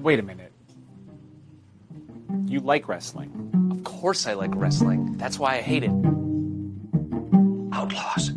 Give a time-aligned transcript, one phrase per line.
[0.00, 0.52] Wait a minute.
[2.46, 3.30] You like wrestling?
[3.72, 5.16] Of course I like wrestling.
[5.16, 5.90] That's why I hate it.
[7.72, 8.32] Outlaws.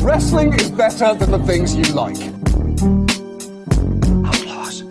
[0.00, 2.16] Wrestling is better than the things you like.
[4.26, 4.82] Outlaws.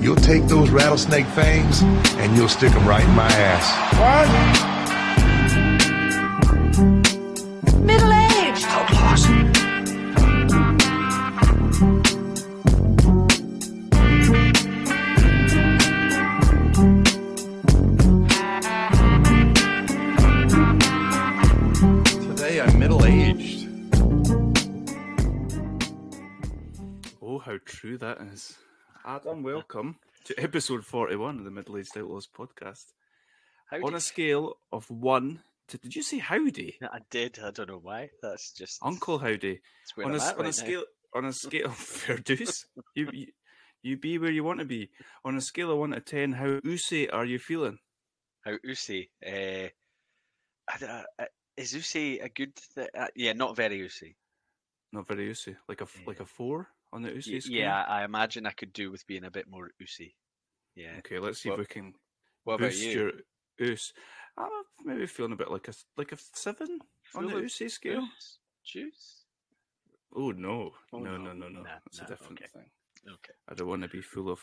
[0.00, 4.66] You'll take those rattlesnake fangs and you'll stick them right in my ass.
[4.66, 4.75] Middle
[28.20, 28.56] is.
[29.04, 32.84] Adam, welcome to episode 41 of the Middle Aged Outlaws podcast.
[33.82, 35.78] On a scale of 1 to.
[35.78, 36.76] Did you say howdy?
[36.82, 37.38] I did.
[37.42, 38.10] I don't know why.
[38.22, 39.60] That's just Uncle Howdy.
[39.98, 40.84] On a, I'm s- on a scale
[41.14, 42.66] on a scale fair dues.
[42.94, 43.26] You, you
[43.82, 44.90] you be where you want to be.
[45.24, 47.78] On a scale of 1 to 10, how oosy are you feeling?
[48.44, 49.10] How Usi?
[49.24, 49.68] Uh,
[50.68, 51.24] I, d- uh,
[51.56, 52.52] is Usi a good?
[52.76, 54.16] Th- uh, yeah, not very Usi.
[54.92, 55.56] Not very oosy.
[55.68, 57.52] Like a f- like a 4 on the Y- scale?
[57.52, 60.16] yeah, I imagine I could do with being a bit more Usi.
[60.74, 60.96] Yeah.
[60.98, 61.94] Okay, let's see What- if we can
[62.44, 62.90] What about you?
[62.90, 63.12] your
[63.60, 63.92] oos.
[64.36, 64.50] I'm
[64.84, 66.80] maybe feeling a bit like a like a 7
[67.14, 68.08] on the oosy scale.
[68.64, 69.24] Juice?
[70.14, 71.32] Oh no, Oh, no, no.
[71.32, 71.62] no, no, no.
[71.62, 72.50] Nah, That's nah, a different okay.
[72.52, 72.70] thing.
[73.08, 73.34] Okay.
[73.48, 74.40] I don't want to be full of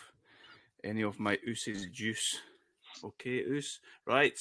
[0.83, 2.39] any of my oose's juice.
[3.03, 3.79] Okay, oos.
[4.05, 4.39] Right.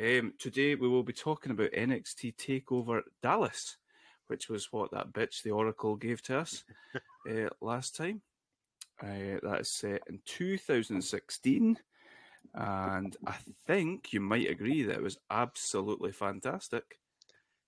[0.00, 3.77] Um, today we will be talking about NXT Takeover Dallas,
[4.28, 6.64] which was what that bitch the Oracle gave to us
[7.28, 8.22] uh, last time.
[9.02, 11.78] Uh, that is set in 2016,
[12.54, 13.34] and I
[13.66, 16.98] think you might agree that it was absolutely fantastic.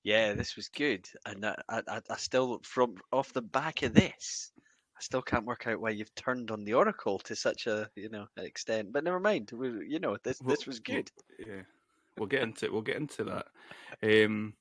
[0.03, 4.51] Yeah, this was good, and I, I, I- still, from off the back of this,
[4.97, 8.09] I still can't work out why you've turned on the Oracle to such a, you
[8.09, 8.93] know, extent.
[8.93, 9.51] But never mind.
[9.53, 11.11] We, you know, this this was good.
[11.39, 11.63] yeah,
[12.19, 13.47] we'll get into we'll get into that.
[14.03, 14.55] Um,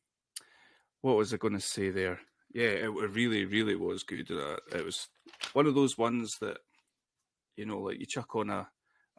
[1.01, 2.19] what was I going to say there?
[2.53, 4.29] Yeah, it, really, really was good.
[4.31, 5.07] Uh, it was
[5.53, 6.57] one of those ones that
[7.55, 8.67] you know, like you chuck on a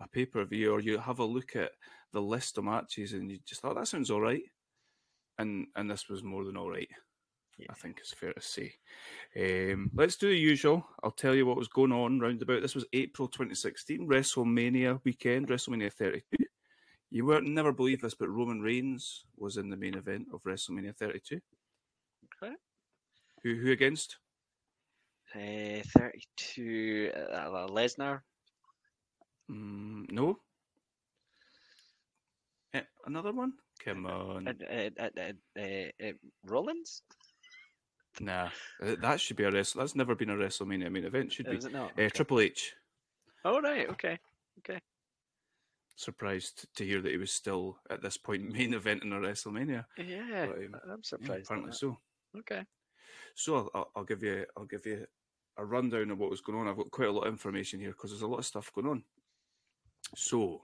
[0.00, 1.72] a pay per view or you have a look at
[2.12, 4.42] the list of matches and you just thought that sounds all right,
[5.38, 6.88] and and this was more than all right.
[7.68, 8.72] I think it's fair to say.
[9.36, 10.86] Um, let's do the usual.
[11.04, 12.62] I'll tell you what was going on round about.
[12.62, 16.22] This was April 2016, WrestleMania weekend, WrestleMania 32.
[17.10, 20.96] You won't never believe this, but Roman Reigns was in the main event of WrestleMania
[20.96, 21.38] 32.
[23.42, 24.18] Who who against?
[25.34, 27.12] Uh, Thirty-two.
[27.14, 28.20] Uh, Lesnar.
[29.50, 30.38] Mm, no.
[32.74, 33.52] Eh, another one?
[33.84, 34.48] Come on.
[34.48, 36.12] Uh, uh, uh, uh, uh, uh,
[36.44, 37.02] Rollins.
[38.20, 38.50] Nah,
[38.82, 39.80] Uh, that should be a wrestle.
[39.80, 41.56] That's never been a WrestleMania main event, should be?
[41.56, 41.90] Is it not?
[41.92, 42.08] Uh, Okay.
[42.10, 42.74] Triple H.
[43.44, 43.88] Oh right.
[43.88, 44.18] Okay.
[44.58, 44.80] Okay.
[45.96, 49.84] Surprised to hear that he was still at this point main event in a WrestleMania.
[49.96, 51.32] Yeah, But, um, I'm surprised.
[51.32, 51.98] at apparently so.
[52.38, 52.64] Okay.
[53.34, 55.06] So I'll, I'll, give you I'll give you
[55.56, 56.68] a rundown of what was going on.
[56.68, 58.86] I've got quite a lot of information here because there's a lot of stuff going
[58.86, 59.04] on.
[60.16, 60.62] So,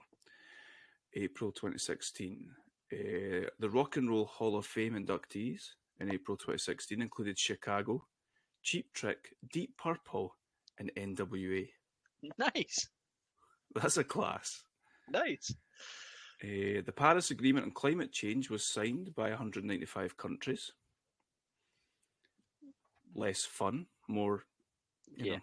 [1.13, 2.49] April 2016,
[2.91, 5.61] uh, the Rock and Roll Hall of Fame inductees
[5.99, 8.05] in April 2016 included Chicago,
[8.63, 10.35] Cheap Trick, Deep Purple,
[10.79, 11.67] and NWA.
[12.37, 12.89] Nice.
[13.75, 14.63] That's a class.
[15.09, 15.53] Nice.
[16.43, 20.71] Uh, the Paris Agreement on Climate Change was signed by 195 countries.
[23.17, 24.45] Less fun, more
[25.17, 25.37] Yeah.
[25.37, 25.41] know,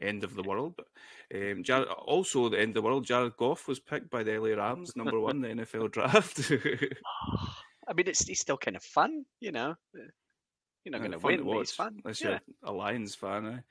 [0.00, 0.74] end of the world.
[0.76, 0.86] But
[1.34, 3.04] um, Jared, also the end of the world.
[3.04, 6.38] Jared Goff was picked by the LA Rams, number one in the NFL draft.
[7.88, 9.74] I mean, it's, it's still kind of fun, you know.
[9.92, 12.00] You're not going to win, but it's fun.
[12.04, 12.30] Unless Yeah.
[12.30, 13.64] you're a Lions fan.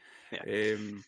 [0.44, 0.74] Eh?
[0.74, 1.04] Um,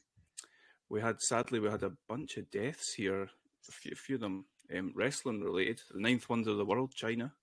[0.90, 3.24] we had sadly we had a bunch of deaths here.
[3.24, 5.81] A few, a few of them um, wrestling related.
[5.91, 7.34] The ninth wonder of the world, China,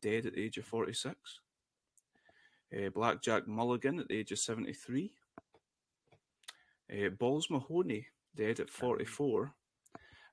[0.00, 1.40] dead at the age of forty six.
[2.74, 5.12] Uh, Blackjack Mulligan at the age of seventy three.
[6.92, 9.52] Uh, Balls Mahoney dead at forty four.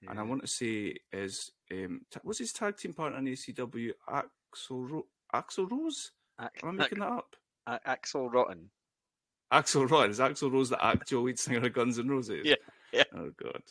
[0.08, 3.92] And I want to say is um, ta- was his tag team partner in ECW
[4.08, 6.12] Axel Ro- Axl Rose?
[6.40, 7.36] Am I making that up?
[7.66, 8.70] A- Axl Rotten.
[9.52, 10.12] Axl Rose.
[10.12, 12.42] Is Axl Rose the actual lead singer of Guns N' Roses?
[12.46, 12.56] Yeah,
[12.94, 13.04] yeah.
[13.16, 13.64] Oh God.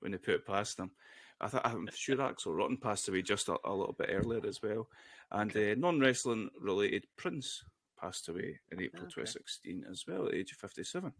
[0.00, 0.90] when they put it past them.
[1.40, 4.62] I thought I'm sure Axl Rotten passed away just a, a little bit earlier as
[4.62, 4.88] well.
[5.30, 7.64] And uh, non wrestling related Prince
[8.00, 9.22] passed away in April Okay.
[9.22, 11.12] 2016 as well at the age of 57.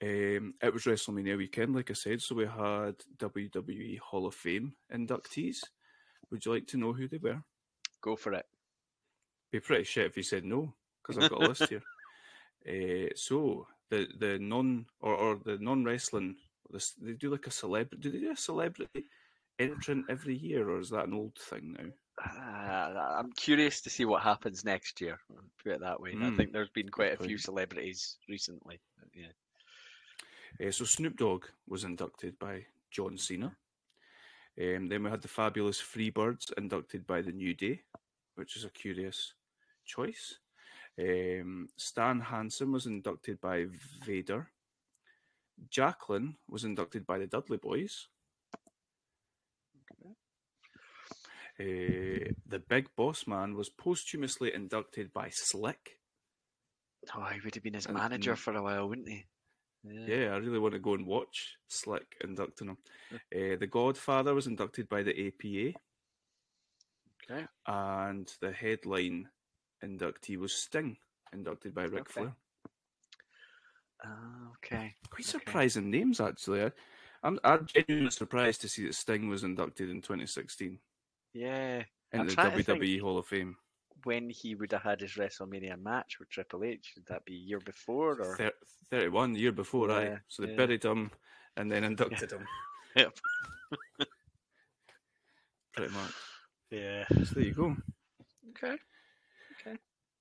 [0.00, 4.74] Um, it was WrestleMania weekend, like I said, so we had WWE Hall of Fame
[4.92, 5.58] inductees.
[6.30, 7.42] Would you like to know who they were?
[8.00, 8.46] Go for it.
[9.50, 11.82] Be pretty shit if you said no, because I've got a list here.
[12.68, 16.36] Uh, so the the non or, or the non wrestling.
[16.70, 18.02] This they do like a celebrity.
[18.02, 19.04] Do they do a celebrity
[19.58, 21.90] entrant every year, or is that an old thing now?
[22.24, 25.18] Uh, I'm curious to see what happens next year.
[25.62, 26.16] Put it that way.
[26.20, 28.80] I Mm, think there's been quite a few celebrities recently.
[29.14, 30.66] Yeah.
[30.66, 33.56] Uh, so Snoop Dogg was inducted by John Cena.
[34.60, 37.82] Um, then we had the fabulous Freebirds inducted by the New Day,
[38.34, 39.34] which is a curious
[39.84, 40.38] choice.
[40.98, 43.66] Um, Stan Hansen was inducted by
[44.04, 44.48] Vader.
[45.70, 48.06] Jacqueline was inducted by the Dudley Boyz.
[51.60, 55.98] Uh, the Big Boss Man was posthumously inducted by Slick.
[57.14, 59.24] Oh, he would have been his manager and- for a while, wouldn't he?
[59.84, 62.78] Yeah, I really want to go and watch Slick inducting him.
[63.12, 65.78] Uh, the Godfather was inducted by the APA,
[67.30, 67.46] Okay.
[67.66, 69.30] and the headline
[69.82, 70.96] inductee was Sting,
[71.32, 72.12] inducted by Ric Okay.
[72.12, 72.36] Flair.
[74.04, 74.94] Ah, okay.
[75.10, 75.38] Quite Okay.
[75.38, 76.64] surprising names, actually.
[76.64, 76.70] I,
[77.22, 80.78] I'm, I'm genuinely surprised to see that Sting was inducted in 2016
[81.34, 81.82] Yeah.
[82.14, 83.56] I'm the WWE Hall of Fame.
[84.04, 87.38] When he would have had his WrestleMania match with Triple H, would that be a
[87.38, 88.36] year before or?
[88.36, 88.52] Thir-
[88.90, 89.88] 31, year before.
[89.90, 90.56] Yeah, So they yeah.
[90.56, 91.10] buried him
[91.56, 92.46] and then inducted him,
[92.96, 93.18] Yep.
[95.74, 96.12] pretty much.
[96.70, 97.04] Yeah.
[97.24, 97.76] So there you go.
[98.50, 98.76] Okay.
[99.66, 99.76] Okay.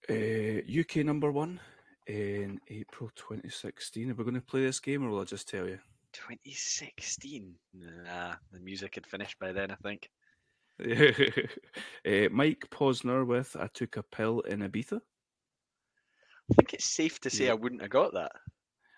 [0.09, 1.59] Uh, UK number one
[2.07, 4.09] in April 2016.
[4.09, 5.79] Are we going to play this game or will I just tell you?
[6.13, 7.53] 2016.
[7.73, 10.09] Nah, the music had finished by then, I think.
[10.79, 14.99] uh, Mike Posner with I Took a Pill in Ibiza.
[16.49, 17.51] I think it's safe to say Yeah.
[17.51, 18.31] I wouldn't have got that.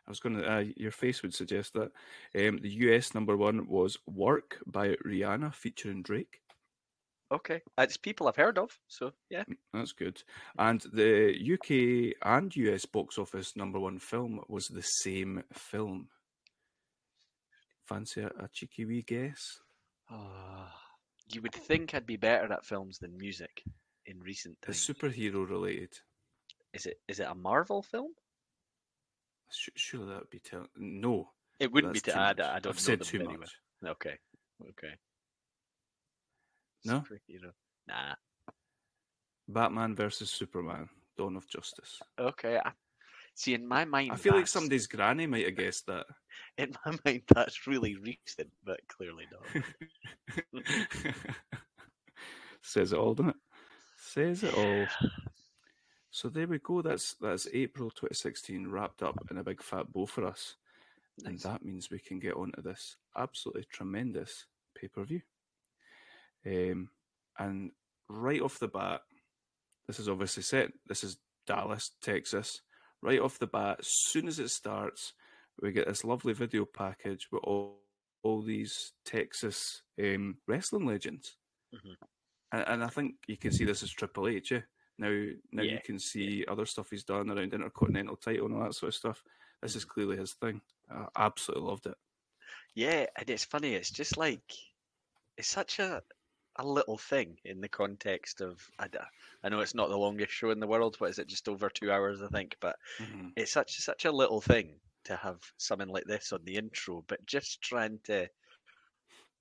[0.08, 1.92] I was going to, uh, your face would suggest that.
[2.36, 6.42] Um, the US number one was Work by Rihanna featuring Drake.
[7.32, 7.62] Okay.
[7.78, 9.44] It's people I've heard of, so yeah.
[9.74, 10.24] That's good.
[10.58, 16.10] And the UK and US box office number one film was the same film.
[17.86, 19.60] Fancy a, a cheeky wee guess?
[20.10, 20.74] Ah,
[21.32, 23.64] you would think I'd be better at films than music
[24.06, 25.00] in recent It's times.
[25.00, 25.94] superhero related.
[26.74, 28.12] Is it is it a Marvel film?
[29.52, 30.68] Surely that would be tell.
[30.78, 31.30] No,
[31.60, 32.00] It wouldn't be.
[32.02, 32.30] To, I.
[32.30, 33.56] I don't I've know said them too much.
[33.86, 34.18] Okay.
[34.70, 34.94] Okay.
[36.86, 37.00] No?
[37.02, 37.52] Superhero.
[37.88, 38.16] Nah.
[39.48, 42.00] Batman versus Superman: Dawn of Justice.
[42.20, 42.60] Okay.
[42.64, 42.72] I,
[43.34, 46.06] see, in my mind, I feel like somebody's granny might have guessed that.
[46.58, 49.64] In my mind, that's really recent, but clearly not.
[52.62, 53.36] Says it all, doesn't it?
[53.98, 54.86] Says it all.
[56.12, 56.82] So there we go.
[56.82, 60.56] That's that's April 2016 wrapped up in a big fat bow for us,
[61.26, 64.46] and that means we can get on to this absolutely tremendous
[64.76, 65.22] pay per view.
[66.46, 66.90] Um,
[67.38, 67.72] and
[68.10, 69.02] right off the bat,
[69.88, 70.72] this is obviously set.
[70.88, 72.62] This is Dallas, Texas.
[73.02, 75.14] Right off the bat, as soon as it starts,
[75.62, 77.80] we get this lovely video package with all
[78.22, 81.38] all these Texas um, wrestling legends.
[81.74, 81.96] Mhm.
[82.52, 84.52] And, and I think you can see this as Triple H.
[84.52, 84.62] Yeah?
[84.98, 88.76] Now, now you can see other stuff he's done around Intercontinental title and all that
[88.76, 89.24] sort of stuff.
[89.62, 90.60] This is clearly his thing.
[90.92, 91.96] I absolutely loved it.
[92.76, 93.74] Yeah, and it's funny.
[93.74, 94.44] It's just like
[95.38, 96.04] it's such a
[96.60, 98.70] a little thing in the context of.
[98.80, 100.98] I know it's not the longest show in the world.
[101.00, 101.28] but is it?
[101.28, 102.58] Just over two hours, I think.
[102.62, 103.34] But Mhm.
[103.36, 107.26] it's such such a little thing to have something like this on the intro, but
[107.26, 108.30] just trying to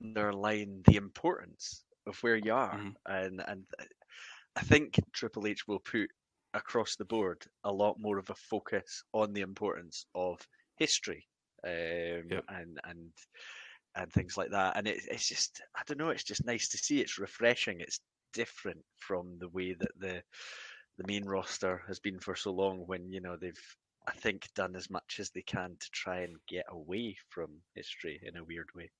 [0.05, 2.97] underline the importance of where you are, Mhm.
[3.07, 3.67] and and
[4.57, 6.11] I think Triple H will put
[6.55, 11.29] across the board a lot more of a focus on the importance of history
[11.65, 12.45] um, Yep.
[12.49, 13.13] and and
[13.99, 14.77] and things like that.
[14.77, 16.11] And it, it's just I don't know.
[16.11, 17.01] It's just nice to see.
[17.01, 17.81] It's refreshing.
[17.81, 18.01] It's
[18.33, 20.23] different from the way that the
[20.99, 22.85] the main roster has been for so long.
[22.87, 23.61] When you know they've
[24.07, 28.21] I think done as much as they can to try and get away from history
[28.23, 28.91] in a weird way.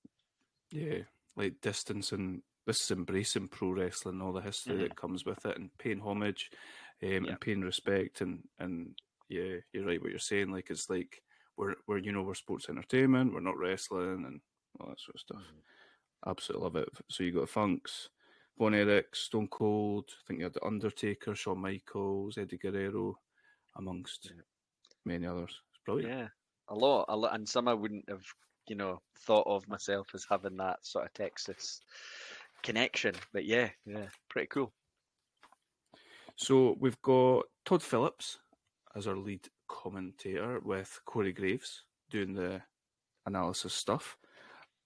[0.71, 0.99] Yeah,
[1.35, 2.43] like distancing.
[2.67, 6.51] This is embracing pro wrestling, all the history that comes with it, and paying homage,
[7.01, 7.25] um, Mm-hmm.
[7.25, 7.31] Yeah.
[7.31, 8.95] and paying respect, and and
[9.29, 9.99] yeah, you're right.
[10.01, 11.23] What you're saying, like it's like
[11.57, 14.41] we're we're you know we're sports entertainment, we're not wrestling, and
[14.79, 15.41] all that sort of stuff.
[15.41, 16.29] Mm-hmm.
[16.29, 16.89] Absolutely love it.
[17.09, 18.09] So you got Funks,
[18.57, 20.09] Von Erich, Stone Cold.
[20.09, 23.17] I think you had the Undertaker, Shawn Michaels, Eddie Guerrero,
[23.77, 24.41] amongst Yeah.
[25.05, 25.61] many others.
[25.71, 26.11] It's brilliant.
[26.11, 26.27] Yeah,
[26.67, 28.25] a lot, a lot, and some I wouldn't have,
[28.67, 31.79] you know, thought of myself as having that sort of Texas
[32.63, 33.15] connection.
[33.31, 34.73] But yeah, yeah, pretty cool.
[36.35, 38.39] So we've got Todd Phillips
[38.95, 42.61] as our lead commentator with Corey Graves doing the
[43.25, 44.17] analysis stuff.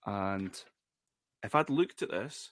[0.06, 0.64] And
[1.44, 2.52] if I'd looked at this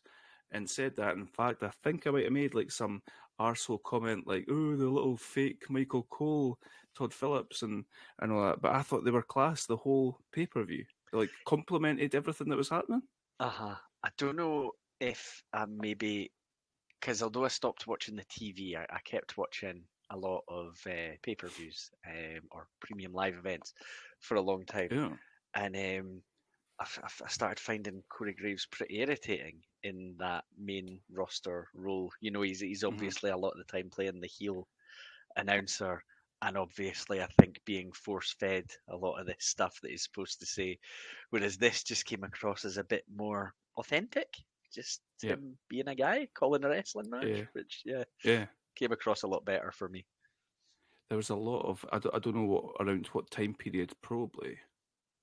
[0.51, 3.03] and said that, in fact, I think I might have made like some
[3.39, 6.59] arsehole comment like, "Oh, the little fake Michael Cole,
[6.95, 7.85] Todd Phillips, and
[8.19, 10.85] and all that." But I thought they were class the whole pay per view.
[11.13, 13.03] Like complimented everything that was happening.
[13.39, 13.75] Uh huh.
[14.03, 16.31] I don't know if I maybe
[16.99, 21.17] because although I stopped watching the TV, I, I kept watching a lot of uh,
[21.23, 23.73] pay per views um, or premium live events
[24.21, 25.17] for a long time, Yeah.
[25.55, 26.23] and um,
[26.81, 31.69] I, f- I f- I started finding Corey Graves pretty irritating in that main roster
[31.75, 32.11] role.
[32.21, 32.91] You know, he's he's Mhm.
[32.91, 34.67] obviously a lot of the time playing the heel
[35.37, 36.03] announcer.
[36.41, 40.39] And obviously, I think being force fed a lot of this stuff that he's supposed
[40.39, 40.79] to say,
[41.31, 44.27] whereas this just came across as a bit more authentic,
[44.73, 45.41] just Yep.
[45.41, 47.45] him being a guy calling a wrestling match, Yeah.
[47.53, 48.47] which yeah Yeah.
[48.75, 50.05] came across a lot better for me.
[51.09, 53.93] There was a lot of I don't, I don't know what around what time period
[54.01, 54.59] probably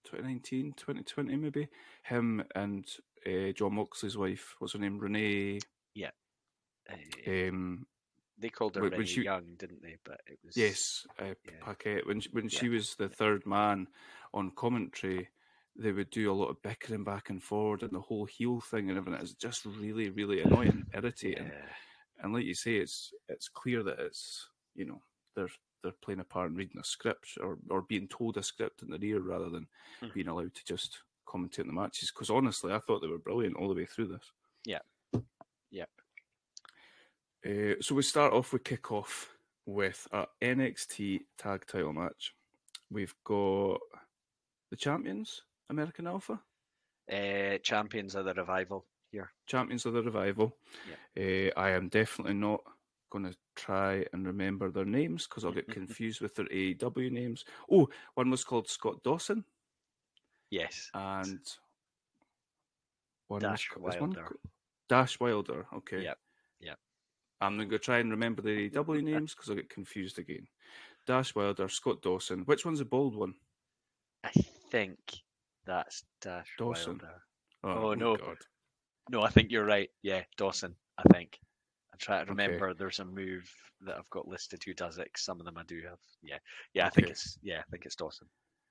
[0.05, 1.69] 2019 2020 maybe
[2.05, 2.87] him and
[3.27, 5.59] uh, Jon Moxley's wife what's her name Renee
[6.91, 6.95] Uh,
[7.27, 7.87] um
[8.41, 9.97] they called her when- when she- Young, didn't they?
[10.05, 11.59] But it was yes uh, yeah.
[11.61, 12.59] Paquette when she, when Yeah.
[12.61, 13.89] she was the third man
[14.33, 15.29] on commentary
[15.77, 18.89] they would do a lot of bickering back and forward and the whole heel thing
[18.89, 21.69] and everything it's just really really annoying irritating Yeah.
[22.21, 25.03] and like you say, it's it's clear that it's you know
[25.35, 25.51] they're
[25.83, 28.91] they're playing a part in reading a script or or being told a script in
[28.91, 29.67] their ear rather than
[30.03, 30.15] Mhm.
[30.15, 32.11] being allowed to just commentate on the matches.
[32.11, 34.33] Because honestly, I thought they were brilliant all the way through this.
[34.65, 34.81] Yeah.
[35.71, 35.91] Yep.
[37.47, 42.35] Uh, so we start off with kick off with a NXT tag title match.
[42.91, 43.81] We've got
[44.71, 46.43] the champions, American Alpha.
[47.11, 49.33] Uh, champions of the revival here.
[49.47, 50.59] Champions of the Revival.
[51.17, 52.61] Uh, I am definitely not
[53.11, 55.85] going to try and remember their names because I'll get mm-hmm.
[55.85, 57.45] confused with their AEW names.
[57.71, 59.45] Oh, one was called Scott Dawson
[60.51, 60.91] Yes.
[60.95, 61.41] and
[63.29, 64.37] one Dash was, is one Wilder.
[64.89, 65.67] Dash Wilder.
[65.75, 66.03] Okay.
[66.03, 66.19] Yep,
[66.61, 66.79] yep.
[67.41, 70.47] I'm going to try and remember the AEW names because I'll get confused again.
[71.07, 72.41] Dash Wilder, Scott Dawson.
[72.47, 73.35] Which one's the bold one?
[74.25, 74.31] I
[74.71, 74.99] think
[75.67, 77.01] that's Dash Dawson.
[77.03, 77.23] Wilder.
[77.65, 78.17] Oh, oh, oh, no.
[78.17, 78.37] God.
[79.11, 79.91] No, I think you're right.
[80.03, 80.75] Yeah, Dawson.
[80.99, 81.39] I think.
[81.99, 82.31] Try to Okay.
[82.31, 82.75] remember.
[82.75, 83.51] There's a move
[83.83, 85.11] that I've got listed who does it.
[85.17, 85.99] some of them I do have.
[86.23, 86.39] Yeah,
[86.75, 86.87] yeah.
[86.87, 87.61] I think it's yeah.
[87.61, 88.29] I think it's Dawson.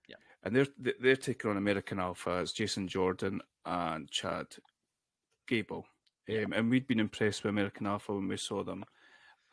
[0.07, 0.15] Yeah.
[0.43, 2.39] And they're they're taking on American Alpha.
[2.39, 4.47] It's Jason Jordan and Chad
[5.47, 5.85] Gable.
[6.29, 8.83] Um, and we'd been impressed with American Alpha when we saw them.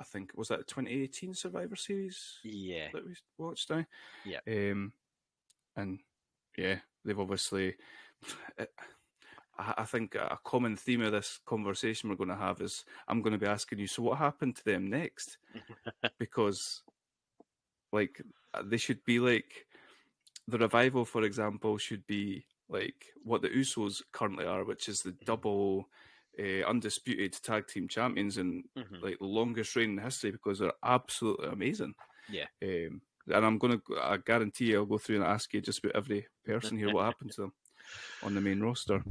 [0.01, 3.85] I think was that the 2018 Survivor Series Yeah, that we watched now.
[4.25, 4.41] Yeah.
[4.49, 4.93] Um,
[5.77, 6.01] and
[6.59, 7.77] yeah, they've obviously.
[8.59, 8.67] I
[9.59, 13.33] I think a common theme of this conversation we're going to have is I'm going
[13.33, 13.87] to be asking you.
[13.87, 15.39] So, what happened to them next?
[16.19, 16.83] because,
[17.93, 18.21] like,
[18.53, 19.67] uh, they should be like
[20.49, 25.17] the revival, for example, should be like what the Usos currently are, which is the
[25.23, 25.27] Mm-hmm.
[25.27, 25.91] double
[26.39, 29.03] uh, undisputed tag team champions and Mhm.
[29.03, 31.95] like the longest reign in history because they're absolutely amazing.
[32.27, 32.49] Yeah.
[32.63, 36.27] Um, and I'm gonna, I guarantee I'll go through and ask you just about every
[36.45, 37.55] person here what happened to them
[38.23, 39.05] on the main roster.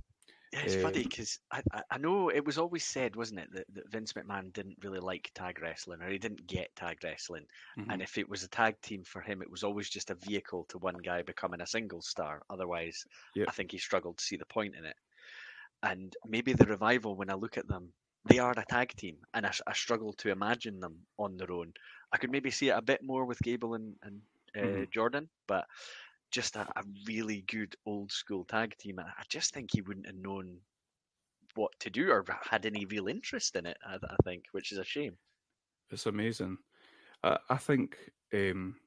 [0.54, 3.52] Yeah, it's funny Um, because I, I I know it was always said, wasn't it,
[3.54, 7.46] that, that Vince McMahon didn't really like tag wrestling or he didn't get tag wrestling.
[7.78, 7.94] Mhm.
[7.94, 10.66] And if it was a tag team for him, it was always just a vehicle
[10.70, 12.44] to one guy becoming a single star.
[12.50, 13.06] Otherwise,
[13.36, 13.50] Yep.
[13.50, 14.96] I think he struggled to see the point in it.
[15.84, 17.94] And maybe the revival, when I look at them,
[18.26, 21.74] they are a tag team, and I struggle to imagine them on their own.
[22.12, 24.22] I could maybe see it a bit more with Gable and, and
[24.58, 24.88] uh, Mhm.
[24.92, 25.68] Jordan, but
[26.34, 29.00] just a, a really good old school tag team.
[29.00, 30.62] and I just think he wouldn't have known
[31.56, 33.78] what to do or had any real interest in it.
[33.86, 35.20] I, I think, which is a shame.
[35.90, 36.58] It's amazing.
[37.24, 38.80] I, I think um,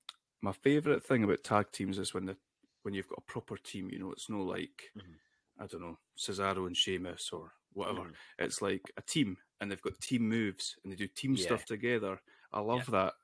[0.43, 2.39] my favourite thing about tag teams is when the
[2.83, 3.91] when you've got a proper team.
[3.91, 5.21] You know, it's no like Mhm.
[5.59, 8.07] I don't know Cesaro and Sheamus or whatever.
[8.07, 8.17] Mhm.
[8.39, 11.37] It's like a team, and they've got team moves, and they do team Yeah.
[11.37, 12.21] stuff together.
[12.53, 13.15] I love that.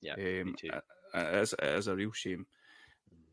[0.00, 0.80] Yeah, Um, uh,
[1.14, 2.46] it is, it is a real shame.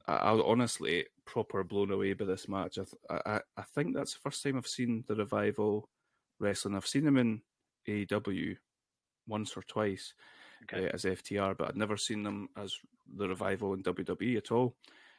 [0.10, 2.78] I, I was honestly proper blown away by this match.
[2.78, 5.90] I, th- I, I- think that's the first time I've seen the revival
[6.40, 6.76] wrestling.
[6.76, 7.42] I've seen them in
[7.88, 8.58] AEW
[9.28, 10.14] once or twice
[10.64, 10.88] Okay.
[10.88, 12.76] uh, as FTR, but I'd never seen them as
[13.16, 14.76] the revival in WWE at all.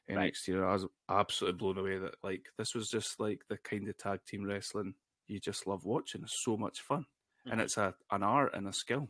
[0.08, 0.32] Right.
[0.32, 3.88] NXT, and I was absolutely blown away that like this was just like the kind
[3.88, 4.94] of tag team wrestling
[5.28, 6.22] you just love watching.
[6.24, 7.06] It's so much fun,
[7.46, 7.64] and Mhm.
[7.64, 9.08] it's a an art and a skill.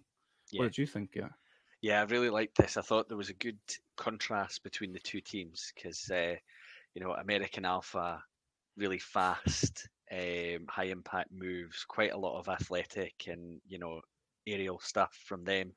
[0.53, 0.59] Yeah.
[0.61, 1.15] What did you think?
[1.17, 1.31] Yeah.
[1.83, 2.77] Yeah, I really liked this.
[2.77, 3.59] I thought there was a good
[3.97, 6.37] contrast between the two teams because, uh,
[6.95, 8.23] you know, American Alpha,
[8.77, 14.03] really fast, um, high impact moves, quite a lot of athletic and, you know,
[14.47, 15.75] aerial stuff from them.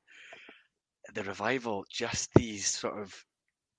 [1.13, 3.25] The Revival, just these sort of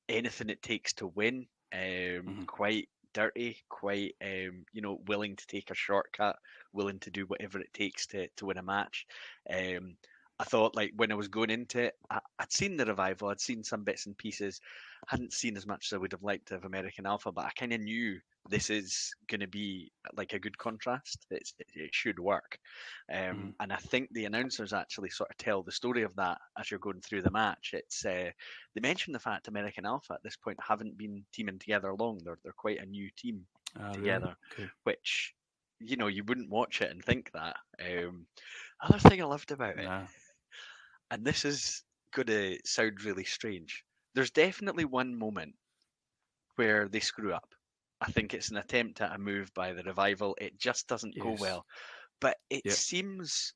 [0.09, 2.47] anything it takes to win, um, Mhm.
[2.47, 6.39] quite dirty, quite, um, you know, willing to take a shortcut,
[6.73, 9.07] willing to do whatever it takes to, to win a match.
[9.51, 9.99] Um,
[10.39, 13.41] I thought like when I was going into it, I, I'd seen the revival, I'd
[13.41, 14.61] seen some bits and pieces,
[15.07, 17.73] hadn't seen as much as I would have liked of American Alpha, but I kind
[17.73, 21.27] of knew this is going to be like a good contrast.
[21.31, 22.59] It's, it, it should work,
[23.13, 23.55] um, Mhm.
[23.61, 26.81] and I think the announcers actually sort of tell the story of that as you're
[26.81, 27.71] going through the match.
[27.73, 28.31] It's uh,
[28.75, 32.19] they mention the fact American Alpha at this point haven't been teaming together long.
[32.25, 34.25] They're they're quite a new team Ah, really?
[34.25, 34.71] together, Okay.
[34.85, 35.35] which
[35.81, 37.57] you know you wouldn't watch it and think that.
[37.81, 38.27] Um,
[38.81, 40.07] other thing I loved about it Nah.
[41.15, 43.85] And this is going to sound really strange.
[44.15, 45.57] There's definitely one moment
[46.57, 47.55] where they screw up.
[48.01, 50.37] I think it's an attempt at a move by the revival.
[50.41, 51.67] It just doesn't go well,
[52.21, 52.79] but it Yep.
[52.79, 53.55] seems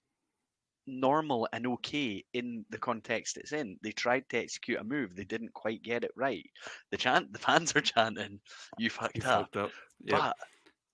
[0.87, 3.79] normal and okay in the context it's in.
[3.83, 6.51] They tried to execute a move, they didn't quite get it right.
[6.91, 8.41] The chant, the fans are chanting,
[8.79, 9.73] "You fucked You up." fucked up.
[10.05, 10.25] Yep.
[10.25, 10.37] But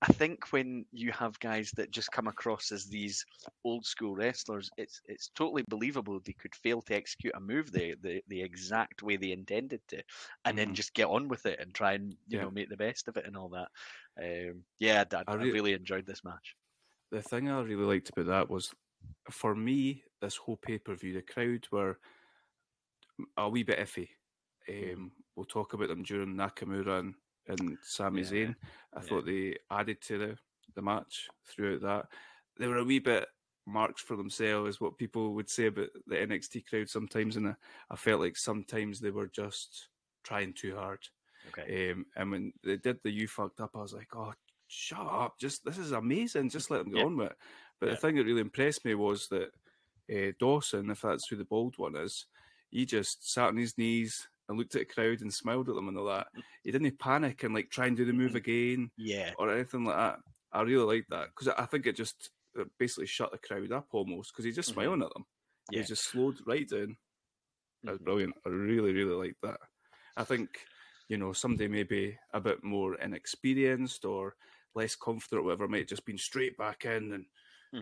[0.04, 3.25] I think when you have guys that just come across as these
[3.64, 7.94] old school wrestlers, it's it's totally believable they could fail to execute a move the
[8.02, 10.02] the, the exact way they intended to,
[10.44, 10.75] and then Mhm.
[10.75, 12.42] just get on with it and try and you Yeah.
[12.42, 13.68] know make the best of it and all that.
[14.23, 16.54] Um, yeah, I, I, I rea- really enjoyed this match.
[17.11, 18.75] the thing I really liked about that was,
[19.30, 21.99] for me, this whole pay per view, the crowd were
[23.37, 24.08] a wee bit iffy.
[24.68, 24.94] Mm-hmm.
[24.94, 27.14] Um, we'll talk about them during Nakamura and,
[27.49, 28.55] and Sami Yeah, Zayn.
[28.95, 29.01] I yeah.
[29.01, 30.39] thought they added to the,
[30.75, 32.07] the match throughout that.
[32.59, 33.27] They were a wee bit
[33.67, 37.55] marks for themselves, what people would say about the NXT crowd sometimes, and I,
[37.91, 39.89] I felt like sometimes they were just
[40.23, 41.01] trying too hard.
[41.49, 41.91] Okay.
[41.93, 44.33] Um, and when they did the you fucked up, I was like, oh,
[44.69, 45.39] shut up!
[45.39, 46.49] Just this is amazing.
[46.51, 47.05] Just let them get Yeah.
[47.07, 47.37] on with it.
[47.81, 49.51] But the thing that really impressed me was that
[50.11, 52.27] uh, Dawson, if that's who the bald one is,
[52.71, 55.89] he just sat on his knees and looked at the crowd and smiled at them
[55.89, 56.29] and all that.
[56.63, 59.35] He didn't panic and like try and do the move again Yeah.
[59.39, 60.21] or anything like that.
[60.53, 63.89] I really like that because I think it just it basically shut the crowd up
[63.93, 64.75] almost because he's just Mhm.
[64.75, 65.25] smiling at them.
[65.71, 65.83] Yeah.
[65.83, 66.99] He just slowed right down.
[67.85, 68.05] That's Mhm.
[68.05, 68.35] brilliant.
[68.47, 69.61] I really, really like that.
[70.17, 70.67] I think,
[71.09, 74.37] you know, somebody maybe a bit more inexperienced or
[74.75, 77.26] less confident or whatever might have just been straight back in and,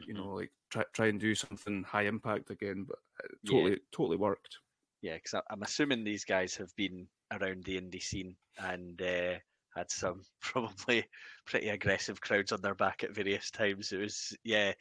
[0.06, 0.14] you Mhm.
[0.14, 3.70] know, like try, try and do something high impact again, but it Yeah.
[3.70, 4.58] totally, totally worked.
[5.02, 9.34] Yeah, because I'm assuming these guys have been around the indie scene and uh,
[9.74, 11.04] had some probably
[11.44, 13.92] pretty aggressive crowds on their back at various times.
[13.92, 14.72] It was, yeah,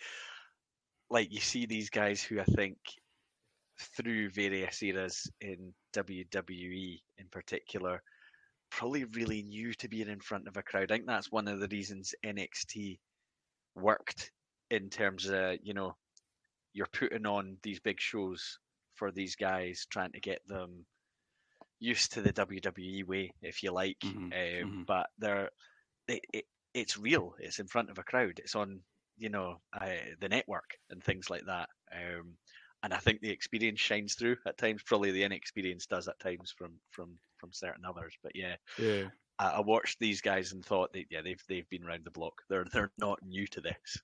[1.10, 2.77] like you see these guys who I think
[3.97, 8.01] through various eras in WWE in particular,
[8.69, 10.91] probably really new to being in front of a crowd.
[10.91, 12.99] I think that's one of the reasons NXT
[13.75, 14.31] worked
[14.69, 15.95] in terms of, you know,
[16.73, 18.60] you're putting on these big shows
[19.02, 20.86] for these guys, trying to get them
[21.80, 23.98] used to the WWE way, if you like.
[24.04, 24.32] Mhm, Um,
[24.72, 24.86] mhm.
[24.86, 25.50] But they're
[26.08, 27.34] it, it, it's real.
[27.40, 28.38] It's in front of a crowd.
[28.38, 28.84] It's on
[29.18, 31.70] you know uh, the network and things like that.
[31.92, 32.38] Um,
[32.84, 34.84] and I think the experience shines through at times.
[34.84, 38.14] Probably the inexperience does at times from from from certain others.
[38.22, 39.08] But yeah, Yeah.
[39.40, 42.34] I, I watched these guys and thought that yeah they've they've been around the block.
[42.50, 43.98] They're they're not new to this.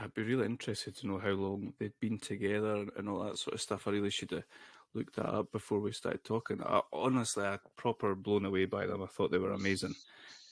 [0.00, 3.54] I'd be really interested to know how long they'd been together and- all that sort
[3.54, 3.86] of stuff.
[3.86, 4.44] I really should have
[4.92, 6.62] looked that up before we started talking.
[6.62, 9.02] I, honestly, I proper blown away by them.
[9.02, 9.94] I thought they were amazing,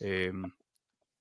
[0.04, 0.52] um,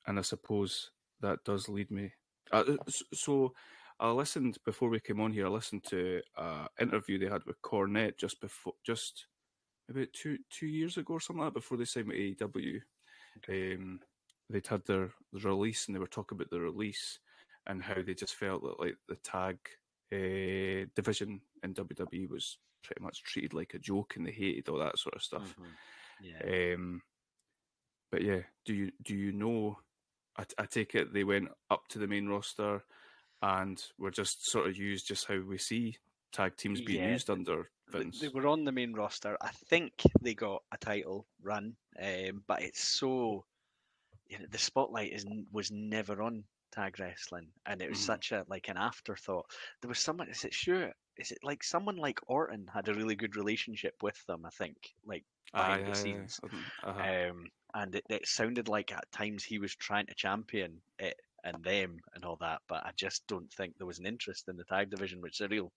[0.05, 2.13] and I suppose that does lead me.
[2.51, 2.77] Uh,
[3.13, 3.53] so,
[3.99, 5.45] I listened before we came on here.
[5.45, 9.27] I listened to an interview they had with Cornette just before, just
[9.87, 12.81] maybe two two years ago or something like that, before they signed with AEW.
[13.47, 13.99] Um,
[14.49, 17.19] they'd had their release and they were talking about the release
[17.67, 19.57] and how they just felt that like the tag
[20.13, 24.79] uh, division in WWE was pretty much treated like a joke and they hated all
[24.79, 25.55] that sort of stuff.
[26.21, 26.73] Yeah.
[26.73, 27.01] Um,
[28.11, 29.77] but yeah, do you do you know?
[30.57, 32.83] I take it they went up to the main roster
[33.41, 35.97] and were just sort of used just how we see
[36.31, 38.19] tag teams being Yeah, used under Vince.
[38.19, 39.37] They were on the main roster.
[39.41, 43.45] I think they got a title run, um, but it's so
[44.27, 48.01] you know, the spotlight is was never on tag wrestling, and it was Mhm.
[48.01, 49.45] such a like an afterthought.
[49.81, 50.29] There was someone.
[50.29, 50.93] Is it sure?
[51.17, 54.45] Is it like someone like Orton had a really good relationship with them?
[54.45, 56.39] I think like behind the scenes.
[56.83, 57.07] Uh-huh.
[57.07, 61.63] Um, and it, it sounded like at times he was trying to champion it and
[61.63, 64.65] them and all that, but I just don't think there was an interest in the
[64.65, 65.73] tag division, which is a real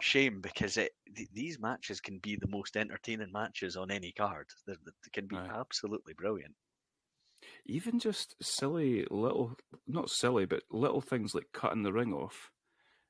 [0.00, 4.48] shame because it th- these matches can be the most entertaining matches on any card.
[4.66, 5.50] They, they can be Aye.
[5.50, 6.56] absolutely brilliant.
[7.66, 12.50] Even just silly little, not silly, but little things like cutting the ring off.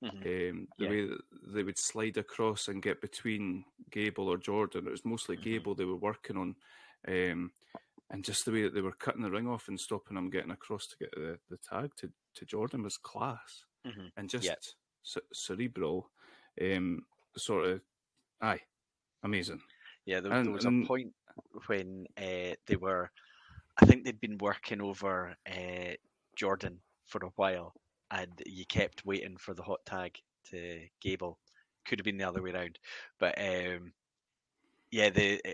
[0.02, 0.50] Mhm.
[0.50, 0.90] Um, the Yeah.
[0.90, 1.20] way that
[1.54, 4.86] they would slide across and get between Gable or Jordan.
[4.86, 5.42] It was mostly Mhm.
[5.42, 6.56] Gable they were working on.
[7.08, 7.52] Um,
[8.10, 10.50] and just the way that they were cutting the ring off and stopping him getting
[10.50, 14.12] across to get the, the tag to, to Jordan was class Mhm.
[14.16, 14.62] and just Yep.
[15.02, 16.10] ce- cerebral.
[16.60, 17.82] Um, sort of,
[18.40, 18.62] aye,
[19.22, 19.62] amazing.
[20.04, 21.14] Yeah, there, And- there was and- a point
[21.66, 23.10] when uh, they were,
[23.80, 25.92] I think they'd been working over uh,
[26.36, 27.74] Jordan for a while,
[28.10, 30.16] and you kept waiting for the hot tag
[30.50, 31.38] to Gable.
[31.86, 32.78] Could have been the other way around,
[33.18, 33.92] but um,
[34.90, 35.52] yeah, the uh,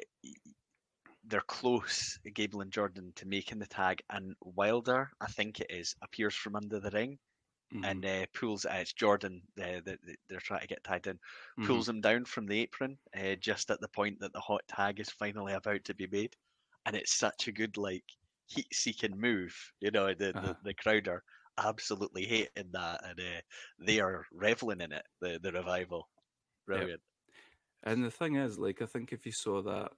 [1.24, 5.94] they're close, Gable and Jordan, to making the tag, and Wilder, I think it is,
[6.02, 7.18] appears from under the ring
[7.72, 8.64] Mhm, and uh, pulls.
[8.66, 11.18] Uh, it's Jordan uh, that that they're trying to get tagged in
[11.62, 15.00] pulls him down from the apron uh, just at the point that the hot tag
[15.00, 16.34] is finally about to be made,
[16.86, 18.04] and it's such a good like
[18.46, 19.72] heat-seeking move.
[19.80, 20.40] You know, the Uh-huh.
[20.40, 21.24] the, the crowd are
[21.58, 23.40] absolutely hating that, and uh,
[23.78, 25.06] they are reveling in it.
[25.20, 26.10] The the revival,
[26.66, 27.02] brilliant.
[27.82, 29.92] And the thing is, like, I think if you saw that,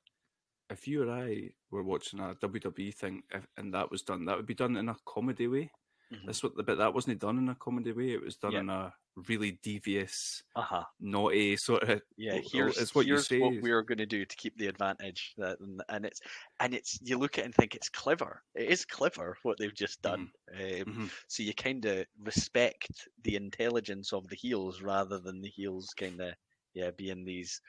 [0.70, 4.36] if you or I were watching a WWE thing if, and that was done, that
[4.36, 5.72] would be done in a comedy way.
[6.12, 6.26] Mhm.
[6.26, 8.10] That's what the bit that wasn't done in a comedy way.
[8.12, 10.84] It was done in a really devious, Uh huh.
[11.00, 12.02] naughty sort of.
[12.16, 13.40] Yeah, here's it's what you here's say.
[13.40, 15.32] what we're going to do to keep the advantage.
[15.38, 16.20] That and, and it's
[16.60, 18.42] and it's you look at it and think it's clever.
[18.54, 20.30] It is clever what they've just done.
[20.52, 21.10] Um, Mhm.
[21.28, 26.20] So you kind of respect the intelligence of the heels rather than the heels kind
[26.20, 26.34] of
[26.74, 27.60] yeah being these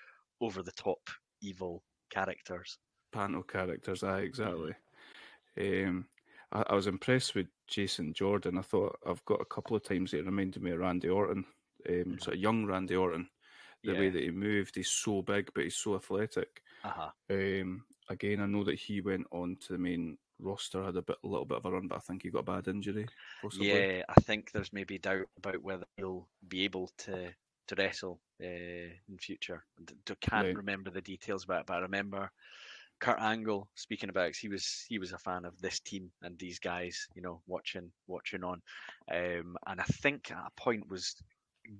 [0.41, 1.09] over the top
[1.41, 2.77] evil characters.
[3.11, 4.03] Panel characters.
[4.03, 4.75] Aye, exactly.
[5.57, 6.09] Um,
[6.53, 8.57] I, I was impressed with Jason Jordan.
[8.57, 11.45] I thought I've got a couple of times it reminded me of Randy Orton,
[11.89, 13.27] um, sort of young Randy Orton.
[13.85, 16.61] The way that he moved, he's so big, but he's so athletic.
[16.85, 17.09] Uh-huh.
[17.29, 21.17] Um, again, I know that he went on to the main roster, had a bit,
[21.21, 23.07] a little bit of a run, but I think he got a bad injury.
[23.41, 23.67] Possibly.
[23.67, 27.33] Yeah, I think there's maybe doubt about whether he'll be able to
[27.67, 29.63] to wrestle uh, in future.
[29.83, 32.31] D- can't remember the details about it, but I remember
[33.03, 36.39] Kurt Angle speaking about it he was he was a fan of this team and
[36.39, 38.61] these guys, you know, watching watching on,
[39.11, 41.13] um, and I think at a point was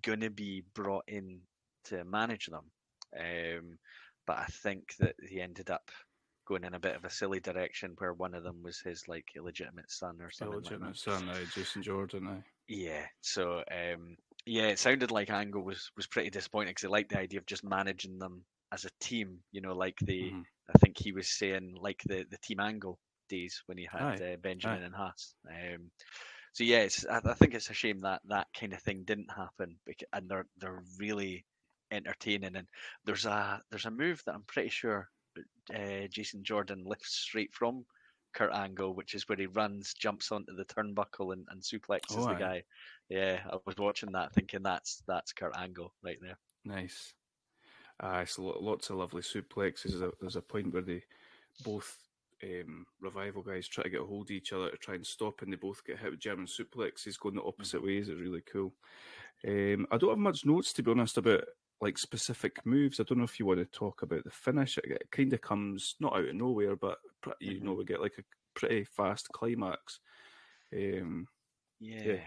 [0.02, 1.40] gonna be brought in
[1.86, 2.66] to manage them,
[3.18, 3.78] um,
[4.28, 5.90] but I think that he ended up
[6.46, 9.28] going in a bit of a silly direction where one of them was his like
[9.38, 10.72] illegitimate son or something like.
[10.72, 12.28] Illegitimate son, aye, Jason Jordan.
[12.28, 12.44] Aye.
[12.68, 13.06] Yeah.
[13.22, 17.20] So um, yeah, it sounded like Angle was was pretty disappointed because he liked the
[17.20, 19.40] idea of just managing them as a team.
[19.54, 20.44] You know, like the Mhm.
[20.70, 23.00] I think he was saying like the the team Angle
[23.30, 25.36] days when he had uh, Benjamin and Haas.
[25.50, 25.92] Um,
[26.54, 29.32] so yeah, it's, I, I think it's a shame that that kind of thing didn't
[29.36, 29.78] happen.
[29.86, 31.46] Because, and they're they're really
[31.92, 32.56] entertaining.
[32.56, 32.68] And
[33.06, 35.10] there's a there's a move that I'm pretty sure
[35.74, 37.86] uh, Jason Jordan lifts straight from
[38.34, 42.28] Kurt Angle, which is where he runs, jumps onto the turnbuckle, and, and suplexes Oh,
[42.28, 42.40] the aye.
[42.40, 42.64] guy.
[43.10, 46.38] Yeah, I was watching that, thinking that's that's Kurt Angle right there.
[46.66, 47.14] Nice.
[48.00, 49.92] Aye, so lots of lovely suplexes.
[49.92, 51.04] There's a, there's a point where they
[51.64, 51.98] both
[52.44, 55.42] um, revival guys try to get a hold of each other to try and stop,
[55.42, 58.10] and they both get hit with German suplexes going the opposite ways.
[58.10, 58.74] It's really cool.
[59.48, 61.44] Um, I don't have much notes to be honest about
[61.82, 63.00] like specific moves.
[63.00, 64.78] I don't know if you want to talk about the finish.
[64.78, 66.98] It, it kind of comes not out of nowhere, but
[67.40, 70.00] you know we get like a pretty fast climax.
[70.74, 71.28] Um,
[71.80, 72.04] Yeah.
[72.04, 72.20] Yeah,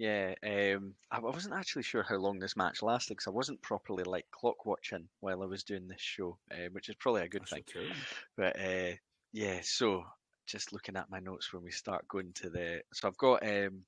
[0.00, 4.26] um, I wasn't actually sure how long this match lasted because I wasn't properly like
[4.30, 7.52] clock watching while I was doing this show, uh, which is probably a good that's
[7.52, 7.64] thing.
[7.68, 7.92] okay.
[8.36, 8.96] But uh,
[9.32, 10.04] yeah, so
[10.46, 13.82] just looking at my notes when we start going to the, so I've got um,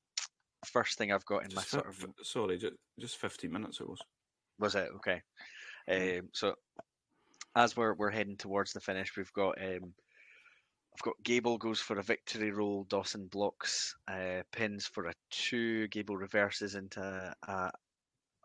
[0.67, 3.51] first thing I've got in my Just sort fi- of f- sorry, just, just 15
[3.51, 4.01] minutes it was.
[4.59, 5.23] was it okay?
[5.89, 6.19] Mm.
[6.21, 6.55] Um, so
[7.57, 9.95] as we're we're heading towards the finish, we've got um,
[11.03, 12.85] got Gable goes for a victory roll.
[12.85, 15.89] Dawson blocks, uh, pins for a two.
[15.89, 17.73] Gable reverses into a, a,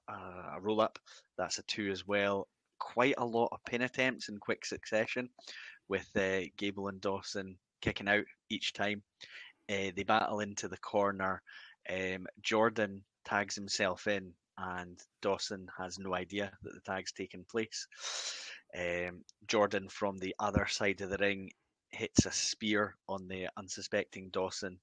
[0.10, 1.00] a roll up.
[1.38, 2.48] That's a two as well.
[2.80, 5.30] Quite a lot of pin attempts in quick succession,
[5.88, 9.02] with uh, Gable and Dawson kicking out each time.
[9.70, 11.42] Uh, they battle into the corner.
[11.90, 17.88] Um, Jordan tags himself in, and Dawson has no idea that the tag's taken place.
[18.78, 21.52] Um, Jordan from the other side of the ring
[21.96, 24.80] hits a spear on the unsuspecting Dawson,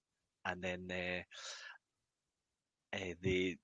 [0.46, 1.22] and then uh,
[2.96, 3.56] uh, the,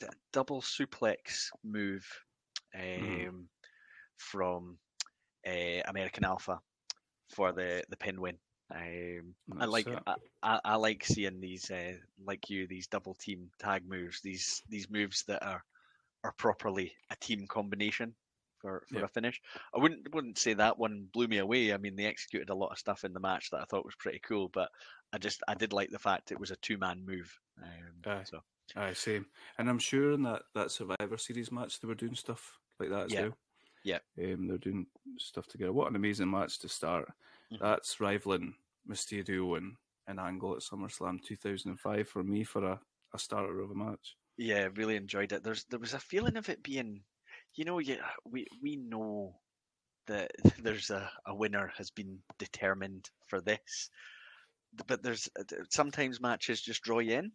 [0.00, 2.06] the double suplex move
[2.74, 3.30] um, Mhm.
[4.16, 4.78] from
[5.46, 6.60] uh, American Alpha
[7.28, 8.38] for the the pin win.
[8.74, 9.88] Um, I like.
[10.06, 14.62] I, I, I like seeing these uh, like you these double team tag moves these
[14.68, 15.64] these moves that are
[16.24, 18.14] are properly a team combination
[18.66, 19.04] for, for Yeah.
[19.04, 19.40] a finish.
[19.74, 21.72] I wouldn't wouldn't say that one blew me away.
[21.72, 23.94] I mean they executed a lot of stuff in the match that I thought was
[23.96, 24.68] pretty cool, but
[25.12, 27.32] I just I did like the fact it was a two man move.
[27.62, 28.24] Um, Aye.
[28.24, 28.40] so
[28.74, 29.26] Aye, same.
[29.58, 33.04] And I'm sure in that, that Survivor Series match they were doing stuff like that
[33.06, 33.22] as Yeah.
[33.22, 33.38] well.
[33.84, 33.98] Yeah.
[34.18, 34.86] Um, they're doing
[35.18, 35.72] stuff together.
[35.72, 37.08] What an amazing match to start.
[37.52, 37.60] Mhm.
[37.60, 38.56] That's rivaling
[38.90, 39.76] Mysterio and,
[40.08, 42.80] and Angle at SummerSlam 2005 for me for a,
[43.14, 44.16] a starter of a match.
[44.38, 45.42] yeah, really enjoyed it.
[45.44, 47.04] There's there was a feeling of it being
[47.56, 49.40] you know, you, we we know
[50.06, 53.90] that there's a, a winner has been determined for this,
[54.86, 57.32] but there's uh, sometimes matches just draw you in,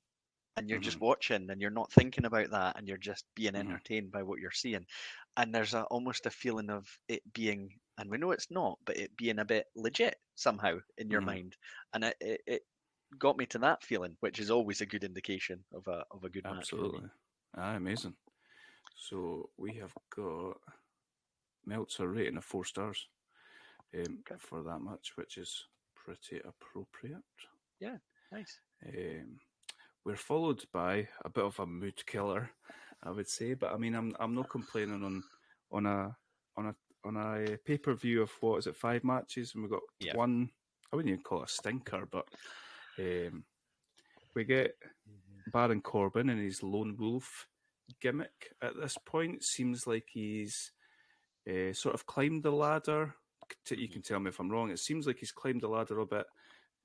[0.57, 3.77] and you're just watching, and you're not thinking about that, and you're just being Mhm.
[3.77, 4.85] entertained by what you're seeing,
[5.37, 8.97] and there's a, almost a feeling of it being, and we know it's not, but
[8.97, 11.21] it being a bit legit somehow in your Mhm.
[11.21, 11.55] mind,
[11.93, 12.61] and it, it, it
[13.19, 16.29] got me to that feeling, which is always a good indication of a of a
[16.29, 16.71] good match.
[16.71, 17.09] Absolutely.
[17.55, 18.15] Ah, amazing.
[18.95, 20.57] So we have got
[21.65, 23.07] Meltzer rating of four stars
[23.95, 24.35] um, Okay.
[24.39, 27.23] for that much, which is pretty appropriate.
[27.79, 27.97] Yeah,
[28.31, 28.59] nice.
[28.85, 29.39] Um,
[30.05, 32.49] we're followed by a bit of a mood killer,
[33.03, 33.53] I would say.
[33.53, 35.23] But I mean, I'm I'm not complaining on
[35.71, 36.15] on a
[36.57, 39.69] on a on a pay per view of what is it five matches, and we
[39.69, 40.13] got Yeah.
[40.13, 40.49] one.
[40.91, 42.27] I wouldn't even call it a stinker, but
[42.99, 43.45] um,
[44.35, 44.75] we get
[45.47, 47.47] Baron Corbin and his lone wolf
[47.99, 49.43] gimmick at this point.
[49.43, 50.71] Seems like he's
[51.49, 53.15] uh, sort of climbed the ladder.
[53.69, 54.71] You can tell me if I'm wrong.
[54.71, 56.25] It seems like he's climbed the ladder a bit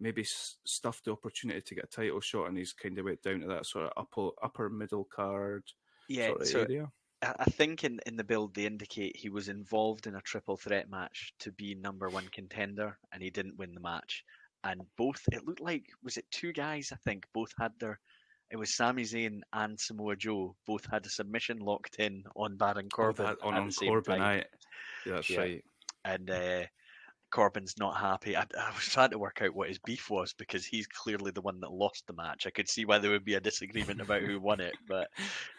[0.01, 3.41] maybe stuffed the opportunity to get a title shot, and he's kind of went down
[3.41, 5.65] to that sort of upper upper middle card
[6.09, 6.93] Yeah, sort of so area.
[7.23, 10.57] I I think in, in the build they indicate he was involved in a triple
[10.57, 14.25] threat match to be number one contender and he didn't win the match.
[14.65, 18.01] And both it looked like was it two guys I think both had their
[18.51, 22.87] it was Sami Zayn and Samoa Joe both had a submission locked in on Baron
[22.93, 24.45] Oh, Corbin that- on, on Corbin, aye.
[25.05, 25.41] Yeah, that's Yeah.
[25.41, 25.65] right.
[26.05, 26.63] and uh,
[27.33, 28.37] Corbin's not happy.
[28.37, 31.41] I, I was trying to work out what his beef was because he's clearly the
[31.41, 32.47] one that lost the match.
[32.47, 35.09] I could see why there would be a disagreement about who won it, but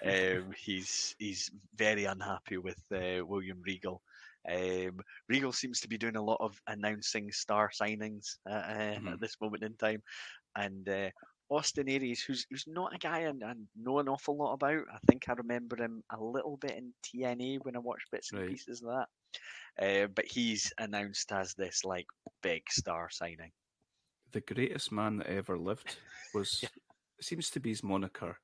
[0.05, 4.01] um, he's he's very unhappy with uh, William Regal.
[4.49, 9.11] Um, Regal seems to be doing a lot of announcing star signings uh, Mhm.
[9.13, 10.01] at this moment in time,
[10.55, 11.09] and uh,
[11.49, 14.83] Austin Aries, who's who's not a guy I, I know an awful lot about.
[14.93, 18.41] I think I remember him a little bit in TNA when I watched bits and
[18.41, 18.49] Right.
[18.49, 19.07] pieces of that.
[19.79, 22.07] Uh, but he's announced as this like
[22.41, 23.51] big star signing.
[24.31, 25.97] The greatest man that ever lived
[26.33, 26.63] was
[27.21, 28.37] seems to be his moniker.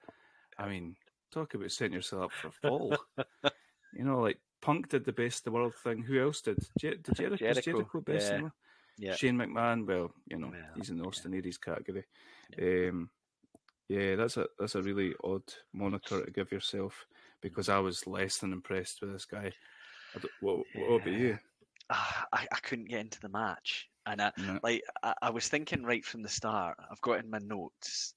[0.58, 0.96] I mean,
[1.32, 2.98] talk about setting yourself up for a fall.
[3.94, 6.04] you know, like Punk did the best the world thing.
[6.04, 6.60] Who else did?
[6.80, 8.50] Jer- did Jericho, Jericho, Jericho best yeah.
[8.98, 12.06] Yeah, Shane McMahon, well, you know, Yeah, he's in the Austin Aries category.
[12.58, 12.90] Yeah.
[12.90, 13.10] Um,
[13.90, 17.06] yeah, that's a that's a really odd moniker to give yourself
[17.42, 19.52] because I was less than impressed with this guy.
[20.16, 21.38] I don't- what, what about you?
[21.90, 24.60] Ah, I, I couldn't get into the match, and I, No.
[24.64, 26.78] like I, I was thinking right from the start.
[26.90, 28.14] I've got in my notes.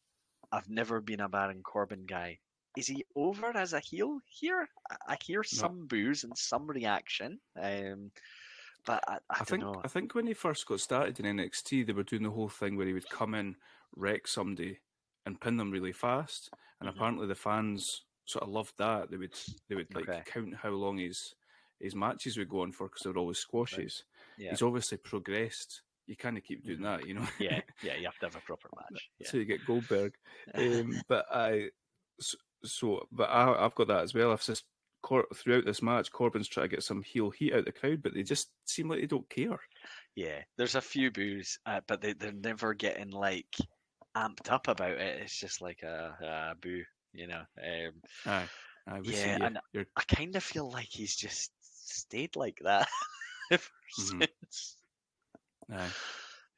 [0.53, 2.39] I've never been a Baron Corbin guy.
[2.77, 4.69] Is he over as a heel here?
[4.91, 7.41] I, I hear some boos and some reaction.
[7.61, 8.13] Um,
[8.87, 9.85] but I, I, I think know.
[9.85, 12.77] I think when he first got started in NXT, they were doing the whole thing
[12.77, 13.57] where he would come in,
[13.95, 14.81] wreck somebody,
[15.27, 16.51] and pin them really fast.
[16.81, 16.91] And Mhm.
[16.91, 19.11] apparently the fans sort of loved that.
[19.11, 20.25] They would they would like Okay.
[20.25, 21.35] count how long his
[21.81, 24.05] his matches would go on for because they were always squashes.
[24.37, 24.51] Yeah.
[24.51, 25.83] He's obviously progressed.
[26.07, 27.27] You kind of keep doing that, you know.
[27.39, 29.11] yeah, yeah, you have to have a proper match.
[29.19, 29.31] Yeah.
[29.31, 30.15] so you get Goldberg.
[30.57, 31.71] Um, but I,
[32.21, 34.33] so, so but I, I've got that as well.
[34.33, 34.65] I've just
[35.07, 38.13] Cor- throughout this match, Corbin's trying to get some heel heat out the crowd, but
[38.13, 39.61] they just seem like they don't care.
[40.17, 43.55] Yeah, there's a few boos, uh, but they, they're never getting like
[44.17, 45.21] amped up about it.
[45.23, 47.43] It's just like a, a boo, you know.
[47.63, 47.93] Um,
[48.27, 48.49] Aye,
[48.89, 49.45] aye, Yeah, you.
[49.45, 52.89] and You're, I kind of feel like he's just stayed like that
[53.53, 53.63] ever
[54.01, 54.29] Mhm.
[54.49, 54.77] since.
[55.73, 55.89] aye.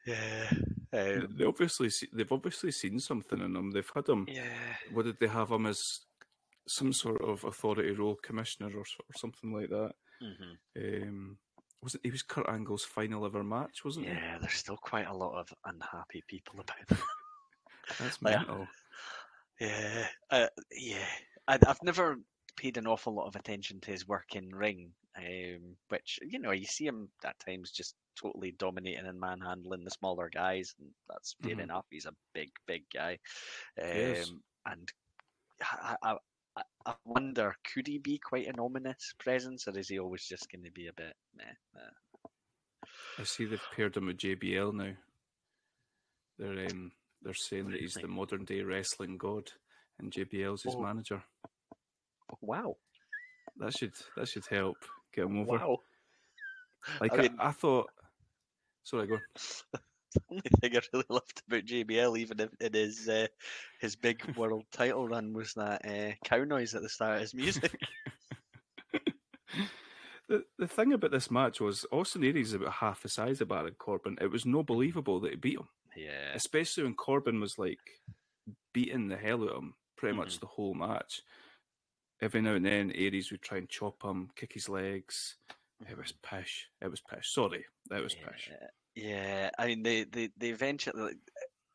[0.07, 0.51] Yeah.
[0.91, 3.73] They- Um, they obviously see, they've obviously seen something in him.
[3.73, 4.25] They've had him.
[4.27, 4.77] yeah.
[4.95, 6.01] What did they have him as?
[6.69, 9.93] Some sort of authority role, commissioner or, or something like that.
[10.21, 11.39] hmm Um,
[11.83, 14.15] wasn't he was Kurt Angle's final ever match, wasn't he?
[14.15, 16.99] Yeah, there's still quite a lot of unhappy people about that.
[17.99, 18.69] That's Like, mental.
[19.61, 21.07] Yeah, uh, yeah.
[21.47, 22.17] I, I've never
[22.57, 26.53] paid an awful lot of attention to his work in ring, um, which you know
[26.53, 31.37] you see him at times just totally dominating and manhandling the smaller guys, and that's
[31.43, 31.61] fair Mhm.
[31.61, 31.87] enough.
[31.91, 33.19] He's a big, big guy,
[33.81, 34.93] um, and
[35.63, 36.17] I, I,
[36.59, 40.51] I, I wonder could he be quite an ominous presence, or is he always just
[40.51, 41.45] going to be a bit meh?
[43.19, 44.93] I see they've paired him with JBL now.
[46.39, 46.93] They're um,
[47.23, 49.51] they're saying that he's the modern day wrestling god,
[49.99, 50.83] and JBL's his Oh.
[50.83, 51.23] manager.
[52.41, 52.77] wow!
[53.59, 54.77] That should that should help
[55.15, 55.59] get him over.
[55.59, 55.79] Wow!
[57.01, 57.91] Like I I, mean- I thought.
[58.85, 59.15] Sorry, go.
[59.15, 59.21] on.
[60.15, 63.27] the only thing I really loved about JBL, even if it is uh,
[63.81, 67.35] his big world title run, was that uh, cow noise at the start of his
[67.35, 67.79] music.
[70.29, 73.49] The the thing about this match was Austin Aries is about half the size of
[73.49, 74.19] Baron Corbin.
[74.21, 77.79] It was no believable that he beat him, yeah, especially when Corbin was like
[78.75, 80.41] beating the hell out of him pretty much Mhm.
[80.41, 81.23] the whole match.
[82.21, 85.37] every now and then Aries would try and chop him, kick his legs.
[85.89, 86.69] It was pish.
[86.83, 87.31] It was pish.
[87.31, 88.51] Sorry, it was pish.
[89.03, 89.51] Yeah, yeah.
[89.59, 91.17] I mean, they, they, they eventually like,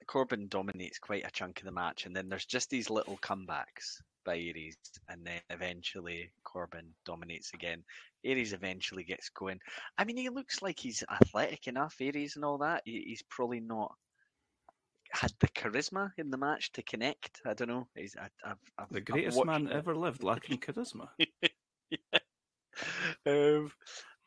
[0.07, 4.01] Corbin dominates quite a chunk of the match, and then there's just these little comebacks
[4.25, 4.77] by Aries,
[5.09, 7.83] and then eventually Corbin dominates again.
[8.25, 9.59] Aries eventually gets going.
[9.97, 12.83] I mean, he looks like he's athletic enough, Aries and all that.
[12.85, 13.93] He, he's probably not
[15.11, 17.41] had the charisma in the match to connect.
[17.45, 17.87] I don't know.
[17.95, 19.73] He's I, I've, I've, The I've greatest man it.
[19.73, 21.09] ever lived, lacking charisma.
[23.25, 23.71] um,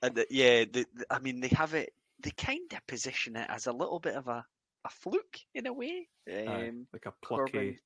[0.02, 1.92] and the, yeah, the, the- I mean, they have it.
[2.20, 4.44] They kind of position it as a little bit of a,
[4.84, 6.08] a fluke in a way.
[6.30, 7.80] Um, like a Corbin- plucky.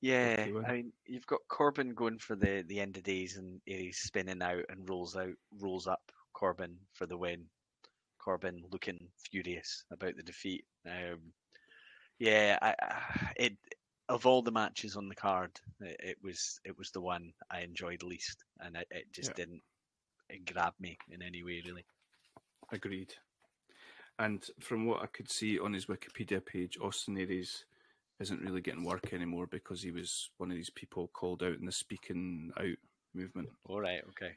[0.00, 0.66] yeah, Lucky.
[0.66, 4.42] I mean, you've got Corbin going for the the end of days, and he's spinning
[4.42, 7.44] out and rolls out, rolls up Corbin for the win.
[8.18, 10.64] Corbin looking furious about the defeat.
[10.86, 11.20] Um,
[12.18, 13.56] yeah, I, I, it
[14.08, 17.60] of all the matches on the card, it, it was it was the one I
[17.60, 19.34] enjoyed least, and it, it just Yeah.
[19.44, 19.62] didn't
[20.30, 21.84] it grab me in any way really.
[22.72, 23.12] Agreed.
[24.18, 27.64] And from what I could see on his Wikipedia page, Austin Aries
[28.20, 31.66] isn't really getting work anymore because he was one of these people called out in
[31.66, 32.76] the speaking out
[33.12, 34.32] movement All right, okay.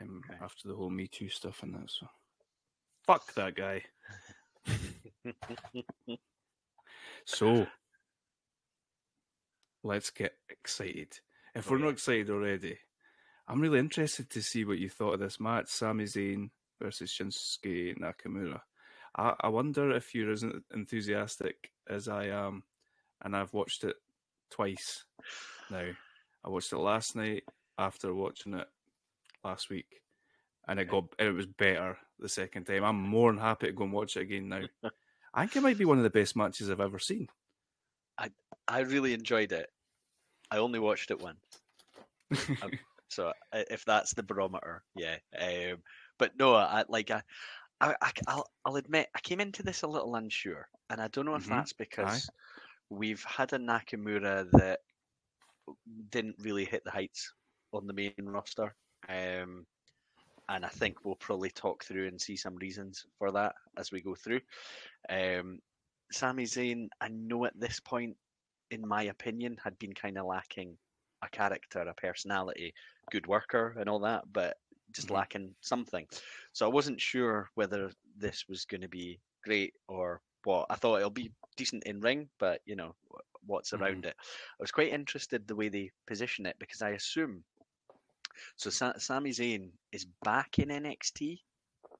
[0.00, 0.38] um, Okay.
[0.42, 1.90] after the whole Me Too stuff and that.
[1.90, 2.06] So,
[3.06, 3.82] fuck that guy.
[7.24, 7.66] So,
[9.84, 11.18] let's get excited.
[11.54, 12.78] If we're not excited already,
[13.46, 16.48] I'm really interested to see what you thought of this match Sami Zayn
[16.80, 18.60] versus Shinsuke Nakamura.
[19.18, 22.62] I, I wonder if you're as enthusiastic as I am,
[23.22, 23.96] and I've watched it
[24.50, 25.04] twice
[25.70, 25.90] now.
[26.44, 27.42] I watched it last night
[27.76, 28.68] after watching it
[29.44, 30.02] last week,
[30.68, 32.84] and it got it was better the second time.
[32.84, 34.62] I'm more than happy to go and watch it again now.
[35.34, 37.28] I think it might be one of the best matches I've ever seen.
[38.16, 38.30] I
[38.68, 39.68] I really enjoyed it.
[40.50, 41.38] I only watched it once.
[42.62, 42.72] Um,
[43.08, 45.16] so if that's the barometer, yeah.
[45.40, 45.78] Um,
[46.18, 47.22] but no, I like I,
[47.80, 51.26] I, I I'll, I'll admit I came into this a little unsure, and I don't
[51.26, 51.48] know if Mhm.
[51.48, 52.30] that's because
[52.90, 54.80] we've had a Nakamura that
[56.10, 57.32] didn't really hit the heights
[57.72, 58.74] on the main roster,
[59.08, 59.66] um,
[60.48, 64.02] and I think we'll probably talk through and see some reasons for that as we
[64.02, 64.40] go through.
[65.08, 65.60] Um,
[66.12, 68.16] Sami Zayn, I know at this point,
[68.70, 70.78] in my opinion, had been kind of lacking
[71.22, 72.74] a character, a personality,
[73.10, 74.56] good worker, and all that, but
[74.92, 75.14] just Mhm.
[75.14, 76.06] lacking something.
[76.52, 80.66] So I wasn't sure whether this was going to be great or what.
[80.70, 82.94] I thought it'll be decent in ring, but you know
[83.46, 84.16] what's around it.
[84.18, 87.44] I was quite interested the way they position it because I assume.
[88.56, 91.42] So Sa- Sami Zayn is back in NXT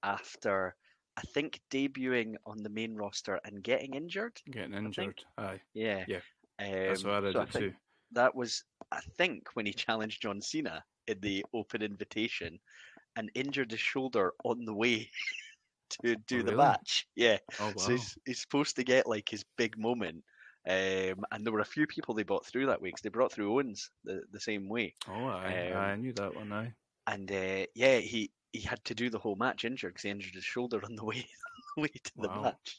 [0.02, 0.76] after
[1.16, 4.40] I think debuting on the main roster and getting injured.
[4.50, 5.24] Getting injured.
[5.36, 5.60] Aye.
[5.74, 6.04] Yeah.
[6.06, 6.20] Yeah.
[6.60, 7.74] Um, That's what I read so I too.
[8.12, 12.60] that was I think when he challenged John Cena in the open invitation
[13.16, 15.10] and injured his shoulder on the way
[16.02, 16.54] to do the really?
[16.54, 17.08] match.
[17.16, 17.38] Yeah.
[17.58, 17.76] Oh wow.
[17.76, 20.24] So he's, he's supposed to get like his big moment.
[20.68, 22.94] Um, and there were a few people they brought through that week.
[22.96, 24.94] 'cause they brought through Owens the, the same way.
[25.08, 25.72] oh aye.
[25.72, 26.52] um, I knew that one.
[26.52, 26.74] Aye.
[27.06, 30.34] And uh, yeah, he, he had to do the whole match injured because he injured
[30.34, 31.26] his shoulder on the way,
[31.76, 32.78] way to the match.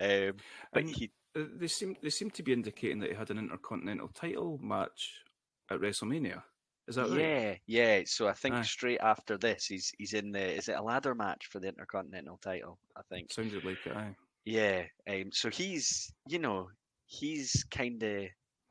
[0.00, 0.36] Um,
[0.72, 3.38] but And he uh, they seem they seem to be indicating that he had an
[3.38, 5.22] intercontinental title match
[5.70, 6.42] at WrestleMania.
[6.86, 7.20] Is that right?
[7.20, 8.02] Yeah, yeah.
[8.06, 8.62] So I think Aye.
[8.62, 12.38] straight after this, he's he's in the is it a ladder match for the Intercontinental
[12.42, 12.78] title?
[12.96, 13.32] I think.
[13.32, 13.96] Sounded like it.
[13.96, 14.16] Aye.
[14.44, 14.82] Yeah.
[15.08, 15.30] Um.
[15.32, 16.68] So he's you know
[17.06, 18.24] he's kind of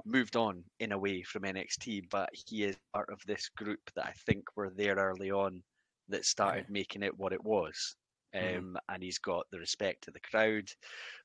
[0.05, 4.05] moved on in a way from NXT, but he is part of this group that
[4.05, 5.63] I think were there early on
[6.09, 7.95] that started making it what it was.
[8.33, 8.77] Um, Mhm.
[8.89, 10.69] and he's got the respect of the crowd.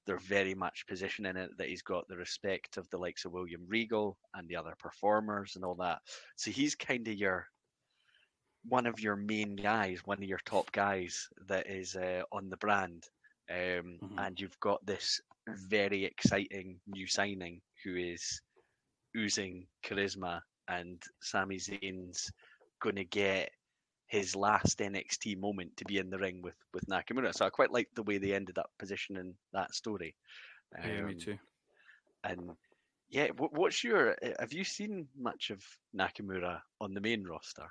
[0.06, 3.66] They're very much positioning it that he's got the respect of the likes of William
[3.66, 6.00] Regal and the other performers and all that.
[6.36, 7.48] So he's kind of your
[8.64, 12.56] one of your main guys, one of your top guys that is uh, on the
[12.56, 13.04] brand.
[13.50, 14.18] Um, Mhm.
[14.18, 18.40] And you've got this very exciting new signing who is
[19.16, 22.30] oozing charisma, and Sami Zayn's
[22.80, 23.50] going to get
[24.09, 27.34] his last NXT moment to be in the ring with with Nakamura.
[27.34, 30.14] So I quite like the way they ended up positioning that story.
[30.84, 31.38] Yeah, me Um, too.
[32.24, 32.50] and
[33.11, 34.12] yeah, what, what's your?
[34.22, 35.62] uh, Have you seen much of
[35.96, 37.68] Nakamura on the main roster?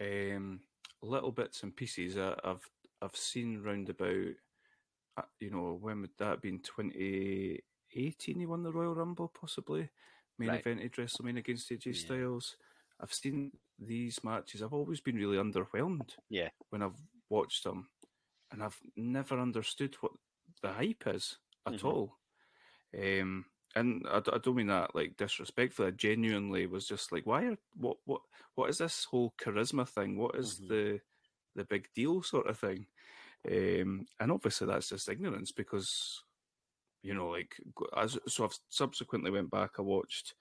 [0.00, 0.60] Um,
[1.02, 2.16] little bits and pieces.
[2.16, 2.68] Uh, I've
[3.00, 4.34] I've seen round about.
[5.18, 6.60] Uh, you know, when would that have been?
[6.60, 7.60] Twenty
[7.94, 8.38] eighteen.
[8.40, 9.90] He won the Royal Rumble, possibly.
[10.38, 10.64] Main Right.
[10.64, 11.92] evented WrestleMania against AJ Yeah.
[11.92, 12.56] Styles.
[13.02, 14.62] I've seen these matches.
[14.62, 16.16] I've always been really underwhelmed.
[16.28, 16.50] Yeah.
[16.70, 17.00] When I've
[17.30, 17.90] watched them,
[18.50, 20.12] and I've never understood what
[20.62, 21.84] the hype is at Mhm.
[21.84, 22.18] all.
[22.96, 25.88] Um, and I don't mean that like disrespectfully.
[25.88, 28.22] I genuinely was just like, why are what what
[28.54, 30.16] what is this whole charisma thing?
[30.18, 30.68] What is Mhm.
[30.68, 31.00] the
[31.54, 32.86] the big deal sort of thing?
[33.48, 36.24] Um, and obviously that's just ignorance because
[37.02, 37.56] you know like
[37.96, 39.72] as so I've subsequently went back.
[39.78, 40.34] I watched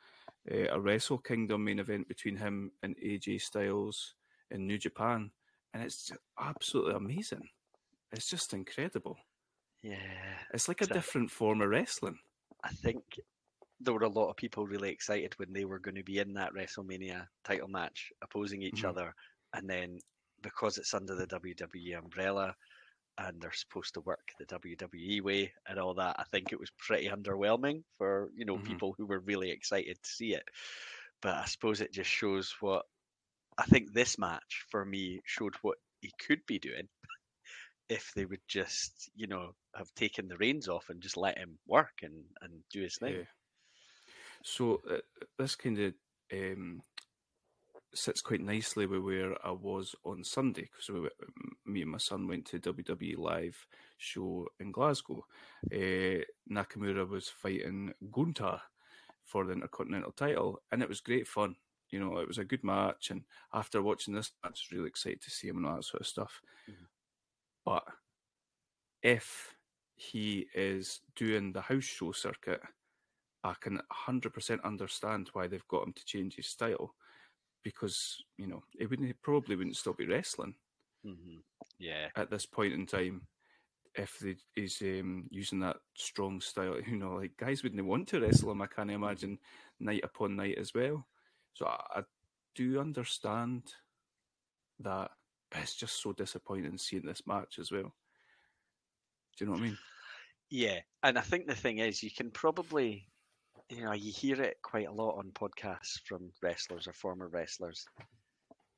[0.50, 4.16] uh, a Wrestle Kingdom main event between him and AJ Styles
[4.52, 5.32] in New Japan,
[5.74, 7.48] and it's absolutely amazing.
[8.12, 9.18] It's just incredible.
[9.84, 12.20] Yeah, It's like a So- different form of wrestling.
[12.64, 13.20] I think
[13.80, 16.34] there were a lot of people really excited when they were going to be in
[16.34, 18.90] that WrestleMania title match, opposing each Mhm.
[18.90, 19.16] other,
[19.54, 20.00] and then
[20.42, 22.56] because it's under the WWE umbrella
[23.18, 26.72] and they're supposed to work the WWE way and all that, I think it was
[26.78, 28.82] pretty underwhelming for you know Mhm.
[28.82, 30.44] people who were really excited to see it.
[31.22, 32.86] But I suppose it just shows what
[33.58, 36.90] I think this match for me showed what he could be doing
[37.90, 41.60] if they would just you know have taken the reins off and just let him
[41.68, 43.20] work and and do his thing.
[43.20, 43.26] Yeah.
[44.44, 45.00] So uh,
[45.38, 45.94] this kind of
[46.34, 46.82] um,
[47.94, 51.10] sits quite nicely with where I was on Sunday because we,
[51.66, 53.68] me and my son went to WWE live
[53.98, 55.26] show in Glasgow.
[55.72, 58.62] Uh, Nakamura was fighting Gunther
[59.24, 61.56] for the Intercontinental title, and it was great fun.
[61.90, 63.24] You know, it was a good match, and
[63.54, 66.02] after watching this match, I was really excited to see him and all that sort
[66.02, 66.42] of stuff.
[66.70, 66.88] Mhm.
[67.66, 67.86] But
[69.04, 69.56] if
[69.96, 72.62] he is doing the house show circuit,
[73.44, 76.96] I can 100% understand why they've got him to change his style
[77.64, 80.56] because, you know, he wouldn't probably wouldn't still be wrestling
[81.04, 81.40] hmm
[81.80, 83.28] Yeah, at this point in time
[83.96, 86.78] if they, he's um, using that strong style.
[86.88, 89.40] You know, like guys wouldn't want to wrestle him, I can't imagine,
[89.80, 91.06] night upon night as well.
[91.54, 92.04] So I, I
[92.56, 93.64] do understand
[94.80, 95.12] that.
[95.54, 97.94] It's just so disappointing seeing this match as well.
[99.38, 99.80] Do you know what I mean?
[100.50, 103.11] yeah, and I think the thing is, you can probably,
[103.72, 107.86] you know, you hear it quite a lot on podcasts from wrestlers or former wrestlers.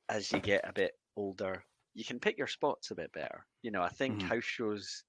[0.07, 1.63] As you get a bit older,
[1.95, 3.45] you can pick your spots a bit better.
[3.63, 4.27] You know, I think Mhm.
[4.27, 5.03] house shows.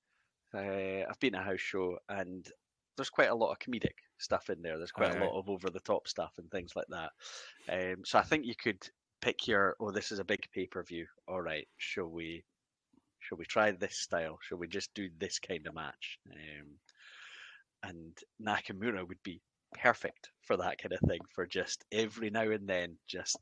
[0.54, 2.50] Uh, I've been a house show, and
[2.96, 4.78] there's quite a lot of comedic stuff in there.
[4.78, 7.12] There's quite a lot of over the top stuff and things like that.
[7.68, 8.88] Um, so I think you could
[9.20, 9.76] pick your.
[9.80, 11.06] Oh, this is a big pay per view.
[11.26, 12.44] All right, shall we?
[13.20, 14.38] Shall we try this style?
[14.40, 16.18] Shall we just do this kind of match?
[16.30, 16.78] Um,
[17.82, 19.42] and Nakamura would be
[19.74, 21.20] perfect for that kind of thing.
[21.34, 23.36] For just every now and then, just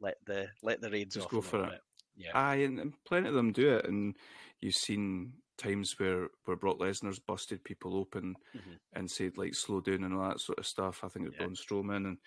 [0.00, 1.32] let the let the reins Just off.
[1.32, 1.70] go for it.
[1.70, 1.80] bit.
[2.16, 2.30] Yeah.
[2.34, 4.16] Aye, and, and plenty of them do it, and
[4.60, 8.78] you've seen times where where Brock Lesnar's busted people open Mhm.
[8.94, 11.04] and said like slow down and all that sort of stuff.
[11.04, 11.46] I think it was Yeah.
[11.46, 12.18] Braun Strowman,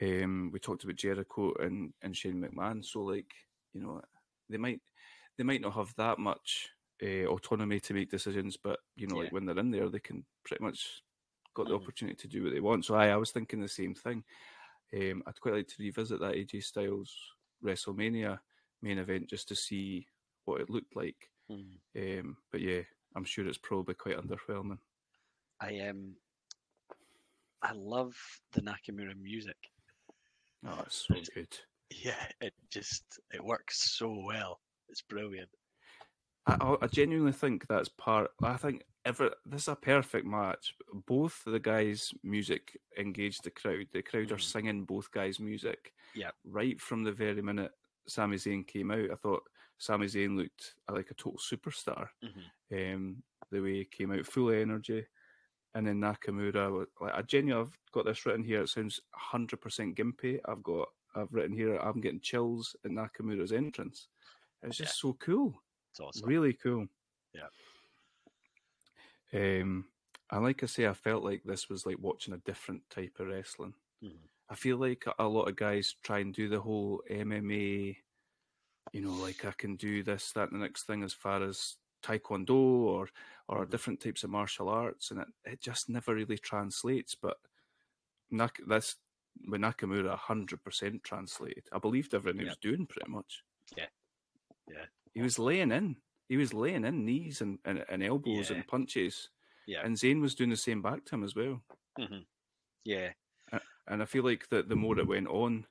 [0.00, 2.84] and um, we talked about Jericho and and Shane McMahon.
[2.84, 3.32] So like
[3.72, 4.02] you know,
[4.48, 4.80] they might
[5.36, 6.70] they might not have that much
[7.02, 10.24] uh, autonomy to make decisions, but you know, like when they're in there, they can
[10.44, 11.02] pretty much
[11.54, 11.82] got the Mhm.
[11.82, 12.84] opportunity to do what they want.
[12.84, 14.24] So I I was thinking the same thing.
[14.92, 17.16] Um, I'd quite like to revisit that AJ Styles
[17.62, 18.40] WrestleMania
[18.82, 20.06] main event just to see
[20.44, 21.30] what it looked like.
[21.50, 21.78] Mm.
[21.96, 22.82] Um, but yeah,
[23.14, 24.80] I'm sure it's probably quite underwhelming.
[25.60, 26.16] I am.
[27.62, 28.16] I love
[28.52, 29.70] the Nakamura music.
[30.64, 31.58] Oh, it's so good.
[31.90, 34.60] Yeah, it just it works so well.
[34.88, 35.50] It's brilliant.
[36.46, 38.30] I- I genuinely think that's part.
[38.42, 40.74] I think ever this is a perfect match.
[41.06, 43.86] Both the guys' music engaged the crowd.
[43.92, 44.42] The crowd are Mhm.
[44.42, 45.94] singing both guys' music.
[46.14, 46.30] Yeah.
[46.44, 47.72] Right from the very minute
[48.06, 49.48] Sami Zayn came out, I thought
[49.78, 52.10] Sami Zayn looked like a total superstar.
[52.22, 52.94] Mhm.
[52.94, 55.06] Um, the way he came out, full of energy,
[55.74, 56.86] and then Nakamura.
[57.00, 58.62] Like I genuinely, I've got this written here.
[58.62, 60.40] It sounds hundred percent gimpy.
[60.44, 60.88] I've got.
[61.14, 61.74] I've written here.
[61.76, 64.08] I'm getting chills at Nakamura's entrance.
[64.62, 65.60] It was just so cool.
[65.90, 66.28] It's awesome.
[66.28, 66.86] Really cool.
[67.32, 67.48] Yeah.
[69.32, 69.86] Um,
[70.30, 73.28] and like I say, I felt like this was like watching a different type of
[73.28, 73.74] wrestling.
[74.02, 74.28] Mhm.
[74.48, 77.96] I feel like a- lot of guys try and do the whole MMA,
[78.92, 81.76] you know, like I can do this, that, and the next thing as far as
[82.02, 83.08] taekwondo or
[83.48, 83.70] or Mhm.
[83.70, 87.14] different types of martial arts, and it, it just never really translates.
[87.16, 87.40] But
[88.30, 88.96] Nak- this
[89.48, 91.68] with Nakamura, hundred percent translated.
[91.72, 93.44] I believed everything he was doing pretty much.
[93.76, 93.88] Yeah.
[94.68, 94.86] Yeah.
[95.14, 96.00] He was laying in.
[96.30, 98.56] He was laying in knees and, and, and elbows Yeah.
[98.56, 99.30] and punches.
[99.66, 99.82] Yeah.
[99.84, 101.60] And Zayn was doing the same back to him as well.
[101.98, 102.24] Mhm.
[102.84, 103.12] Yeah,
[103.88, 105.66] And I feel like that the more it went on,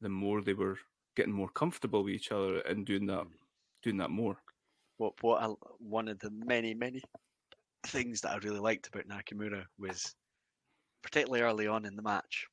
[0.00, 0.78] the more they were
[1.16, 3.26] getting more comfortable with each other and doing that,
[3.82, 4.42] doing that more.
[4.96, 5.46] what what I,
[5.78, 7.02] one of the many many
[7.84, 10.14] things that I really liked about Nakamura was
[11.02, 12.46] particularly early on in the match.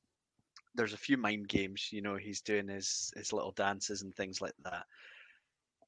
[0.76, 4.42] There's a few mind games, you know, he's doing his his little dances and things
[4.42, 4.86] like that.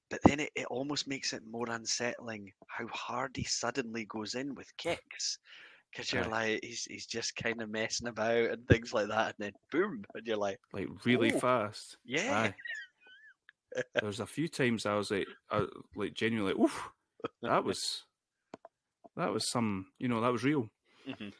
[0.09, 4.55] But then it, it almost makes it more unsettling how hard he suddenly goes in
[4.55, 5.37] with kicks.
[5.91, 6.29] because you're Aye.
[6.29, 10.03] like he's he's just kind of messing about and things like that, and then boom,
[10.13, 11.39] and you're like, like really Ooh.
[11.39, 11.97] fast.
[12.05, 12.51] yeah.
[14.01, 16.89] There's a few times I was like, I, like genuinely, like, oof,
[17.41, 18.05] that was
[19.15, 20.69] that was some, you know, that was real.
[21.07, 21.33] Mhm.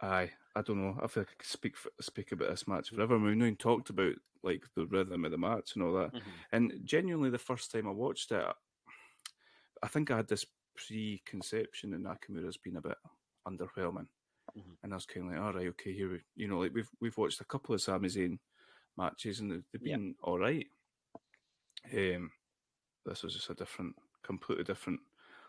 [0.00, 0.98] Aye, I don't know.
[1.00, 3.16] I feel like I could speak for, speak about this match forever.
[3.18, 6.12] We've not even talked about like the rhythm of the match and all that.
[6.12, 6.44] Mhm.
[6.52, 8.44] And genuinely, the first time I watched it,
[9.82, 12.98] I think I had this preconception that Nakamura's been a bit
[13.46, 14.08] underwhelming,
[14.54, 14.78] Mhm.
[14.82, 16.90] and I was kind of like, all right, okay, here we, you know, like we've
[17.00, 18.38] we've watched a couple of Sami Zayn
[18.96, 19.94] matches and they've, they've Yeah.
[19.94, 20.66] been all right.
[21.92, 22.32] Um,
[23.06, 25.00] this was just a different, completely different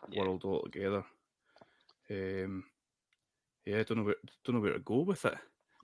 [0.10, 0.18] Yeah.
[0.18, 1.06] world altogether.
[2.10, 2.66] Um,
[3.66, 5.38] yeah, I don't know where don't know where to go with it.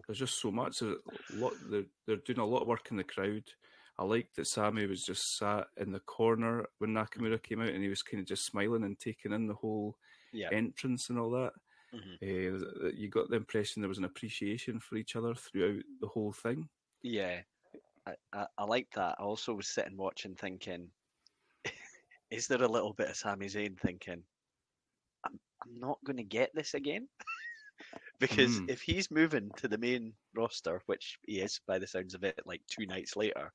[0.07, 0.79] There's just so much.
[0.79, 0.97] There's
[1.31, 1.53] a lot.
[1.69, 3.43] They're they're doing a lot of work in the crowd.
[3.97, 7.81] I liked that Sami was just sat in the corner when Nakamura came out, and
[7.83, 9.97] he was kind of just smiling and taking in the whole
[10.31, 11.53] yeah, entrance and all that.
[11.91, 12.19] Mhm.
[12.23, 16.33] Uh, you got the impression there was an appreciation for each other throughout the whole
[16.33, 16.69] thing.
[17.03, 17.43] yeah.
[18.07, 19.17] I, I I like that.
[19.19, 20.91] I also was sitting watching, thinking,
[22.31, 24.25] is there a little bit of Sami Zayn thinking,
[25.25, 27.09] I'm I'm not going to get this again.
[28.19, 28.67] because Mm.
[28.67, 32.39] if he's moving to the main roster, which he is by the sounds of it,
[32.45, 33.51] like two nights later,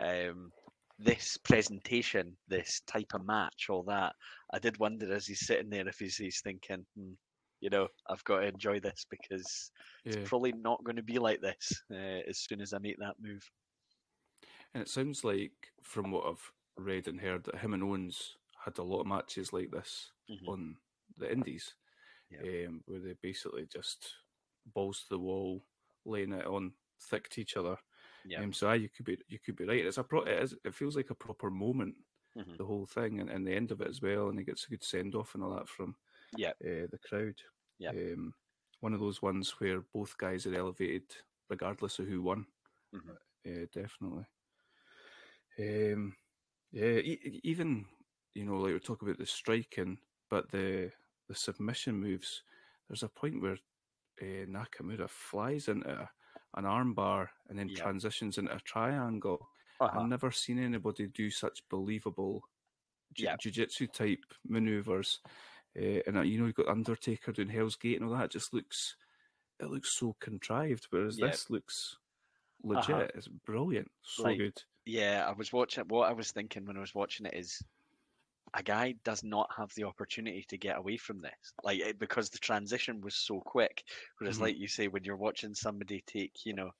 [0.00, 0.50] um,
[0.98, 4.14] this presentation, this type of match, all that,
[4.52, 7.12] I did wonder as he's sitting there if he's, he's thinking, hmm,
[7.60, 9.70] you know, I've got to enjoy this because
[10.04, 12.98] Yeah, it's probably not going to be like this uh, as soon as I make
[13.00, 13.42] that move.
[14.72, 18.78] and it sounds like from what I've read and heard that him and Owens had
[18.78, 20.48] a lot of matches like this Mhm.
[20.48, 20.78] on
[21.16, 21.74] the Indies,
[22.30, 22.42] Yeah.
[22.42, 24.08] um, where they basically just
[24.66, 25.64] balls to the wall,
[26.04, 27.76] laying it on thick to each other.
[28.24, 28.44] Yeah.
[28.44, 29.84] Um, so aye, you could be you could be right.
[29.84, 31.96] It's a pro- it, is, it feels like a proper moment,
[32.36, 32.58] Mhm.
[32.58, 34.28] the whole thing, and, and the end of it as well.
[34.28, 35.96] And he gets a good send off and all that from
[36.36, 36.54] Yeah.
[36.64, 37.36] uh, the crowd.
[37.78, 37.92] Yeah.
[37.92, 38.34] Um,
[38.80, 41.16] one of those ones where both guys are elevated,
[41.50, 42.46] regardless of who won.
[42.92, 43.16] Mhm.
[43.46, 44.26] Uh, definitely.
[45.58, 46.16] Um,
[46.72, 47.86] yeah, e- even
[48.34, 49.98] you know, like we talk about the striking,
[50.30, 50.92] but the
[51.28, 52.42] the submission moves.
[52.88, 53.56] There's a point where
[54.22, 56.08] uh, Nakamura flies into a,
[56.56, 57.82] an armbar and then Yeah.
[57.82, 59.48] transitions into a triangle.
[59.80, 60.00] Uh-huh.
[60.00, 62.44] I've never seen anybody do such believable
[63.14, 63.36] ju- Yeah.
[63.40, 65.20] jiu-jitsu type maneuvers.
[65.76, 68.26] Uh, and uh, you know, you've got Undertaker doing Hell's Gate and all that.
[68.26, 68.94] It just looks,
[69.60, 70.86] it looks so contrived.
[70.90, 71.28] Whereas Yeah.
[71.28, 71.96] this looks
[72.62, 73.10] legit.
[73.16, 73.90] It's brilliant.
[74.02, 74.62] So Like, good.
[74.86, 75.84] Yeah, I was watching.
[75.88, 77.60] What I was thinking when I was watching it is,
[78.54, 82.30] a guy does not have the opportunity to get away from this, like it, because
[82.30, 83.82] the transition was so quick.
[84.18, 84.40] Whereas, Mhm.
[84.40, 86.70] like you say, when you're watching somebody take, you know,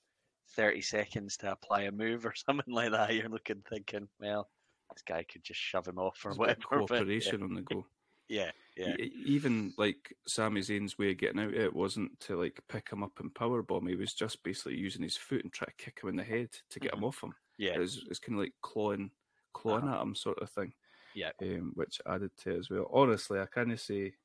[0.55, 4.49] thirty seconds to apply a move or something like that, you're looking thinking, well,
[4.93, 6.59] this guy could just shove him off or There's whatever.
[6.61, 7.87] cooperation on the go.
[8.27, 12.59] Yeah, yeah, Even like Sami Zayn's way of getting out of it wasn't to like
[12.67, 13.87] pick him up and power bomb.
[13.87, 16.51] He was just basically using his foot and try to kick him in the head
[16.69, 17.33] to get him off him.
[17.57, 19.11] yeah, It was, it's kind of like clawing,
[19.53, 19.89] clawing Uh-huh.
[19.89, 20.73] at him sort of thing.
[21.15, 21.31] Yeah.
[21.41, 22.89] Um, which added to it as well.
[22.91, 24.15] Honestly, I can't say,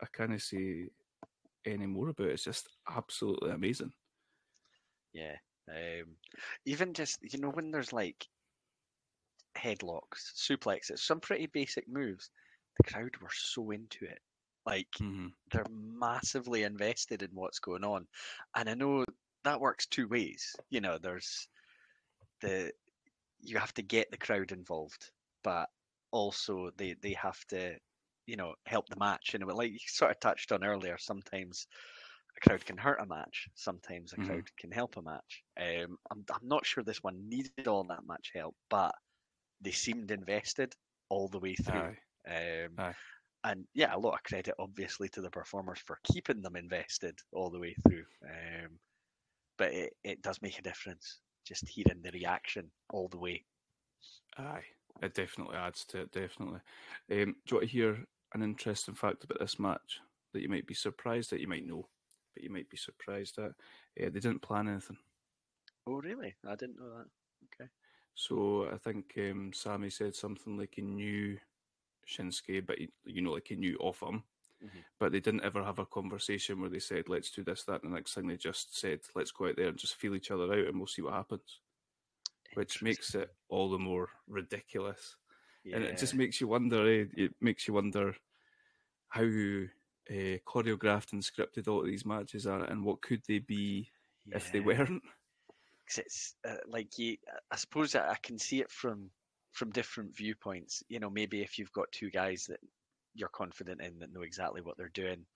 [0.00, 0.90] I can't say
[1.64, 2.34] any more about it.
[2.34, 3.94] It's just absolutely amazing.
[5.12, 5.36] yeah.
[5.68, 6.18] Um,
[6.64, 8.28] even just you know when there's like
[9.56, 12.30] headlocks, suplexes, some pretty basic moves.
[12.76, 14.20] The crowd were so into it.
[14.64, 18.08] Like hmm they're massively invested in what's going on.
[18.54, 19.04] And I know
[19.44, 20.54] that works two ways.
[20.70, 21.48] You know, there's
[22.40, 22.72] the
[23.40, 25.12] you have to get the crowd involved,
[25.44, 25.70] but
[26.16, 27.78] also they they have to,
[28.26, 29.34] you know, help the match.
[29.34, 31.66] And like you sort of touched on earlier, sometimes
[32.36, 33.48] a crowd can hurt a match.
[33.54, 34.26] Sometimes a Mhm.
[34.26, 35.44] crowd can help a match.
[35.60, 38.94] Um, I'm I'm not sure this one needed all that much help, but
[39.60, 40.74] they seemed invested
[41.10, 41.90] all the way through.
[41.90, 41.98] Aye.
[42.28, 42.96] Um, Aye.
[43.44, 47.50] and yeah, a lot of credit obviously to the performers for keeping them invested all
[47.50, 48.06] the way through.
[48.28, 48.80] Um,
[49.58, 53.46] but it, it does make a difference just hearing the reaction all the way.
[54.38, 54.64] Aye,
[55.02, 56.12] it definitely adds to it.
[56.12, 56.60] Definitely.
[57.10, 60.00] Um, do you want to hear an interesting fact about this match
[60.32, 61.40] that you might be surprised at?
[61.40, 61.88] You might know,
[62.34, 63.50] but you might be surprised at.
[63.50, 63.52] Uh,
[63.96, 64.98] they didn't plan anything.
[65.86, 66.34] Oh, really?
[66.46, 67.06] I didn't know that.
[67.44, 67.70] Okay.
[68.14, 71.38] So I think um, Sami said something like he knew
[72.08, 74.24] Shinsuke, but he, you know, like he knew of him.
[74.64, 74.84] Mhm.
[74.98, 77.92] But they didn't ever have a conversation where they said, "Let's do this, that." And
[77.92, 80.44] the next thing they just said, "Let's go out there and just feel each other
[80.50, 81.60] out, and we'll see what happens."
[82.56, 85.16] Which makes it all the more ridiculous.
[85.72, 86.88] and it just makes you wonder.
[86.88, 87.04] Eh?
[87.16, 88.16] It makes you wonder
[89.08, 93.90] how uh, choreographed and scripted all of these matches are, and what could they be
[94.32, 94.64] if they Yeah.
[94.66, 95.02] weren't.
[95.86, 97.18] 'Cause it's uh, like you.
[97.50, 99.10] I suppose I I can see it from
[99.52, 100.82] from different viewpoints.
[100.88, 102.60] You know, maybe if you've got two guys that
[103.14, 105.26] you're confident in that know exactly what they're doing,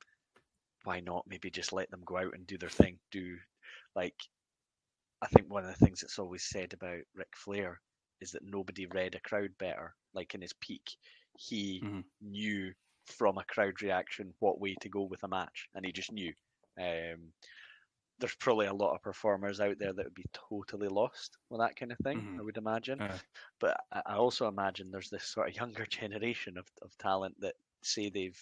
[0.85, 2.99] why not maybe just let them go out and do their thing?
[3.11, 3.39] Do
[3.95, 4.17] like
[5.23, 7.81] I think one of the things that's always said about Ric Flair
[8.21, 9.97] is that nobody read a crowd better.
[10.13, 10.97] Like in his peak,
[11.37, 12.03] he Mhm.
[12.21, 12.75] knew
[13.07, 16.35] from a crowd reaction what way to go with a match, and he just knew.
[16.79, 17.33] Um,
[18.19, 21.77] there's probably a lot of performers out there that would be totally lost with that
[21.77, 22.29] kind of thing.
[22.39, 22.45] I Mhm.
[22.45, 23.21] would imagine, Aye.
[23.61, 27.57] but I I also imagine there's this sort of younger generation of, of talent that
[27.83, 28.41] say they've,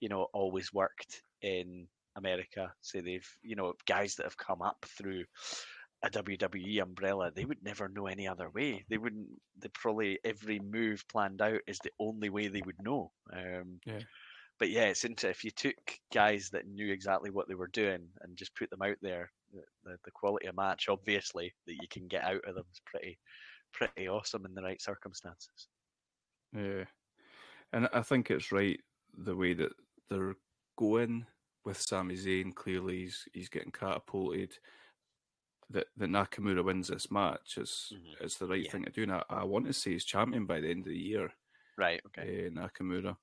[0.00, 2.74] you know, always worked in America.
[2.82, 5.26] Say they've, you know, guys that have come up through
[6.02, 8.84] a WWE umbrella, they would never know any other way.
[8.88, 9.28] They wouldn't.
[9.58, 13.12] They probably every move planned out is the only way they would know.
[13.32, 14.00] Um, Yeah.
[14.58, 15.74] But yeah, it's into if you took
[16.12, 19.62] guys that knew exactly what they were doing and just put them out there, the,
[19.84, 23.18] the, the quality of match, obviously, that you can get out of them is pretty,
[23.72, 25.68] pretty awesome in the right circumstances.
[26.54, 26.84] Yeah,
[27.72, 28.78] and I think it's right
[29.16, 29.72] the way that
[30.10, 30.36] they're
[30.76, 31.24] going
[31.64, 32.54] with Sami Zayn.
[32.54, 34.52] Clearly, he's he's getting catapulted.
[35.72, 38.24] That that Nakamura wins this match is Mhm.
[38.24, 38.70] is the right Yeah.
[38.70, 39.02] thing to do.
[39.04, 41.32] And I, I want to say he's champion by the end of the year.
[41.78, 42.00] Right.
[42.06, 42.46] Okay.
[42.46, 43.16] uh, Nakamura.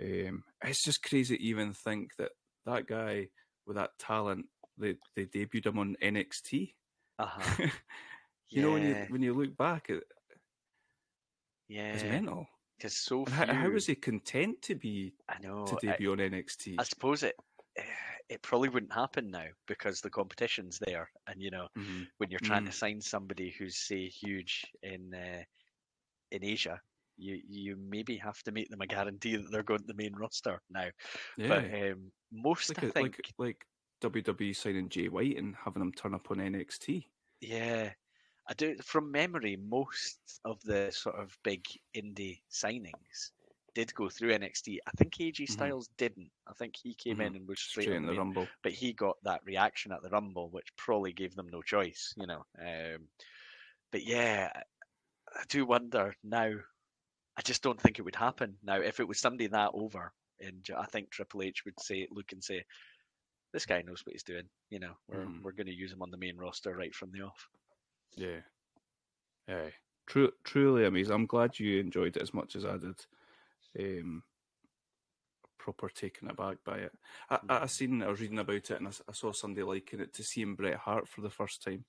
[0.00, 2.32] Um, it's just crazy to even think that
[2.66, 3.28] that guy
[3.66, 6.74] with that talent, they, they debuted him on NXT.
[7.18, 7.66] Uh huh.
[8.50, 10.02] you know, when you when you look back, it,
[11.68, 12.10] it's Yeah.
[12.12, 12.48] mental.
[12.76, 13.34] Because so few.
[13.34, 15.64] how, how was he content to be I know.
[15.66, 16.76] to I- debut on NXT?
[16.78, 17.34] I suppose it
[17.76, 17.82] eh,
[18.28, 22.08] it probably wouldn't happen now because the competition's there, and you know Mhm.
[22.18, 22.66] when you're trying Mm.
[22.66, 25.44] to sign somebody who's say huge in uh,
[26.30, 26.80] in Asia,
[27.16, 30.14] you you maybe have to make them a guarantee that they're going to the main
[30.16, 30.90] roster now.
[31.36, 33.66] Yeah, But um, most like, I a- think, like like
[34.00, 37.08] WWE signing Jay White and having him turn up on NXT.
[37.40, 37.92] yeah,
[38.48, 39.56] I do from memory.
[39.56, 41.64] Most of the sort of big
[41.96, 43.32] indie signings
[43.78, 44.78] did go through NXT.
[44.88, 45.50] I think AJ Mhm.
[45.50, 46.32] Styles didn't.
[46.48, 48.48] I think he came in and was straight, Straight in the main Rumble.
[48.62, 52.26] but he got that reaction at the Rumble, which probably gave them no choice, you
[52.26, 52.44] know.
[52.58, 53.08] Um,
[53.92, 54.50] but yeah,
[55.32, 56.58] I- do wonder now.
[57.36, 58.80] I just don't think it would happen now.
[58.80, 62.42] If it was somebody that over, and I think Triple H would say, look and
[62.42, 62.64] say,
[63.52, 65.42] "This guy knows what he's doing." You know, we're Mhm.
[65.42, 67.48] we're going to use him on the main roster right from the off.
[68.16, 68.42] Yeah.
[69.46, 69.70] Yeah.
[70.06, 71.14] True, truly amazing.
[71.14, 73.06] I'm glad you enjoyed it as much as I did.
[73.78, 74.22] Um,
[75.58, 76.92] proper taken aback by it.
[77.30, 80.14] I, I, I seen, I was reading about it, and I saw somebody liking it
[80.14, 81.84] to seeing Bret Hart for the first time,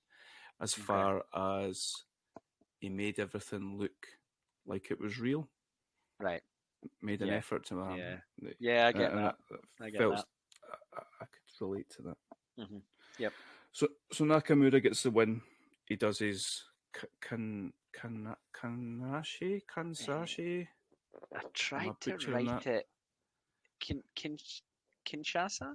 [0.60, 1.92] as far as
[2.78, 4.06] he made everything look
[4.66, 5.48] like it was real.
[6.18, 6.42] Right?
[7.02, 7.34] Made an Yeah.
[7.34, 8.20] effort to Yeah.
[8.58, 9.36] Yeah, I get and that.
[9.80, 10.26] I, I get felt that.
[10.94, 12.16] I, I- I could relate to that.
[12.58, 12.82] Mhm.
[13.18, 13.32] Yep.
[13.72, 15.42] So so Nakamura gets the win.
[15.86, 16.62] He does his
[17.20, 20.68] kan kan kanashi kansashi.
[21.34, 22.66] I tried to write that?
[22.66, 22.88] it.
[23.80, 24.36] Kin, kin,
[25.06, 25.74] Kinshasa?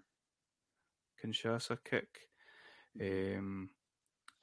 [1.24, 2.08] Kinshasa kick.
[3.02, 3.70] Um,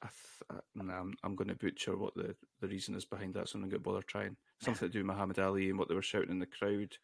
[0.01, 3.47] I th- nah, I'm, I'm going to butcher what the, the reason is behind that,
[3.47, 4.35] so I'm not going to bother trying.
[4.61, 6.95] Something to do with Muhammad Ali and what they were shouting in the crowd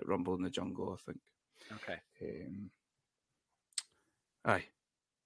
[0.00, 1.20] at Rumble in the Jungle, I think.
[1.72, 2.00] Okay.
[2.22, 2.70] Um,
[4.44, 4.64] aye,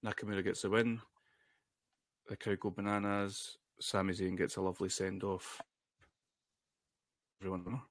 [0.05, 1.01] Nakamura gets the win.
[2.27, 3.57] The crowd go bananas.
[3.79, 5.61] Sami Zayn gets a lovely send off.
[7.41, 7.81] Everyone.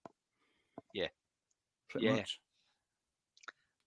[1.89, 2.09] Pretty Yeah.
[2.09, 2.41] much.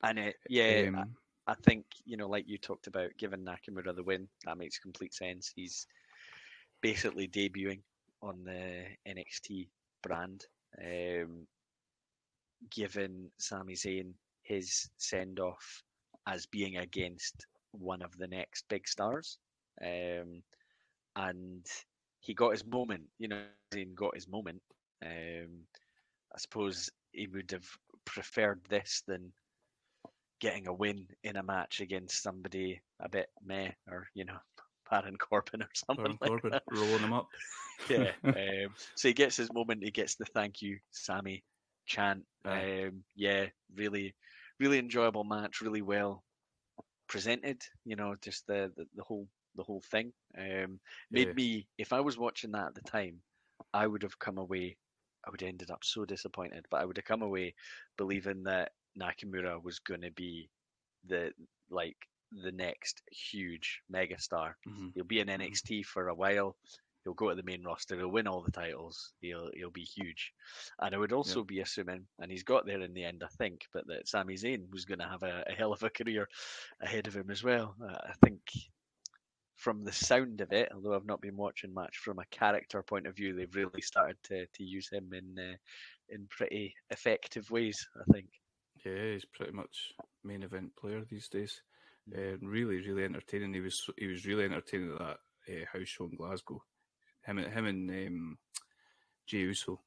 [0.03, 3.95] And it, yeah, I- Um, I think you know, like you talked about, giving Nakamura
[3.95, 5.51] the win, that makes complete sense.
[5.55, 5.87] He's
[6.81, 7.81] basically debuting
[8.21, 9.69] on the NXT
[10.03, 10.45] brand,
[10.81, 11.47] um,
[12.69, 15.83] giving Sami Zayn his send off
[16.27, 19.37] as being against one of the next big stars,
[19.81, 20.43] um,
[21.15, 21.65] and
[22.21, 23.03] he got his moment.
[23.19, 23.43] You know,
[23.73, 24.61] Zayn got his moment.
[25.03, 25.65] Um,
[26.33, 27.67] I suppose he would have
[28.05, 29.31] preferred this than
[30.39, 34.37] getting a win in a match against somebody a bit meh or you know
[34.89, 36.63] Baron Corbin or something Baron like Corbin that.
[36.71, 37.27] rolling him up.
[37.89, 38.11] Yeah.
[38.23, 39.83] um, so he gets his moment.
[39.83, 41.43] He gets the thank you, Sami
[41.87, 42.23] chant.
[42.45, 42.83] Aye.
[42.85, 44.13] Um, yeah, really,
[44.59, 45.61] really enjoyable match.
[45.61, 46.23] Really well
[47.07, 47.63] presented.
[47.85, 51.33] You know, just the the, the whole the whole thing um, made Yeah.
[51.33, 51.67] me.
[51.79, 53.15] If I was watching that at the time,
[53.73, 54.77] I would have come away.
[55.25, 57.53] I would have ended up so disappointed, but I would have come away
[57.97, 60.49] believing that Nakamura was going to be
[61.07, 61.31] the
[61.69, 61.97] like
[62.43, 64.53] the next huge megastar.
[64.67, 64.91] Mhm.
[64.93, 66.55] He'll be in NXT for a while.
[67.03, 67.95] He'll go to the main roster.
[67.95, 69.13] He'll win all the titles.
[69.21, 70.31] He'll he'll be huge.
[70.79, 73.61] And I would also be assuming, and he's got there in the end, I think,
[73.73, 76.27] but that Sami Zayn was going to have a, a hell of a career
[76.81, 77.75] ahead of him as well.
[77.83, 78.41] Uh, I think
[79.61, 83.05] from the sound of it, although I've not been watching much from a character point
[83.05, 85.55] of view, they've really started to, to use him in uh,
[86.09, 87.87] in pretty effective ways.
[87.95, 88.25] I think.
[88.83, 89.93] Yeah, he's pretty much
[90.23, 91.61] main event player these days.
[92.11, 93.53] Uh, really, really entertaining.
[93.53, 95.17] He was he was really entertaining at that
[95.53, 96.63] uh, house show in Glasgow.
[97.23, 98.37] Him and him and um,
[99.27, 99.79] Jey Uso,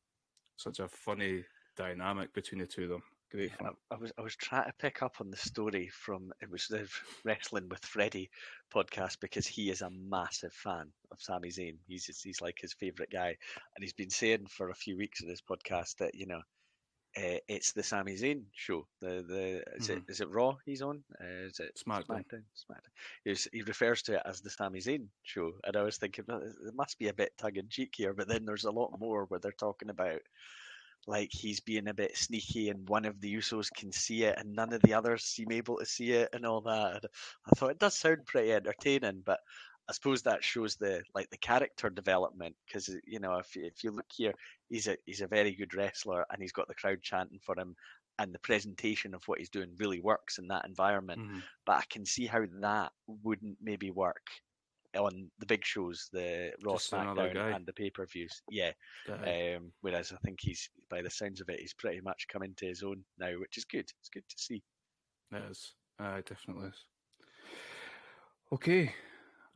[0.57, 1.45] such a funny
[1.77, 3.03] dynamic between the two of them.
[3.35, 3.70] Great I.
[3.91, 6.89] I was I was trying to pick up on the story from it was the
[7.24, 8.30] Wrestling with Freddie
[8.72, 11.78] podcast because he is a massive fan of Sami Zayn.
[11.89, 13.28] He's he's like his favorite guy,
[13.74, 16.41] and he's been saying for a few weeks in this podcast that you know.
[17.16, 18.89] Uh, it's the Sami Zayn show.
[19.01, 21.05] The the is it is it Raw he's on?
[21.20, 22.07] Uh, is it SmackDown.
[22.24, 22.43] SmackDown.
[22.68, 22.91] SmackDown.
[23.22, 26.24] He, was- he refers to it as the Sami Zayn show, and I was thinking
[26.26, 28.99] well, it must be a bit tongue in cheek here, but then there's a lot
[28.99, 30.22] more where they're talking about
[31.07, 34.53] like he's being a bit sneaky and one of the Usos can see it and
[34.55, 36.97] none of the others seem able to see it and all that.
[36.97, 37.07] And
[37.47, 39.41] I thought it does sound pretty entertaining, but
[39.89, 43.85] I suppose that shows the like the character development because you know if you- if
[43.85, 44.35] you look here,
[44.69, 47.77] he's a he's a very good wrestler and he's got the crowd chanting for him,
[48.19, 51.21] and the presentation of what he's doing really works in that environment.
[51.21, 51.45] Mhm.
[51.67, 54.27] But I can see how that wouldn't maybe work
[54.97, 58.42] on the big shows, the Raw, Just SmackDown, and the pay per views.
[58.51, 58.72] Yeah.
[59.09, 62.66] Um, whereas I think he's, by the sounds of it, he's pretty much come into
[62.66, 63.90] his own now, which is good.
[64.01, 64.62] It's good to see.
[65.32, 65.74] It is.
[65.99, 66.84] Aye, definitely is.
[68.53, 68.92] Okay,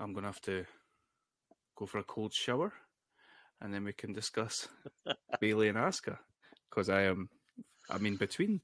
[0.00, 0.64] I'm gonna have to
[1.76, 2.72] go for a cold shower,
[3.60, 4.68] and then we can discuss
[5.40, 6.18] Bayley and Asuka
[6.68, 7.28] because I am.
[7.90, 8.60] I mean, between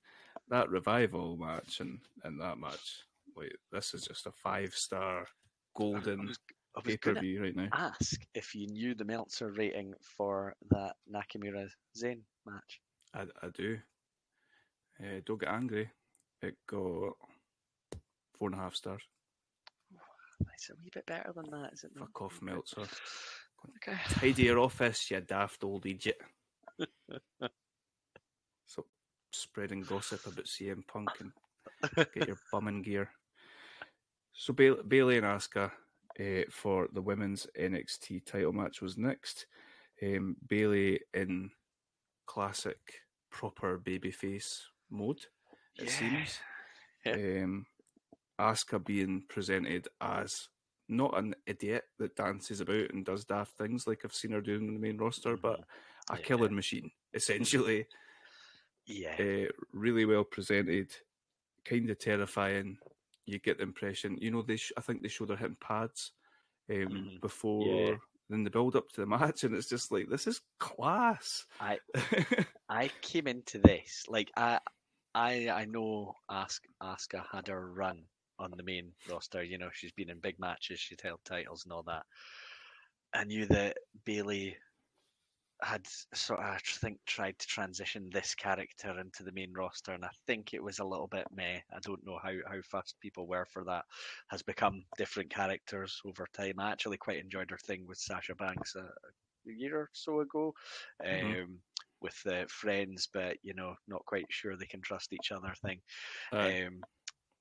[0.48, 3.04] that revival match and and that match,
[3.36, 6.38] like this is just a five star I golden was,
[6.76, 7.68] I was going to right now.
[7.72, 12.80] ask if you knew the Meltzer rating for that Nakamura Zayn match.
[13.14, 13.78] I, I do.
[15.00, 15.88] Uh, don't get angry.
[16.42, 17.12] It got
[18.36, 19.02] four and a half stars.
[20.52, 21.92] It's a wee bit better than that, is it?
[21.94, 22.08] not?
[22.08, 22.82] Fuck off, Meltzer.
[23.76, 23.98] Okay.
[24.10, 26.20] Tidy your office, you daft old idiot.
[28.66, 28.84] so
[29.30, 31.32] spreading gossip about CM Punk and
[32.14, 33.10] get your bum in gear.
[34.32, 35.70] So Bayley, Bayley and Asuka
[36.20, 39.46] uh, for the women's NXT title match was next.
[40.02, 41.50] Um, Bayley in
[42.26, 42.78] classic
[43.30, 44.60] proper babyface
[44.90, 45.26] mode,
[45.78, 45.90] it Yeah.
[45.90, 46.38] seems.
[47.06, 47.42] Yeah.
[47.42, 47.66] Um,
[48.40, 50.48] Asuka being presented as
[50.88, 54.68] not an idiot that dances about and does daft things like I've seen her doing
[54.68, 55.60] in the main roster, but
[56.08, 56.22] a Yeah.
[56.22, 57.86] killing machine, essentially.
[58.86, 59.16] Yeah.
[59.18, 60.94] uh, really well presented,
[61.66, 62.78] kind of terrifying.
[63.26, 66.12] You get the impression, you know, they sh- I think they showed her hitting pads
[66.70, 67.20] um, Mhm.
[67.20, 68.00] before
[68.30, 71.46] in the build up to the match, and it's just like this is class.
[71.60, 71.78] I
[72.68, 74.60] I came into this like I
[75.14, 78.04] I I know Ask Asuka had her run
[78.38, 79.42] on the main roster.
[79.42, 82.04] You know, she's been in big matches, she's held titles and all that.
[83.14, 84.56] I knew that Bayley
[85.62, 90.04] had sort of I think tried to transition this character into the main roster, and
[90.04, 91.60] I think it was a little bit meh.
[91.72, 93.84] I don't know how how fast people were for that.
[94.28, 96.58] Has become different characters over time.
[96.58, 100.54] I actually quite enjoyed her thing with Sasha Banks a, a year or so ago.
[101.02, 101.44] Mhm.
[101.44, 101.60] Um,
[102.00, 105.80] with the friends, but you know, not quite sure they can trust each other thing.
[106.32, 106.64] Aye.
[106.64, 106.82] Um,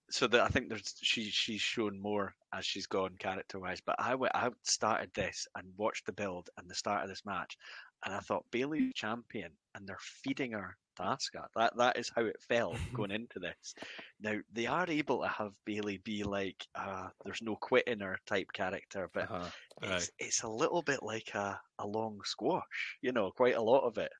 [0.09, 3.81] so that I think there's she she's shown more as she's gone character wise.
[3.85, 7.25] But I went, I started this and watched the build and the start of this
[7.25, 7.57] match,
[8.05, 11.47] and I thought Bayley's champion, and they're feeding her Asuka.
[11.55, 13.73] That that is how it felt going into this.
[14.19, 18.47] Now they are able to have Bayley be like, uh, there's no quitting her type
[18.53, 19.49] character, but Uh-huh.
[19.81, 22.97] It's it's a little bit like a a long squash.
[23.01, 24.11] You know, quite a lot of it.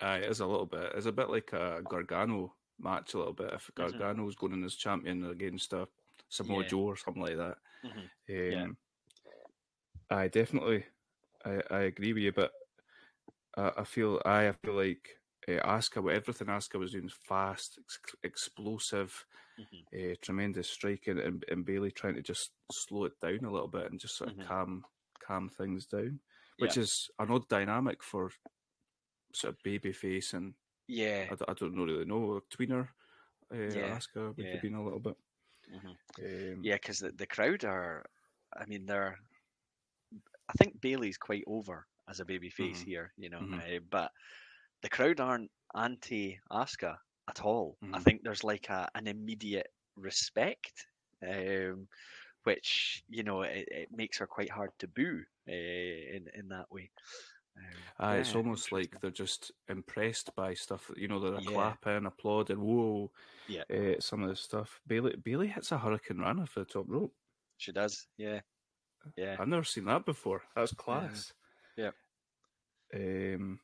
[0.00, 0.92] Aye, it is a little bit.
[0.94, 3.52] It's a bit like a Gargano match, a little bit.
[3.52, 3.70] If.
[3.74, 5.88] Gargano's going in as champion against a
[6.28, 6.64] Samoa Yeah.
[6.64, 7.58] Joe or something like that.
[7.82, 8.10] Mhm.
[8.30, 8.66] Um, Yeah.
[10.10, 10.86] I definitely,
[11.44, 12.52] I, I agree with you, but
[13.56, 15.08] I, I feel I, I feel like
[15.48, 19.26] uh, Asuka, everything Asuka was doing, was fast, ex- explosive,
[19.58, 20.12] Mhm.
[20.12, 23.90] uh, tremendous striking, and, and Bayley trying to just slow it down a little bit
[23.90, 24.46] and just sort of Mhm.
[24.46, 24.84] calm
[25.18, 26.20] calm things down,
[26.58, 26.82] which Yeah.
[26.82, 28.30] is an odd dynamic for
[29.34, 30.54] sort of baby face and
[30.88, 31.28] Yeah.
[31.48, 32.88] I don't know really know tweener.
[33.52, 34.52] Uh, Yeah, Asuka would yeah.
[34.52, 35.16] have been a little bit.
[35.70, 35.96] Mhm.
[36.54, 38.04] Um, Yeah, because the, the crowd are,
[38.56, 39.18] I mean, they're.
[40.48, 42.86] I think Bayley's quite over as a baby face Mhm.
[42.90, 43.62] here, you know, Mhm.
[43.62, 44.12] uh, but
[44.82, 46.98] the crowd aren't anti Asuka
[47.28, 47.78] at all.
[47.92, 48.04] I Mhm.
[48.04, 50.86] think there's like a an immediate respect,
[51.22, 51.88] um,
[52.44, 56.70] which you know it, it makes her quite hard to boo uh, in in that
[56.72, 56.90] way.
[57.56, 60.88] Um, Aye, it's almost like they're just impressed by stuff.
[60.88, 61.46] that- You know, they're Yeah.
[61.52, 62.60] clapping, applauding.
[62.60, 63.12] Whoa!
[63.46, 63.64] Yeah.
[63.70, 64.80] Uh, some of the stuff.
[64.86, 67.16] Bayley Bayley hits a hurricanrana for the top rope.
[67.58, 68.08] she does.
[68.16, 68.40] Yeah,
[69.16, 69.38] yeah.
[69.38, 70.44] I've never seen that before.
[70.54, 71.32] That's was class.
[72.94, 73.60] Um,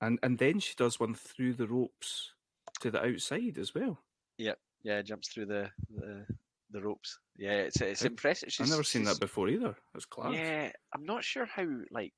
[0.00, 2.32] and and then she does one through the ropes.
[2.80, 3.98] to the outside as well.
[4.38, 6.26] Yeah, yeah, jumps through the the,
[6.70, 7.18] the ropes.
[7.36, 8.48] Yeah, it's it's I- impressive.
[8.60, 9.76] I've never seen that before either.
[9.94, 10.32] It's class.
[10.34, 12.14] Yeah, I'm not sure how like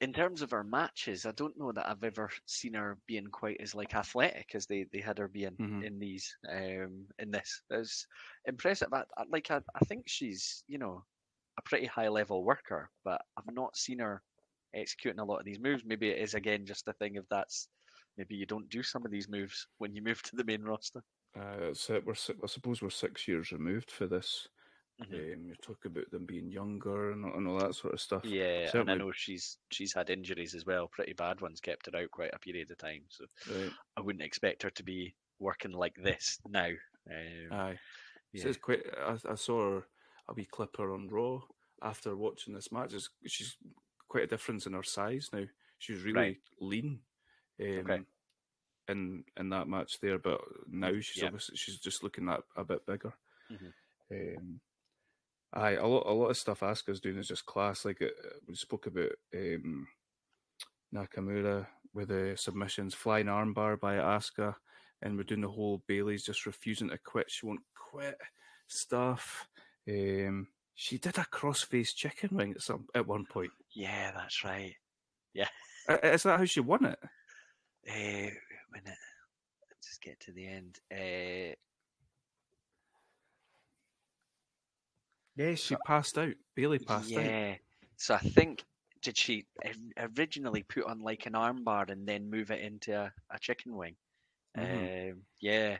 [0.00, 3.56] in terms of her matches, I don't know that I've ever seen her being quite
[3.60, 5.84] as like athletic as they, they had her being Mhm.
[5.84, 7.62] in these um in this.
[7.70, 8.06] It's
[8.44, 8.92] impressive.
[8.92, 11.04] I, I- like I, I think she's you know
[11.58, 14.22] a pretty high level worker, but I've not seen her
[14.74, 15.82] executing a lot of these moves.
[15.86, 17.68] Maybe it is again just a thing of that's
[18.16, 21.02] maybe you don't do some of these moves when you move to the main roster.
[21.38, 22.04] Uh, that's it.
[22.06, 24.48] We're, I suppose we're six years removed for this.
[25.00, 25.34] Mhm.
[25.34, 28.24] Um, you talk about them being younger and, all- and all that sort of stuff.
[28.24, 31.96] Yeah, and I know she's she's had injuries as well, pretty bad ones, kept her
[31.96, 33.02] out quite a period of time.
[33.08, 33.70] So Right.
[33.96, 36.70] I wouldn't expect her to be working like this now.
[37.08, 37.78] Um, Aye.
[38.32, 38.42] yeah.
[38.42, 38.82] So it's quite.
[39.00, 39.86] I, I saw her
[40.28, 41.42] a wee clip her on Raw
[41.80, 42.92] after watching this match.
[42.92, 43.56] It's, she's
[44.08, 45.44] quite a difference in her size now.
[45.78, 46.40] She was really Right.
[46.60, 47.00] lean.
[47.60, 48.04] Um, Okay.
[48.88, 51.26] In in that match there, but now she's Yeah.
[51.26, 53.12] obviously she's just looking that a bit bigger.
[53.50, 53.74] Mhm.
[54.10, 54.60] Um,
[55.52, 57.84] aye, a lot a lot of stuff Asuka's doing is just class.
[57.84, 58.08] Like uh,
[58.46, 59.86] we spoke about um,
[60.94, 64.56] Nakamura with the submissions, flying armbar by Asuka,
[65.02, 67.30] and we're doing the whole Bayley's just refusing to quit.
[67.30, 68.18] She won't quit
[68.68, 69.48] stuff.
[69.86, 70.48] Um,
[70.80, 73.50] she did a crossface chicken wing at some at one point.
[73.74, 74.76] yeah, that's right.
[75.34, 75.48] Yeah,
[76.04, 76.98] Is that how she won it?
[77.88, 78.30] Uh,
[78.72, 80.78] minute, let's just get to the end.
[80.92, 81.56] Uh,
[85.34, 86.34] Yeah, she passed out.
[86.54, 87.24] Bayley passed out.
[87.24, 87.56] yeah,
[87.96, 88.64] so I think
[89.02, 89.46] did she
[89.96, 93.96] originally put on like an armbar and then move it into a, a chicken wing?
[94.56, 95.10] Mhm.
[95.12, 95.78] Um, yeah,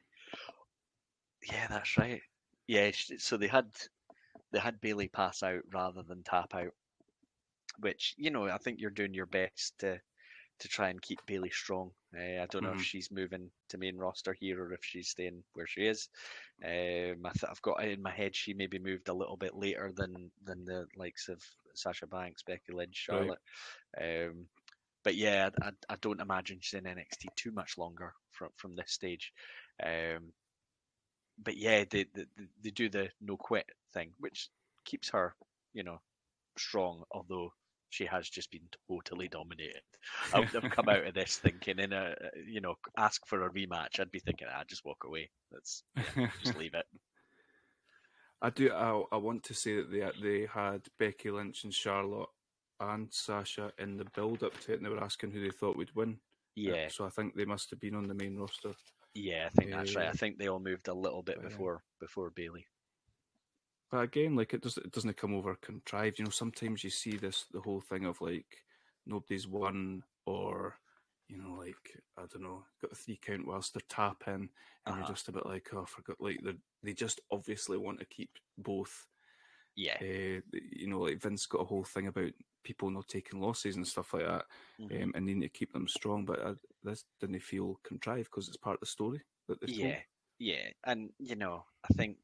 [1.50, 2.22] yeah, that's right.
[2.66, 3.70] Yeah, so they had
[4.52, 6.74] they had Bayley pass out rather than tap out,
[7.80, 10.00] which you know I think you're doing your best to
[10.60, 11.92] to try and keep Bayley strong.
[12.16, 12.74] Uh, I don't know Mhm.
[12.74, 16.08] if she's moving to main roster here or if she's staying where she is.
[16.64, 19.54] Um, I th- I've got it in my head she maybe moved a little bit
[19.54, 21.40] later than than the likes of
[21.74, 23.34] Sasha Banks, Becky Lynch, Right.
[23.36, 23.38] Charlotte.
[24.00, 24.48] Um,
[25.04, 28.90] but yeah, I, I don't imagine she's in NXT too much longer from from this
[28.92, 29.32] stage.
[29.82, 30.32] Um,
[31.42, 32.24] but yeah, they, they
[32.62, 34.48] they do the no quit thing, which
[34.84, 35.34] keeps her,
[35.72, 36.00] you know,
[36.56, 37.02] strong.
[37.12, 37.52] Although
[37.90, 39.82] she has just been totally dominated.
[40.34, 42.14] I would have come out of this thinking, in a
[42.46, 44.00] you know, ask for a rematch.
[44.00, 45.30] I'd be thinking, I ah, just walk away.
[45.52, 45.82] Let's
[46.42, 46.86] just leave it.
[48.42, 48.72] I do.
[48.72, 52.28] I, I want to say that they they had Becky Lynch and Charlotte
[52.80, 55.76] and Sasha in the build up to it, and they were asking who they thought
[55.76, 56.12] would win.
[56.12, 58.74] Uh, Yeah, So I think they must have been on the main roster.
[59.18, 60.08] Yeah, I think that's right.
[60.08, 62.66] I think they all moved a little bit before before Bayley.
[63.90, 66.18] But again, like it does, it doesn't come over contrived.
[66.18, 68.64] You know, sometimes you see this the whole thing of like
[69.06, 70.76] nobody's won, or
[71.28, 74.50] you know, like I don't know, got a three count whilst they're tapping,
[74.86, 74.96] and Uh-huh.
[74.96, 76.20] you're just a bit like, oh, I forgot.
[76.20, 76.52] Like they
[76.82, 79.06] they just obviously want to keep both.
[79.76, 82.32] Yeah, Uh, you know, like Vince got a whole thing about
[82.64, 84.44] people not taking losses and stuff like that,
[84.80, 85.02] mhm.
[85.02, 86.24] um, and needing to keep them strong.
[86.24, 89.78] But uh, this didn't feel contrived because it's part of the story that they told.
[89.78, 89.98] yeah,
[90.38, 92.16] yeah, and you know, I think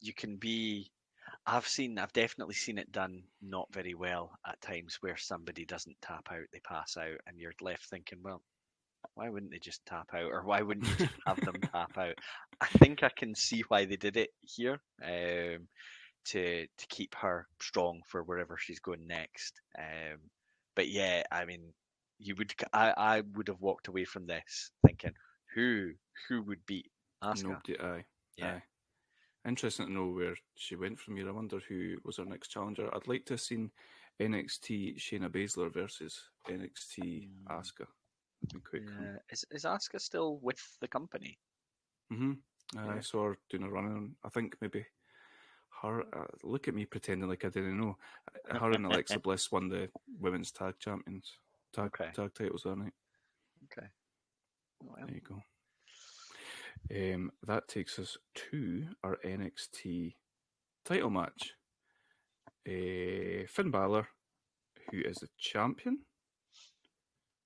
[0.00, 0.90] you can be.
[1.46, 5.96] I've seen, I've definitely seen it done not very well at times where somebody doesn't
[6.00, 8.42] tap out, they pass out, and you're left thinking, well,
[9.14, 12.14] why wouldn't they just tap out, or why wouldn't you just have them tap out?
[12.60, 15.68] I think I can see why they did it here, um,
[16.26, 19.60] to to keep her strong for wherever she's going next.
[19.78, 20.18] Um,
[20.76, 21.72] but yeah, I mean,
[22.18, 25.14] you would I, I would have walked away from this thinking,
[25.54, 25.92] who,
[26.28, 26.90] who would beat
[27.22, 27.42] Asuka?
[27.44, 28.04] Nobody, aye.
[28.36, 28.54] Yeah.
[28.56, 28.62] Aye.
[29.46, 31.28] Interesting to know where she went from here.
[31.28, 32.88] I wonder who was her next challenger.
[32.94, 33.70] I'd like to have seen
[34.20, 37.46] NXT Shayna Baszler versus NXT Mm.
[37.50, 37.86] Asuka.
[38.42, 39.04] That'd be quite cool.
[39.04, 39.18] Yeah.
[39.30, 41.38] Is is Asuka still with the company?
[42.10, 42.32] hmm
[42.76, 43.00] I Yeah.
[43.00, 44.16] saw her doing a run on.
[44.24, 44.86] I think maybe
[45.82, 46.02] her.
[46.12, 47.96] Uh, look at me pretending like I didn't know.
[48.60, 49.88] Her and Alexa Bliss won the
[50.20, 51.30] women's tag champions
[51.72, 52.10] tag Okay.
[52.14, 52.92] tag titles that night.
[53.64, 53.86] Okay.
[54.82, 55.42] Well, There you go.
[57.14, 58.16] Um, that takes us
[58.50, 60.14] to our NXT
[60.84, 61.54] title match.
[62.66, 64.08] Uh, Finn Balor,
[64.90, 66.00] who is the champion,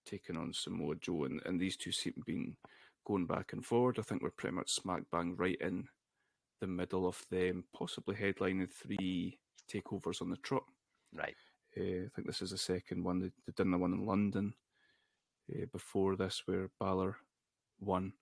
[0.04, 2.54] taking on Samoa Joe, and, and these two seem to be
[3.06, 3.98] going back and forward.
[3.98, 5.88] I think we're pretty much smack bang right in
[6.60, 9.38] the middle of them, possibly headlining three
[9.70, 10.64] takeovers on the trot.
[11.12, 11.34] right.
[11.76, 13.20] Uh, I think this is the second one.
[13.20, 14.54] They, they've done the one in London
[15.54, 17.16] uh, before this, where Balor
[17.78, 18.12] won,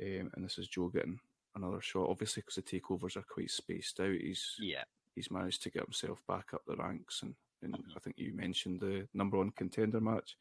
[0.00, 1.18] um, and this is Joe getting
[1.56, 2.08] another shot.
[2.08, 4.84] Obviously, because the takeovers are quite spaced out, he's Yeah.
[5.16, 8.80] he's managed to get himself back up the ranks, and, and I think you mentioned
[8.80, 10.36] the number one contender match.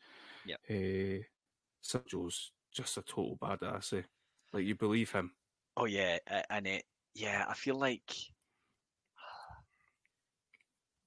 [0.45, 0.59] Yep.
[0.69, 1.23] Uh,
[1.81, 3.97] so Joe's just a total badass.
[3.97, 4.03] Eh?
[4.53, 5.31] Like you believe him.
[5.77, 6.17] Oh yeah,
[6.49, 6.83] and it
[7.14, 8.12] yeah, I feel like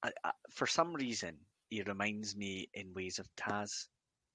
[0.02, 1.36] I, I, for some reason
[1.70, 3.86] he reminds me in ways of Taz,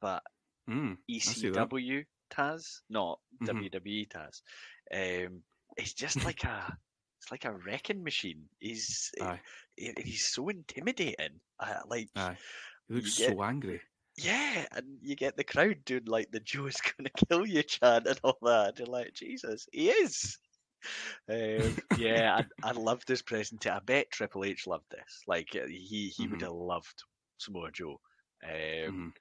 [0.02, 0.24] but
[0.70, 0.98] Mm.
[1.10, 3.48] ECW Taz, not Mhm.
[3.48, 4.42] WWE Taz.
[4.94, 5.42] Um,
[5.78, 6.78] it's just like a
[7.22, 8.48] it's like a wrecking machine.
[8.60, 9.12] He's
[9.78, 11.40] he- he's so intimidating.
[11.60, 12.38] Uh, like aye.
[12.88, 13.30] He looks Yeah.
[13.30, 13.82] so angry.
[14.18, 18.20] yeah, and you get the crowd doing like the Joe's gonna kill you chant and
[18.24, 18.78] all that.
[18.78, 20.38] You're like, Jesus, he is.
[21.30, 23.76] Um, yeah, I, I loved this presentation.
[23.76, 25.22] I bet Triple H loved this.
[25.28, 26.42] Like uh, he he would Mhm.
[26.42, 27.04] have loved
[27.38, 28.00] Samoa Joe.
[28.44, 29.14] Um, Mhm.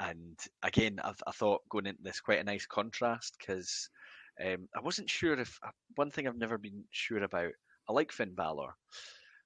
[0.00, 3.88] and again, I, I thought going into this quite a nice contrast because
[4.44, 7.52] um, I wasn't sure if uh, one thing I've never been sure about.
[7.88, 8.74] I like Finn Balor,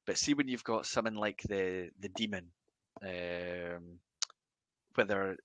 [0.07, 2.50] but see when you've got someone like the the Demon,
[3.02, 4.00] um,
[4.94, 5.36] whether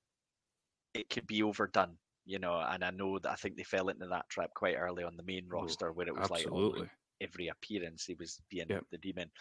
[0.94, 1.98] it could be overdone,
[2.30, 2.60] you know.
[2.60, 5.24] And I know that I think they fell into that trap quite early on the
[5.24, 6.88] main Oh, roster where it was like oh,
[7.22, 8.86] every appearance he was being Yep.
[8.92, 9.32] the demon.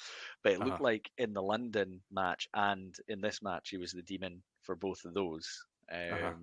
[0.43, 0.85] But it looked Uh-huh.
[0.85, 5.05] like in the London match and in this match he was the demon for both
[5.05, 5.67] of those.
[5.93, 6.35] Um, Uh-huh.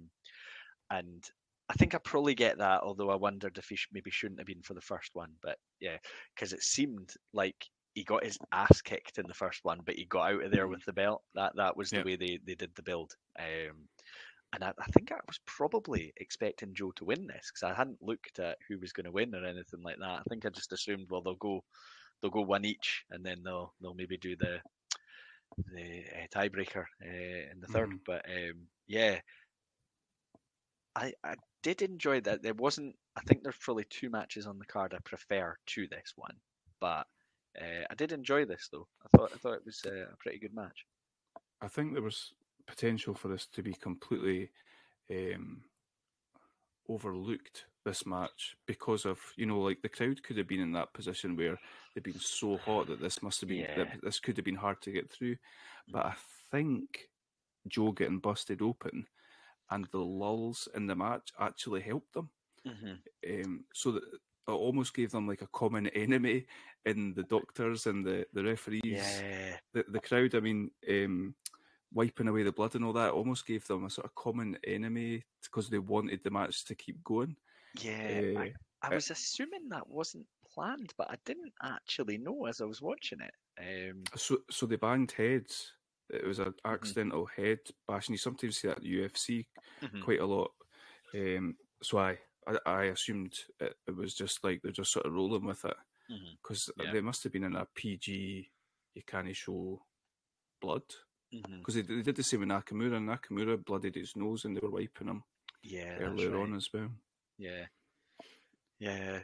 [0.92, 1.24] And
[1.70, 4.48] I think I probably get that, although I wondered if he sh- maybe shouldn't have
[4.48, 5.38] been for the first one.
[5.42, 5.98] But yeah,
[6.36, 10.06] because it seemed like he got his ass kicked in the first one, but he
[10.06, 10.70] got out of there Mhm.
[10.70, 11.24] with the belt.
[11.36, 12.06] That that was the Yep.
[12.06, 13.16] way they, they did the build.
[13.40, 13.90] Um,
[14.56, 18.02] and I, I think I was probably expecting Joe to win this because I hadn't
[18.02, 20.20] looked at who was going to win or anything like that.
[20.20, 21.64] I think I just assumed, well, they'll go,
[22.22, 24.60] they'll go one each, and then they'll they'll maybe do the
[25.74, 28.00] the uh, tiebreaker uh, in the 3rd Mhm.
[28.06, 29.20] But um, yeah,
[30.96, 32.42] I I did enjoy that.
[32.42, 32.96] There wasn't.
[33.18, 36.36] I think there's probably two matches on the card I prefer to this one,
[36.80, 37.08] but
[37.60, 38.88] uh, I did enjoy this though.
[39.04, 40.86] I thought I thought it was uh, a pretty good match.
[41.62, 42.34] I think there was
[42.68, 44.52] potential for this to be completely
[45.12, 45.62] um,
[46.90, 50.92] overlooked this match because of you know like the crowd could have been in that
[50.94, 51.58] position where
[51.94, 53.76] they've been so hot that this must have been Yeah.
[53.78, 55.36] that this could have been hard to get through.
[55.92, 56.14] But i
[56.52, 57.10] think
[57.68, 59.08] joe getting busted open
[59.72, 62.30] and the lulls in the match actually helped them.
[62.68, 63.44] Mm-hmm.
[63.46, 64.04] um, so that
[64.48, 66.46] it almost gave them like a common enemy
[66.86, 68.82] in the doctors and the, the referees.
[68.84, 71.36] Yeah, the, the crowd, I mean, um,
[71.96, 75.26] wiping away the blood and all that almost gave them a sort of common enemy
[75.44, 77.38] because they wanted the match to keep going.
[77.74, 78.22] yeah.
[78.36, 78.50] I, Uh,
[78.82, 82.82] I uh, was assuming that wasn't planned, but I didn't actually know as I was
[82.82, 83.34] watching it.
[83.60, 85.74] Um, so, so they banged heads.
[86.10, 86.92] It was an Mm-hmm.
[86.94, 88.14] accidental head bashing.
[88.14, 89.48] You sometimes see that UFC
[89.82, 90.06] mhm.
[90.06, 90.52] quite a lot.
[91.14, 95.14] Um, so I, I, I assumed it, it was just like they're just sort of
[95.14, 95.78] rolling with it
[96.44, 96.94] because Yeah.
[96.94, 98.52] they must have been in a PG.
[98.94, 99.86] You can't show
[100.62, 100.84] blood
[101.34, 101.60] Mhm.
[101.60, 102.98] because they, they did the same with Nakamura.
[102.98, 105.24] and Nakamura bloodied his nose and they were wiping him
[105.64, 106.42] Yeah, earlier right.
[106.42, 106.90] on as well.
[107.38, 107.66] Yeah,
[108.80, 109.20] yeah,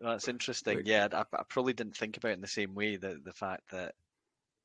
[0.00, 0.78] that's interesting.
[0.78, 2.96] Like- yeah, I, I probably didn't think about it in the same way.
[2.96, 3.94] that the fact that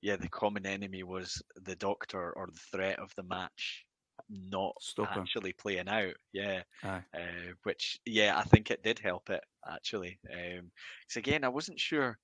[0.02, 3.86] yeah, the common enemy was the doctor or the threat of the match
[4.30, 5.22] not Stop him.
[5.22, 6.16] actually playing out.
[6.34, 10.20] Yeah, uh, which yeah, I think it did help it actually.
[10.32, 10.72] Um,
[11.08, 12.18] 'cause again, I wasn't sure.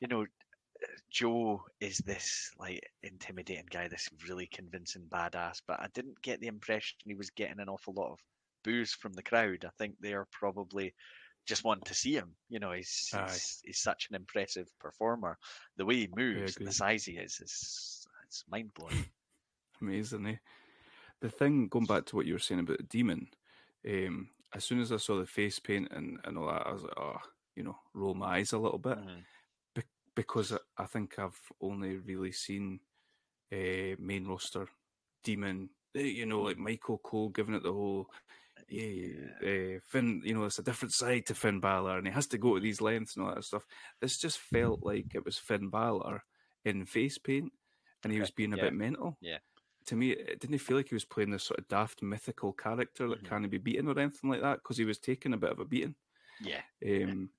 [0.00, 0.26] You know,
[1.10, 6.46] Joe is this like intimidating guy, this really convincing badass, but I didn't get the
[6.46, 8.18] impression he was getting an awful lot of
[8.64, 9.64] boos from the crowd.
[9.64, 10.94] I think they are probably
[11.46, 12.34] just wanting to see him.
[12.48, 15.38] You know, he's he's, he's such an impressive performer.
[15.76, 19.04] The way he moves, and the size he is, is it's mind blowing.
[19.80, 20.36] Amazing, eh?
[21.20, 23.28] The thing, going back to what you were saying about the demon,
[23.88, 26.82] um, as soon as I saw the face paint and, and all that, I was
[26.82, 27.18] like, oh,
[27.56, 29.24] you know, roll my eyes a little bit Mhm.
[30.18, 32.80] Because I, think I've only really seen
[33.52, 34.66] uh, main roster
[35.22, 38.10] demon, eh, you know, like Michael Cole giving it the whole,
[38.68, 39.10] yeah,
[39.40, 42.38] uh, Finn, you know, it's a different side to Finn Balor and he has to
[42.38, 43.64] go to these lengths and all that stuff.
[44.00, 46.24] This just felt like it was Finn Balor
[46.64, 47.52] in face paint
[48.02, 49.18] and he was being a yeah, bit mental.
[49.20, 49.38] yeah.
[49.86, 53.08] To me, it didn't feel like he was playing this sort of daft mythical character
[53.08, 53.28] that Mhm.
[53.28, 55.64] can't be beaten or anything like that because he was taking a bit of a
[55.64, 55.94] beating.
[56.40, 57.30] Yeah, Um,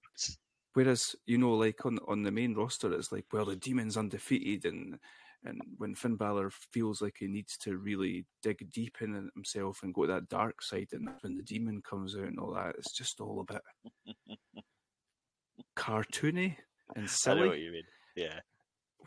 [0.74, 4.66] whereas you know, like on on the main roster, it's like, well, the demon's undefeated,
[4.66, 5.00] and
[5.44, 9.94] and when Finn Balor feels like he needs to really dig deep in himself and
[9.94, 12.92] go to that dark side, and when the demon comes out and all that, it's
[12.92, 13.62] just all a bit
[15.76, 16.56] cartoony
[16.96, 17.48] and I know silly.
[17.48, 17.84] what you mean.
[18.16, 18.40] Yeah,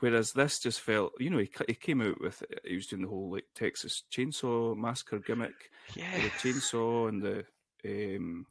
[0.03, 3.09] Whereas this just felt, you know, he he came out with he was doing the
[3.09, 7.45] whole like Texas Chainsaw Massacre gimmick, yeah, the chainsaw and the
[7.85, 8.47] um,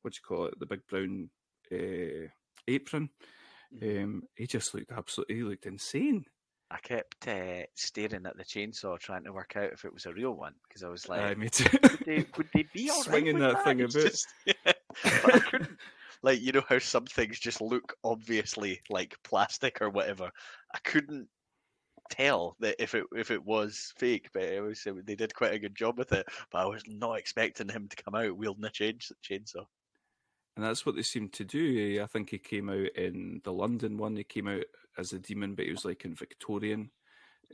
[0.00, 1.28] what do you call it, the big brown
[1.70, 2.28] uh,
[2.68, 3.10] apron.
[3.74, 4.02] Mhm.
[4.04, 6.24] Um, he just looked absolutely, he looked insane.
[6.70, 10.12] I kept uh, staring at the chainsaw, trying to work out if it was a
[10.12, 11.66] real one, because I was like, Aye, me too.
[11.82, 14.06] would they, would they be all right Swinging with that thing It's about.
[14.10, 14.72] just- yeah.
[15.04, 15.78] I couldn't,
[16.22, 20.30] like you know how some things just look obviously like plastic or whatever.
[20.74, 21.28] I couldn't
[22.10, 25.58] tell that if it if it was fake, but it was they did quite a
[25.58, 26.26] good job with it.
[26.50, 29.64] But I was not expecting him to come out wielding a chains- chainsaw.
[30.56, 31.98] And that's what they seem to do.
[31.98, 34.16] eh, I think he came out in the London one.
[34.16, 34.64] He came out
[34.96, 36.92] as a demon, but he was like in Victorian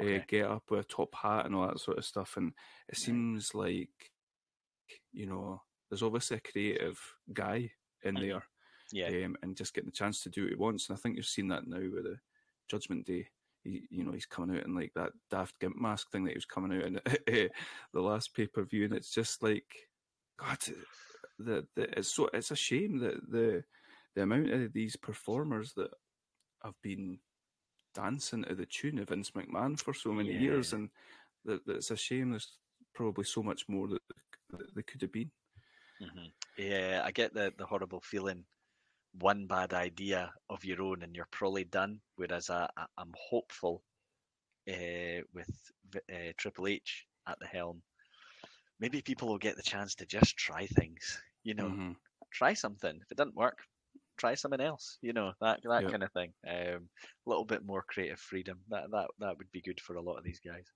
[0.00, 0.18] Okay.
[0.18, 2.36] uh, get up with a top hat and all that sort of stuff.
[2.36, 2.54] And
[2.88, 4.12] it seems like,
[5.12, 7.00] you know, there's obviously a creative
[7.32, 7.72] guy
[8.02, 8.20] in Mhm.
[8.20, 8.44] there,
[8.92, 10.88] Yeah, um, and just getting the chance to do what he wants.
[10.88, 12.20] And I think you've seen that now with the
[12.68, 13.28] Judgment Day.
[13.64, 16.36] He, you know, he's coming out in like that Daft Gimp mask thing that he
[16.36, 16.94] was coming out in
[17.94, 19.90] the last pay per view, and it's just like,
[20.38, 20.58] God,
[21.44, 23.64] the, the it's so it's a shame that the
[24.14, 25.90] the amount of these performers that
[26.64, 27.18] have been
[27.94, 30.90] dancing to the tune of Vince McMahon for so many years, and
[31.44, 32.30] that, that it's a shame.
[32.30, 32.58] There's
[32.94, 34.02] probably so much more that,
[34.50, 35.30] that they could have been.
[36.00, 36.28] hmm
[36.58, 37.02] yeah.
[37.04, 38.44] I get the the horrible feeling.
[39.18, 42.00] One bad idea of your own, and you're probably done.
[42.16, 43.82] Whereas I, I I'm hopeful
[44.68, 45.50] uh, with
[45.96, 47.82] uh, Triple H at the helm.
[48.78, 51.20] Maybe people will get the chance to just try things.
[51.44, 51.96] You know, Mhm.
[52.32, 52.96] try something.
[53.02, 53.58] If it doesn't work,
[54.18, 54.98] try something else.
[55.02, 55.90] You know that that Yeah.
[55.90, 56.34] kind of thing.
[56.46, 56.90] Um,
[57.26, 58.64] a little bit more creative freedom.
[58.68, 60.66] That that that would be good for a lot of these guys.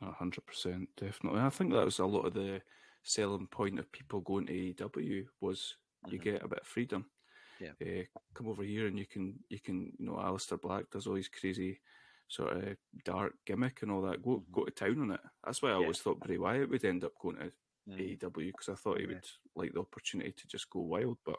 [0.00, 1.40] A hundred percent, definitely.
[1.40, 2.62] I think that was a lot of the
[3.02, 6.30] selling point of people going to AEW was you Mhm.
[6.32, 7.10] get a bit of freedom.
[7.58, 7.74] Yeah.
[7.80, 8.04] Uh,
[8.34, 11.28] come over here and you can you can you know Aleister Black does all these
[11.28, 11.82] crazy
[12.28, 14.22] sort of dark gimmick and all that.
[14.22, 14.52] Go Mhm.
[14.52, 15.20] go to town on it.
[15.44, 15.92] That's why I Yeah.
[15.92, 17.52] always thought Bray Wyatt would end up going to
[17.90, 18.18] Mm.
[18.20, 19.14] AEW because I thought he Yeah.
[19.14, 19.26] would
[19.56, 21.18] like the opportunity to just go wild.
[21.24, 21.38] But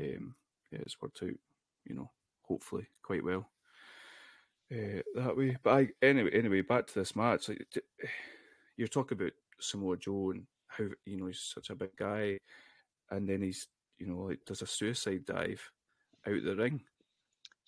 [0.00, 0.34] um,
[0.70, 1.30] yeah, it's worked out,
[1.84, 2.10] you know,
[2.42, 3.50] hopefully quite well
[4.72, 5.56] uh, that way.
[5.62, 7.48] But I, anyway, anyway, back to this match.
[7.48, 7.66] Like,
[8.76, 12.38] you're talking about Samoa Joe and how you know he's such a big guy,
[13.10, 15.62] and then he's you know like does a suicide dive
[16.26, 16.82] out the ring.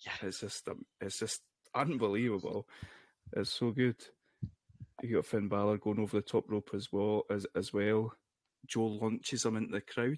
[0.05, 0.13] Yeah.
[0.27, 1.41] It's just um, it's just
[1.73, 2.67] unbelievable.
[3.35, 3.95] It's so good.
[5.03, 8.13] You got Finn Balor going over the top rope as well as as well.
[8.65, 10.17] Joe launches him into the crowd,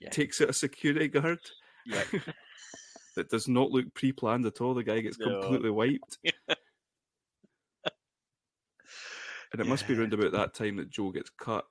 [0.00, 0.10] Yeah.
[0.10, 1.40] takes out a security guard
[1.84, 2.04] Yeah.
[3.16, 4.74] that does not look pre-planned at all.
[4.74, 5.40] The guy gets No.
[5.40, 6.18] completely wiped.
[9.52, 11.66] and it must be around about that time that Joe gets cut,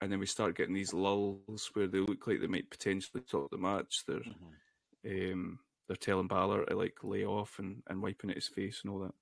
[0.00, 3.50] and then we start getting these lulls where they look like they might potentially top
[3.50, 4.04] the match.
[4.06, 5.32] They're Mhm.
[5.32, 5.58] um,
[5.88, 9.00] they're telling Balor to like lay off and, and wiping at his face and all
[9.00, 9.14] that.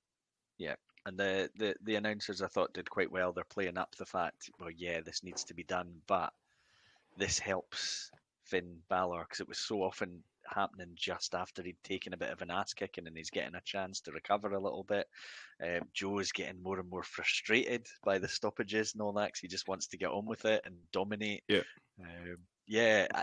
[1.07, 3.33] And the, the, the announcers I thought did quite well.
[3.33, 6.33] They're playing up the fact, well, yeah, this needs to be done, but
[7.17, 8.11] this helps
[8.45, 12.43] Finn Balor because it was so often happening just after he'd taken a bit of
[12.43, 15.07] an ass kicking and he's getting a chance to recover a little bit.
[15.63, 19.49] Um, Joe is getting more and more frustrated by the stoppages and all that he
[19.49, 21.43] just wants to get on with it and dominate.
[21.49, 21.63] Yeah.
[22.01, 23.07] Um, yeah.
[23.15, 23.23] I,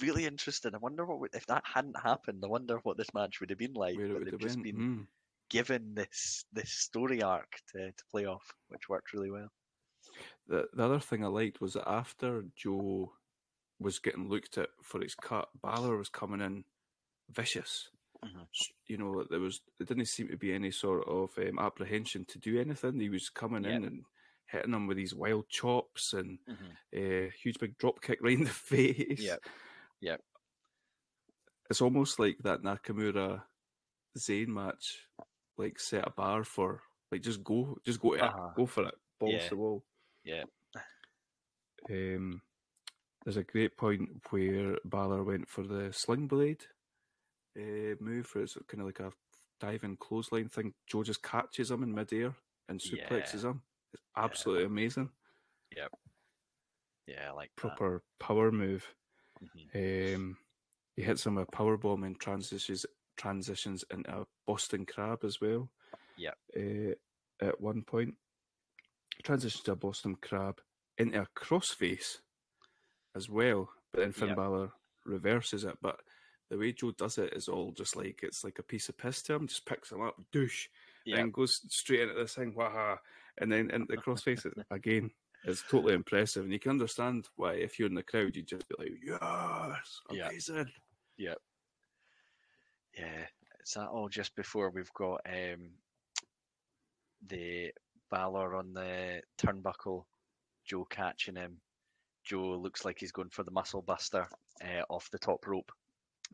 [0.00, 0.74] really interesting.
[0.74, 2.42] I wonder what if that hadn't happened.
[2.44, 3.96] I wonder what this match would have been like.
[3.96, 4.76] Where it would have just been.
[4.76, 5.06] been Mm.
[5.50, 9.50] Given this this story arc to, to play off, which worked really well.
[10.46, 13.12] The the other thing I liked was that after Joe
[13.78, 16.64] was getting looked at for his cut, Balor was coming in
[17.30, 17.90] vicious.
[18.24, 18.46] Mhm.
[18.86, 22.38] You know, there was there didn't seem to be any sort of um, apprehension to
[22.38, 22.98] do anything.
[23.00, 24.04] He was coming in and
[24.46, 26.76] hitting him with these wild chops and Mhm.
[26.94, 29.20] a huge big drop kick right in the face.
[29.20, 29.44] Yep.
[30.00, 30.22] Yep.
[31.68, 33.42] It's almost like that Nakamura
[34.18, 35.08] Zayn match,
[35.58, 38.48] like set a bar for like just go, just go Uh-huh.
[38.50, 39.48] it, go for it, balls Yeah.
[39.48, 39.84] the wall.
[40.24, 40.44] Yeah.
[41.90, 42.42] Um,
[43.24, 46.64] there's a great point where Balor went for the sling blade
[47.56, 49.12] uh, move, where it's kind of like a
[49.60, 50.74] diving clothesline thing.
[50.86, 52.34] Joe just catches him in midair
[52.68, 53.62] and suplexes him.
[53.92, 55.10] It's absolutely amazing.
[57.06, 57.60] Yeah, I like that.
[57.60, 58.94] Proper power move.
[59.42, 60.14] Mhm.
[60.14, 60.36] Um,
[60.96, 62.84] he hits him with a power bomb and transitions
[63.16, 65.68] transitions into a Boston Crab as well.
[66.16, 66.32] Yeah.
[66.56, 66.94] Uh,
[67.40, 68.14] at one point,
[69.22, 70.60] transitions to a Boston Crab
[70.98, 72.18] into a crossface
[73.14, 73.68] as well.
[73.92, 74.36] But then Finn Yep.
[74.36, 74.72] Balor
[75.04, 75.76] reverses it.
[75.82, 76.00] But
[76.50, 79.22] the way Joe does it is all just like it's like a piece of piss
[79.22, 79.46] to him.
[79.48, 80.68] Just picks him up, douche,
[81.04, 82.96] Yeah, and goes straight into this thing, waha,
[83.38, 85.10] and then into the crossface again.
[85.44, 88.66] It's totally impressive, and you can understand why if you're in the crowd, you'd just
[88.68, 90.72] be like, "Yes, amazing."
[91.16, 91.34] Yeah.
[91.34, 91.36] amazing."
[92.96, 93.26] Yeah.
[93.64, 95.70] Is that all just before we've got um
[97.26, 97.72] the
[98.10, 100.04] Balor on the turnbuckle,
[100.64, 101.56] Joe catching him.
[102.24, 104.28] Joe looks like he's going for the muscle buster
[104.64, 105.72] uh, off the top rope.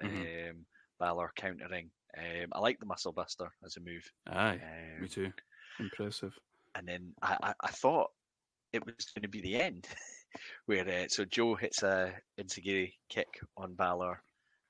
[0.03, 0.51] Mhm.
[0.51, 0.67] Um,
[0.99, 1.91] Balor countering.
[2.17, 4.05] Um, I like the Muscle Buster as a move.
[4.27, 4.61] Aye,
[4.97, 5.33] Um, me too.
[5.81, 6.39] Impressive.
[6.75, 8.11] and then I, I, I thought
[8.75, 9.89] it was going to be the end,
[10.67, 14.23] where uh, so Joe hits a enzuigiri kick on Balor,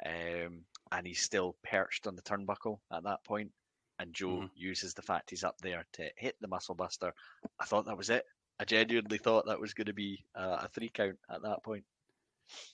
[0.06, 3.51] um, and he's still perched on the turnbuckle at that point,
[3.98, 4.51] and Joe Mhm.
[4.55, 7.14] uses the fact he's up there to hit the muscle buster.
[7.59, 8.27] I thought that was it.
[8.60, 11.85] I genuinely thought that was going to be uh, a three count at that point.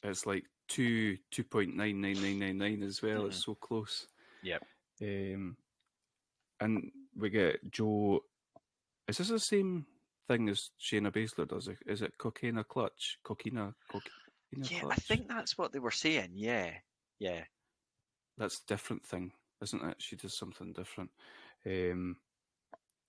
[0.03, 3.27] It's like two two point nine nine nine nine nine as well.
[3.27, 4.07] It's so close.
[4.43, 4.63] Yep.
[5.01, 5.57] Um,
[6.61, 8.25] and we get Joe.
[9.07, 9.87] Is this the same
[10.27, 11.69] thing as Shayna Baszler does?
[11.69, 11.79] it?
[11.87, 13.19] Is it Coquina Clutch?
[13.25, 14.93] Coquina, Coquina Yeah, Clutch?
[14.93, 16.33] I think that's what they were saying.
[16.35, 16.73] Yeah,
[17.19, 17.45] yeah,
[18.39, 19.33] that's a different thing,
[19.63, 19.97] isn't it?
[19.99, 21.11] She does something different.
[21.67, 22.17] Um,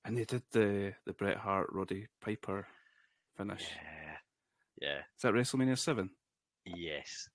[0.06, 2.68] and they did the the Bret Hart Roddy Piper
[3.38, 3.66] finish.
[4.82, 4.98] yeah, yeah.
[5.16, 6.10] Is that WrestleMania seven?
[6.66, 7.30] Yes.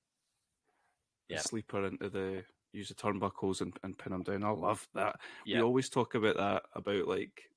[1.28, 1.38] Yeah.
[1.38, 4.42] Sleeper into the use the turnbuckles and, and pin them down.
[4.42, 5.16] I love that.
[5.46, 7.48] We always talk about that about like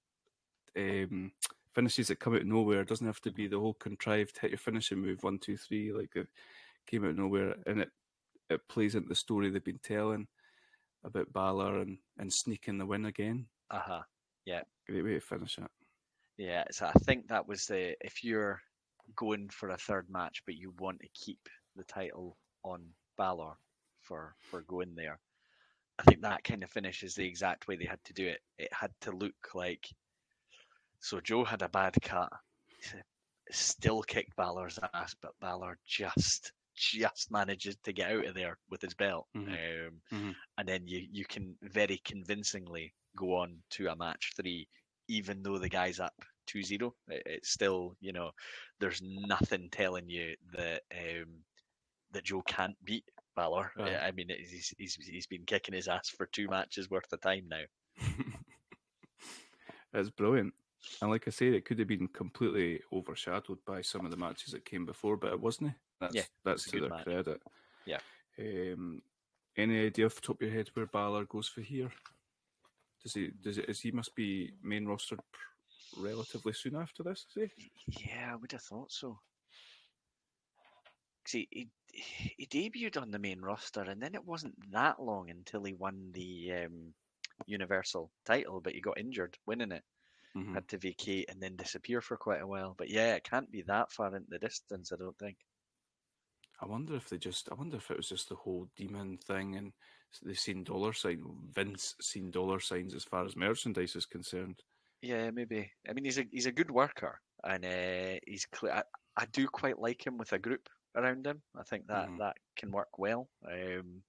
[0.77, 1.31] um,
[1.73, 2.81] finishes that come out of nowhere.
[2.81, 5.91] It doesn't have to be the whole contrived hit your finishing move one two three
[5.91, 6.27] like it
[6.85, 7.89] came out of nowhere, and it
[8.49, 10.27] it plays into the story they've been telling
[11.03, 13.47] about Balor and and sneaking the win again.
[13.71, 14.01] Uh huh.
[14.45, 14.61] Yeah.
[14.87, 15.69] Great way to finish it.
[16.37, 18.61] Yeah, so I think that was the if you're
[19.15, 22.83] going for a third match, but you want to keep the title on
[23.17, 23.53] Balor
[24.01, 25.19] for for going there.
[25.99, 28.39] I think that kind of finish is the exact way they had to do it.
[28.59, 29.87] It had to look like
[30.99, 32.31] so Joe had a bad cut,
[33.51, 38.81] still kicked Balor's ass, but Balor just just manages to get out of there with
[38.81, 39.27] his belt.
[39.35, 39.57] Mhm.
[39.87, 40.35] Um, Mhm.
[40.57, 44.69] and then you you can very convincingly go on to a match three,
[45.07, 46.15] even though the guy's up
[46.47, 46.93] 2-0.
[47.07, 48.31] It, it's still, you know,
[48.79, 51.43] there's nothing telling you that um,
[52.11, 53.05] that Joe can't beat
[53.35, 53.71] Balor.
[53.77, 53.95] Right.
[53.97, 57.47] I mean, he's, he's he's been kicking his ass for two matches worth of time
[57.47, 57.65] now.
[59.91, 60.53] That's brilliant.
[61.01, 64.53] And like I said, it could have been completely overshadowed by some of the matches
[64.53, 65.73] that came before, but it wasn't.
[65.99, 67.03] That's Yeah, that's to their match.
[67.03, 67.41] credit.
[67.85, 68.01] Yeah.
[68.39, 69.01] Um,
[69.57, 71.91] any idea off the top of your head where Balor goes for here?
[73.01, 73.29] Does he?
[73.31, 73.69] Does it?
[73.69, 77.25] Is he must be main roster pr- relatively soon after this?
[77.35, 77.51] Is he?
[77.87, 79.19] Yeah, I would have thought so.
[81.23, 81.71] 'Cause he, he
[82.37, 86.11] he debuted on the main roster, and then it wasn't that long until he won
[86.11, 86.95] the um,
[87.45, 89.85] Universal title, but he got injured winning it.
[90.35, 90.53] Mhm.
[90.53, 92.75] had to vacate and then disappear for quite a while.
[92.75, 95.39] But yeah, it can't be that far into the distance, I don't think.
[96.59, 97.51] I wonder if they just.
[97.51, 99.73] I wonder if it was just the whole demon thing, and
[100.23, 101.23] they've seen dollar sign.
[101.53, 104.63] Vince seen dollar signs as far as merchandise is concerned.
[105.01, 105.71] Yeah, maybe.
[105.87, 108.73] I mean, he's a he's a good worker, and uh, he's clear.
[108.73, 108.83] I,
[109.15, 111.43] I do quite like him with a group around him.
[111.55, 112.17] I think that Mhm.
[112.17, 113.29] that can work well.
[113.45, 114.03] Um,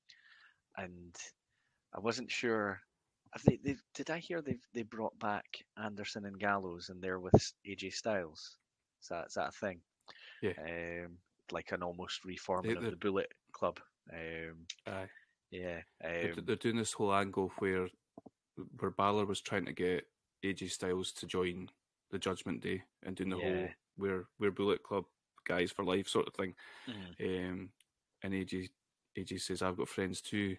[0.76, 1.14] and
[1.94, 2.80] I wasn't sure.
[3.44, 5.44] They, they did I hear they they brought back
[5.76, 8.58] Anderson and Gallows, and they're with AJ Styles.
[9.02, 9.82] Is that is that a thing?
[10.42, 10.54] Yeah.
[10.58, 11.18] Um,
[11.52, 13.80] like an almost reforming of the Bullet Club.
[14.12, 15.08] Um, Aye.
[15.50, 15.82] yeah.
[16.00, 17.88] They're, Um, they're doing this whole angle where
[18.78, 20.08] where Balor was trying to get
[20.44, 21.70] AJ Styles to join
[22.10, 23.72] the Judgment Day and doing the whole Yeah.
[23.96, 25.04] we're we're Bullet Club
[25.44, 26.54] guys for life sort of thing.
[26.86, 27.50] mhm.
[27.50, 27.72] Um,
[28.22, 28.68] and AJ
[29.16, 30.56] AJ says I've got friends too.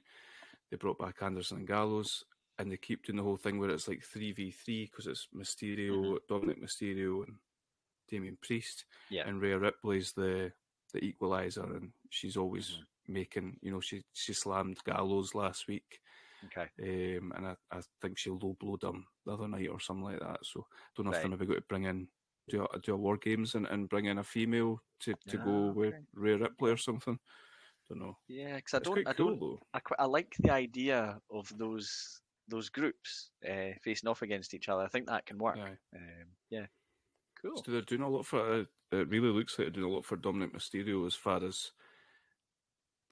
[0.69, 2.23] They brought back Anderson and Gallows,
[2.57, 5.27] and they keep doing the whole thing where it's like three v three because it's
[5.35, 7.37] Mysterio, Dominic Mysterio, and
[8.07, 9.27] Damian Priest, Yeah.
[9.27, 10.53] and Rhea Ripley's the
[10.91, 13.13] the equalizer, and she's always Mm-hmm.
[13.13, 16.01] making you know she she slammed Gallows last week.
[16.45, 16.69] Okay.
[16.81, 20.19] Um, and I, I think she low blowed him the other night or something like
[20.19, 20.45] that.
[20.45, 21.21] So don't know if Right.
[21.21, 22.07] they're maybe going to bring in
[22.47, 25.43] do a, do a war games and, and bring in a female to, to Ah,
[25.43, 26.05] go with okay.
[26.13, 27.19] Rhea Ripley or something.
[27.89, 28.17] Don't know.
[28.27, 29.59] Yeah, because I don't, I cool don't, though.
[29.73, 34.69] I, quite, I like the idea of those those groups uh, facing off against each
[34.69, 34.81] other.
[34.83, 35.57] I think that can work.
[35.59, 35.77] Aye.
[35.95, 36.65] Um, yeah,
[37.41, 37.63] cool.
[37.63, 38.39] So they're doing a lot for.
[38.41, 41.71] Uh, it really looks like they're doing a lot for Dominic Mysterio as far as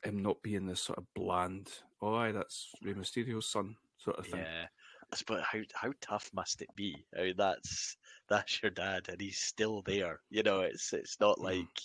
[0.04, 1.84] him not being this sort of bland.
[2.02, 4.46] Oh, aye, that's Rey Mysterio's son sort of thing.
[4.46, 4.68] Yeah,
[5.14, 7.06] suppose how how tough must it be?
[7.18, 7.98] I mean, that's
[8.28, 10.22] that's your dad, and he's still there.
[10.30, 11.68] You know, it's it's not Mhm.
[11.68, 11.80] like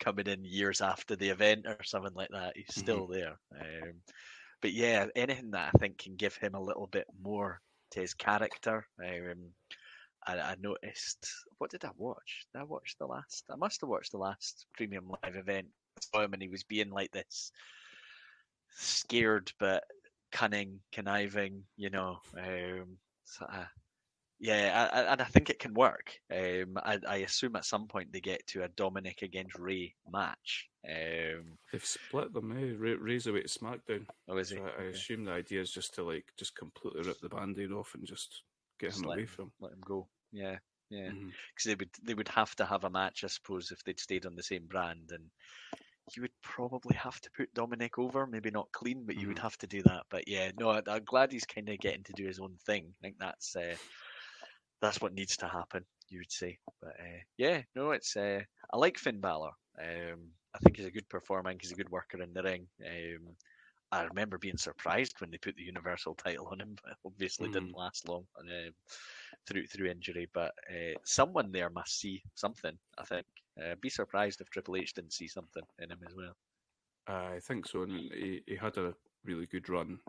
[0.00, 2.56] coming in years after the event or something like that.
[2.56, 3.38] He's still there.
[3.58, 4.02] Um,
[4.62, 7.62] but yeah, anything that I think can give him a little bit more
[7.92, 8.88] to his character.
[9.02, 9.54] Um,
[10.26, 11.28] I, I noticed.
[11.58, 12.46] What did I watch?
[12.52, 13.44] Did I watch the last?
[13.50, 15.66] I must have watched the last premium live event.
[15.96, 17.52] I saw him, and he was being like this,
[18.76, 19.84] scared but
[20.32, 21.62] cunning, conniving.
[21.76, 23.66] You know, um, sort of,
[24.40, 26.12] Yeah, I, I, and I think it can work.
[26.32, 30.68] Um, I, I assume at some point they get to a Dominic against Rey match.
[30.88, 32.74] Um, They've split them, eh?
[32.76, 34.06] Ra- Rey's away to SmackDown.
[34.28, 34.58] oh, is he?
[34.58, 34.88] I, I Okay.
[34.90, 38.42] assume the idea is just to like just completely rip the band-aid off and just
[38.84, 39.52] get Just him let away him- from.
[39.60, 40.08] Let him go.
[40.32, 40.58] Yeah,
[40.90, 41.10] yeah.
[41.10, 44.26] Because they would they would have to have a match, I suppose, if they'd stayed
[44.26, 45.30] on the same brand, and
[46.14, 48.26] you would probably have to put Dominic over.
[48.26, 49.42] Maybe not clean, but you would Mhm.
[49.42, 50.02] have to do that.
[50.10, 52.92] But yeah, no, I, I'm glad he's kind of getting to do his own thing.
[52.94, 53.76] I think that's uh,
[54.80, 55.84] that's what needs to happen.
[56.08, 58.42] You would say, but uh, yeah, no, it's uh,
[58.72, 59.52] I like Finn Balor.
[59.80, 60.20] Um,
[60.54, 61.48] I think he's a good performer.
[61.48, 62.66] I think he's a good worker in the ring.
[62.84, 63.36] Um,
[63.92, 67.76] I remember being surprised when they put the Universal title on him, but obviously didn't
[67.76, 68.70] last long um,
[69.46, 70.28] through through injury.
[70.32, 72.76] But uh, someone there must see something.
[72.98, 73.26] I think.
[73.62, 76.34] Uh, be surprised if Triple H didn't see something in him as well.
[77.06, 78.94] I think so, and he, he had a
[79.24, 80.00] really good run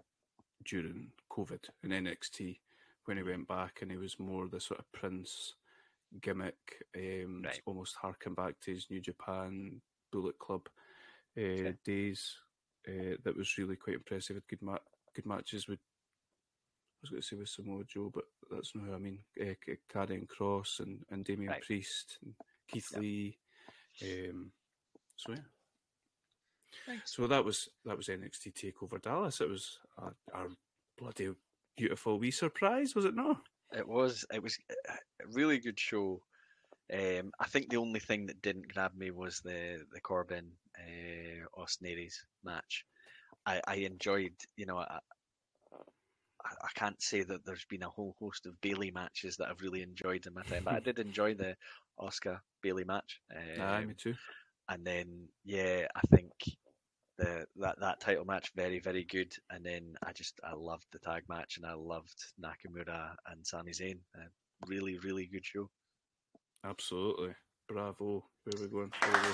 [0.66, 2.58] during COVID in NXT
[3.06, 5.56] when he went back, and he was more the sort of Prince
[6.22, 6.56] gimmick,
[6.96, 7.62] um, Right.
[7.66, 9.82] almost harken back to his New Japan
[10.12, 10.68] Bullet Club
[11.38, 12.38] uh, days.
[12.88, 14.36] Uh, that was really quite impressive.
[14.36, 14.78] Had good ma-
[15.16, 15.80] good matches with.
[15.80, 19.20] I was going to say with Samoa Joe, but that's not who I mean.
[19.40, 19.54] Uh,
[19.94, 21.62] Karrion Kross and and Damian Right.
[21.62, 22.34] Priest, and
[22.68, 23.02] Keith Yep.
[23.02, 23.38] Lee.
[24.04, 24.52] Um,
[25.16, 25.40] so yeah.
[26.86, 27.16] Thanks.
[27.16, 29.42] So that was that was NXT Takeover Dallas.
[29.42, 30.08] It was a,
[30.38, 30.48] a
[30.98, 31.32] bloody
[31.78, 33.38] beautiful wee surprise, was it not?
[33.72, 34.58] It was it was
[34.90, 36.22] a really good show.
[36.94, 41.46] Um, I think the only thing that didn't grab me was the the Corbin uh,
[42.44, 42.86] match.
[43.46, 45.00] I, I enjoyed, you know, I,
[46.46, 49.82] I can't say that there's been a whole host of Bayley matches that I've really
[49.82, 51.56] enjoyed in my time, but I did enjoy the
[52.00, 53.20] Asuka Bayley match.
[53.60, 54.16] Aye, Um, me too.
[54.70, 56.32] and then yeah, I think
[57.18, 59.34] the that that title match very very good.
[59.50, 63.72] And then I just I loved the tag match and I loved Nakamura and Sami
[63.72, 64.00] Zayn.
[64.16, 64.28] Uh,
[64.68, 65.70] really really good show.
[66.68, 67.36] Absolutely.
[67.68, 68.26] Bravo.
[68.44, 68.92] Where are we going?
[69.00, 69.30] Where are we?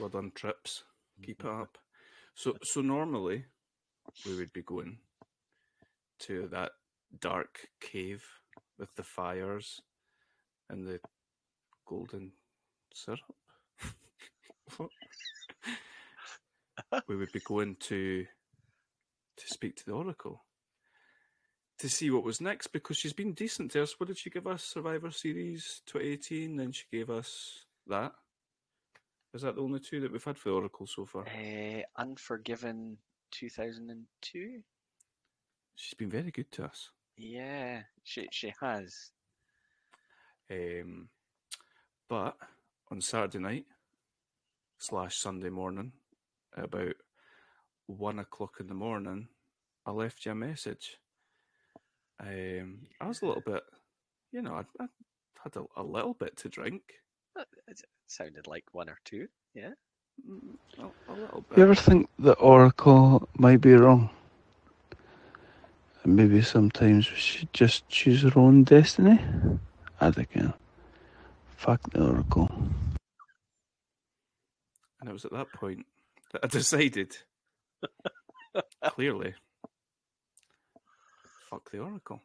[0.00, 0.84] Well done, trips.
[1.22, 1.76] Keep it up.
[2.34, 3.44] So, so normally
[4.24, 4.96] we would be going
[6.20, 6.72] to that
[7.20, 8.24] dark cave
[8.78, 9.82] with the fires
[10.70, 10.98] and the
[11.86, 12.32] golden
[12.94, 13.20] syrup.
[17.06, 18.26] We would be going to
[19.40, 20.44] to speak to the Oracle
[21.78, 23.98] to see what was next because she's been decent to us.
[23.98, 24.62] What did she give us?
[24.62, 28.12] Survivor Series 2018, then she gave us that.
[29.32, 31.24] Is that the only two that we've had for the Oracle so far?
[31.26, 32.98] Uh, Unforgiven
[33.30, 34.60] 2002.
[35.74, 36.90] She's been very good to us.
[37.16, 39.10] Yeah, she she has.
[40.50, 41.08] Um,
[42.08, 42.36] but
[42.90, 43.66] on Saturday night
[44.78, 45.92] slash Sunday morning,
[46.56, 46.96] about
[47.90, 49.28] one o'clock in the morning,
[49.86, 50.98] I left you a message.
[52.20, 53.62] Um, I was a little bit,
[54.32, 54.86] you know, I, I
[55.42, 56.82] had a, a little bit to drink.
[57.38, 59.28] Uh, It sounded like one or two.
[59.54, 59.70] Yeah.
[60.28, 64.10] Mm, A, a little You ever think the Oracle might be wrong?
[66.04, 69.20] Maybe sometimes we should just choose our own destiny?
[70.00, 70.52] I think, yeah.
[71.56, 72.50] Fuck the Oracle.
[75.00, 75.86] And it was at that point
[76.32, 77.16] that I decided,
[78.84, 79.34] clearly,
[81.48, 82.22] fuck the Oracle.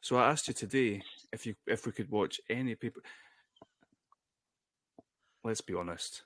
[0.00, 1.02] So I asked you today
[1.32, 3.02] if you if we could watch any people.
[5.44, 6.22] Let's be honest.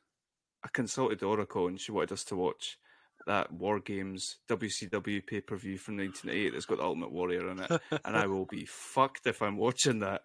[0.64, 2.78] I consulted the Oracle and she wanted us to watch
[3.26, 7.60] that War Games WCW pay per view from 1988 that's got the Ultimate Warrior in
[7.60, 7.70] it,
[8.04, 10.22] and I will be fucked if I'm watching that.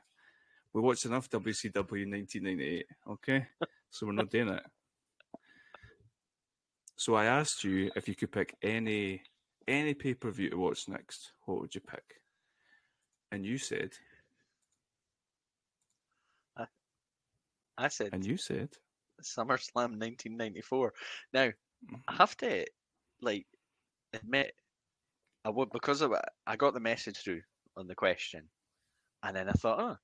[0.74, 3.48] We watched enough WCW in 1998, okay?
[3.90, 4.64] So we're not doing it.
[6.98, 9.24] So I asked you if you could pick any
[9.68, 11.34] any pay per view to watch next.
[11.46, 12.22] What would you pick?
[13.32, 13.98] And you said,
[17.78, 18.70] I said and you said,
[19.22, 20.94] SummerSlam 1994.
[21.34, 21.54] Now,
[22.08, 22.18] I Mhm.
[22.18, 22.66] have to
[23.22, 23.48] like
[24.14, 24.56] admit,
[25.46, 26.14] I would because of
[26.48, 27.44] I got the message through
[27.76, 28.50] on the question,
[29.24, 29.98] and then I thought, oh,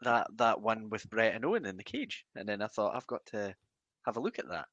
[0.00, 3.06] that that one with Bret and Owen in the cage, and then I thought I've
[3.06, 3.56] got to
[4.06, 4.68] have a look at that.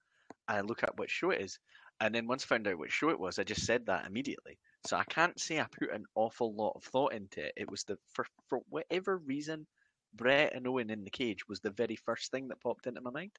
[0.49, 1.59] I look at what show it is,
[2.01, 4.57] and then once I found out what show it was, I just said that immediately.
[4.87, 7.53] So I can't say I put an awful lot of thought into it.
[7.55, 9.67] It was the for for whatever reason,
[10.13, 13.11] Bret and Owen in the cage was the very first thing that popped into my
[13.11, 13.31] mind.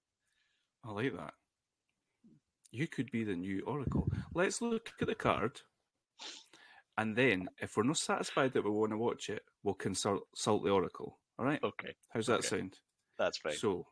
[0.84, 1.34] I like that.
[2.70, 4.08] You could be the new Oracle.
[4.34, 5.60] Let's look at the card.
[6.98, 10.64] And then, if we're not satisfied that we want to watch it, we'll consult, consult
[10.64, 11.18] the Oracle.
[11.38, 11.62] All right?
[11.64, 12.48] Okay, How's that okay.
[12.48, 12.76] sound?
[13.18, 13.54] that's fine.
[13.54, 13.86] So,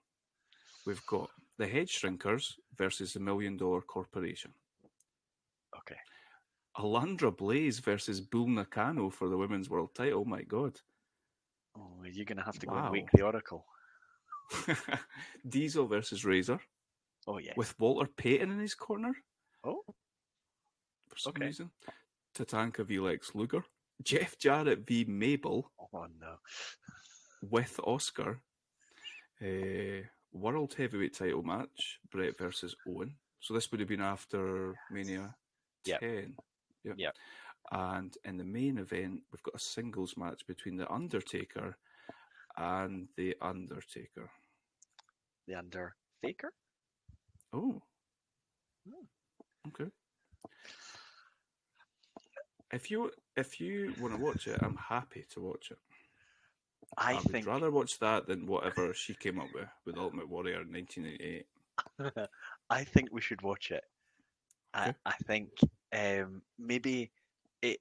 [0.87, 4.53] we've got the Head Shrinkers versus the Million Dollar Corporation.
[5.77, 5.97] Okay.
[6.79, 10.25] Alundra Blaze versus Bull Nakano for the women's world title.
[10.25, 10.81] My God.
[11.77, 13.67] Oh, you're going to have to go and wake the Oracle.
[15.49, 16.61] Diesel versus Razor
[17.27, 17.53] Oh, yeah.
[17.57, 19.13] with Walter Payton in his corner
[19.65, 19.83] Oh,
[21.09, 21.47] for some Okay.
[21.47, 21.71] reason.
[22.35, 23.65] Tatanka v Lex Luger.
[24.03, 26.37] Jeff Jarrett v Mabel oh no.
[27.43, 28.41] with Oscar.
[29.43, 33.15] Uh, world heavyweight title match, Bret versus Owen.
[33.41, 35.35] So this would have been after Mania
[35.85, 36.01] Yep.
[36.01, 36.35] 10.
[36.85, 36.95] Yep.
[36.99, 37.15] Yep.
[37.71, 41.77] And in the main event, we've got a singles match between The Undertaker
[42.57, 44.31] and The Undertaker.
[45.47, 46.53] The Undertaker?
[47.53, 47.83] Oh.
[48.89, 49.05] Hmm.
[49.69, 49.91] Okay.
[52.73, 55.79] If you if you want to watch it, I'm happy to watch it.
[56.97, 60.63] I, would think rather watch that than whatever she came up with with Ultimate Warrior
[60.63, 61.47] in 1988.
[62.71, 63.85] I think we should watch it.
[64.75, 64.99] I, Okay.
[65.07, 65.51] I think
[65.95, 67.11] um, maybe
[67.63, 67.79] it.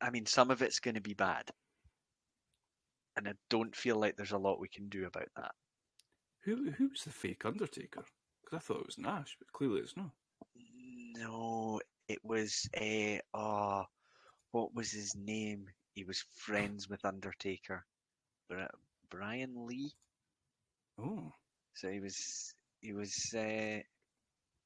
[0.00, 1.50] I mean, some of it's going to be bad,
[3.16, 5.52] and I don't feel like there's a lot we can do about that.
[6.44, 8.04] Who who's the fake Undertaker?
[8.42, 10.10] Because I thought it was Nash, but clearly it's not.
[11.16, 13.20] No, it was a.
[13.34, 13.84] Uh,
[14.52, 15.66] what was his name?
[15.94, 17.84] He was friends with Undertaker,
[19.10, 19.92] Brian Lee.
[20.98, 21.32] Oh,
[21.74, 23.80] So he was he was uh,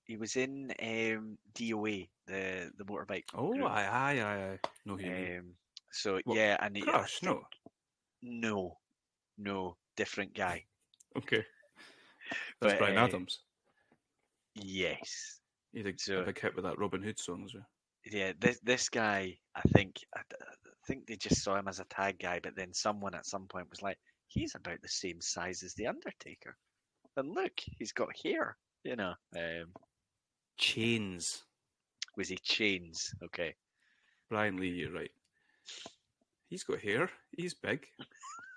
[0.04, 3.24] he was in um, DOA, the the motorbike.
[3.34, 3.64] oh, group.
[3.70, 4.58] aye, aye, aye, aye.
[4.84, 5.08] No, he.
[5.08, 5.54] Um,
[5.92, 7.42] so What, yeah, and he, I Crash, no.
[8.22, 8.78] no,
[9.38, 10.64] no, different guy.
[11.16, 11.44] Okay,
[12.60, 13.40] that's But, Brian uh, Adams.
[14.56, 15.40] Yes,
[15.72, 17.66] He a, so- a big hit with that Robin Hood song as well.
[18.04, 18.32] yeah.
[18.40, 20.20] This this guy, I think, I
[20.86, 23.68] think they just saw him as a tag guy, but then someone at some point
[23.70, 23.98] was like,
[24.28, 26.56] he's about the same size as the Undertaker,
[27.16, 28.56] and look, he's got hair.
[28.84, 29.72] You know, um,
[30.58, 31.42] Chains.
[32.16, 33.14] was he chains?
[33.24, 33.54] Okay,
[34.30, 35.10] Brian Lee, you're right.
[36.48, 37.10] He's got hair.
[37.36, 37.86] He's big.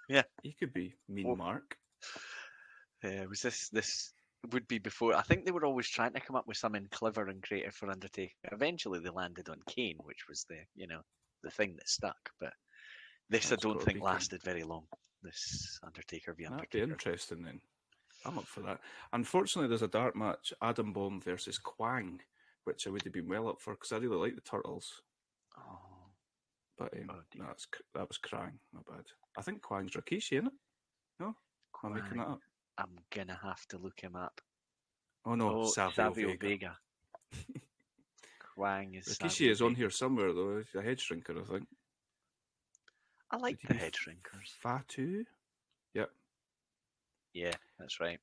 [0.10, 0.24] Yeah.
[0.42, 1.76] He could be Mean Mark.
[3.04, 4.14] uh, was this this
[4.54, 5.14] would be before?
[5.14, 7.92] I think they were always trying to come up with something clever and creative for
[7.92, 8.32] Undertaker.
[8.54, 11.02] Eventually, they landed on Kane, which was the you know
[11.48, 12.30] the thing that stuck.
[12.40, 12.54] But
[13.30, 14.84] this I don't think lasted very long.
[15.24, 17.60] This Undertaker v That'd be interesting then.
[18.26, 18.80] I'm up for that.
[19.14, 22.20] Unfortunately, there's a dark match: Adam Bomb versus Kwang,
[22.66, 25.02] which I would have been well up for because I really like the Turtles.
[25.58, 25.80] Oh,
[26.78, 28.60] But um, Oh, that's that was Krang.
[28.74, 29.06] Not bad.
[29.38, 30.54] I think Kwang's Rikishi, isn't it?
[31.20, 31.36] No,
[31.84, 32.20] I'm making Kwang.
[32.20, 32.40] that up.
[32.78, 34.42] I'm gonna have to look him up.
[35.26, 36.48] Oh no, oh, Savio, Savio Vega.
[36.48, 36.78] Vega.
[38.58, 40.58] Kwang is Rikishi Savio is on here somewhere though.
[40.58, 41.68] He's a head shrinker, I think.
[43.30, 44.50] I like Would he the head shrinkers.
[44.64, 45.26] Fatu.
[45.94, 46.10] Yep.
[47.34, 48.20] Yeah, that's right.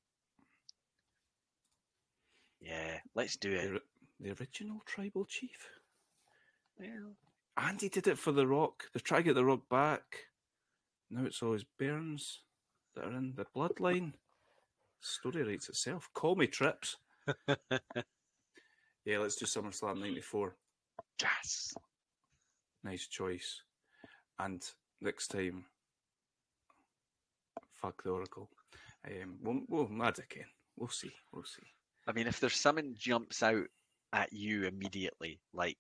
[2.60, 3.70] Yeah, let's do The, it.
[3.72, 3.80] ri-
[4.20, 5.68] the original tribal chief.
[6.80, 7.14] Well,
[7.56, 8.84] Andy did it for The Rock.
[8.92, 10.02] They're trying to get The Rock back.
[11.10, 12.40] Now it's always Burns
[12.96, 14.14] that are in the bloodline.
[15.00, 16.08] Story writes itself.
[16.12, 16.96] Call me Trips.
[19.04, 20.56] yeah, let's do SummerSlam 94.
[21.20, 21.74] yes.
[22.82, 23.62] Nice choice.
[24.38, 24.62] And
[25.00, 25.64] next time,
[27.80, 28.50] fuck the Oracle.
[29.06, 30.46] Um, we'll, we'll mad again.
[30.76, 31.12] We'll see.
[31.32, 31.66] We'll see.
[32.06, 33.66] I mean, if there's something jumps out
[34.12, 35.78] at you immediately, like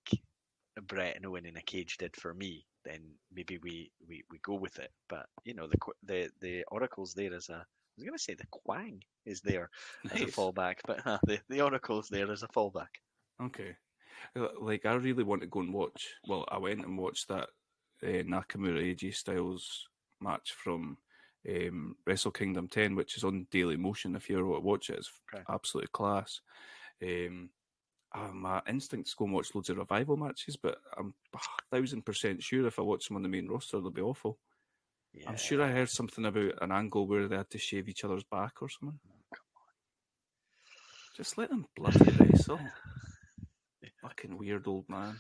[0.86, 3.00] Bret and Owen in a cage did for me, then
[3.32, 4.90] maybe we, we, we go with it.
[5.08, 7.54] But you know, the the the oracle's there as a.
[7.56, 9.70] I was going to say the Kwang is there
[10.10, 12.88] as a fallback, but uh, the the oracle's there as a fallback.
[13.42, 13.76] Okay.
[14.36, 16.08] Uh, Like, I really want to go and watch.
[16.28, 17.48] Well, I went and watched that
[18.02, 19.88] uh, Nakamura AJ Styles
[20.20, 20.98] match from
[21.48, 24.16] um, Wrestle Kingdom 10, which is on Daily Motion.
[24.16, 25.44] If you ever want to watch it, it's Okay.
[25.48, 26.40] absolutely class.
[27.02, 27.50] Um,
[28.14, 31.38] uh, my instinct is go and watch loads of revival matches, but I'm a
[31.70, 34.38] thousand percent sure if I watch them on the main roster, they'll be awful.
[35.12, 35.28] Yeah.
[35.28, 38.24] I'm sure I heard something about an angle where they had to shave each other's
[38.24, 38.98] back or something.
[41.16, 42.60] Just let them bloody wrestle.
[44.04, 45.18] Fucking weird old man.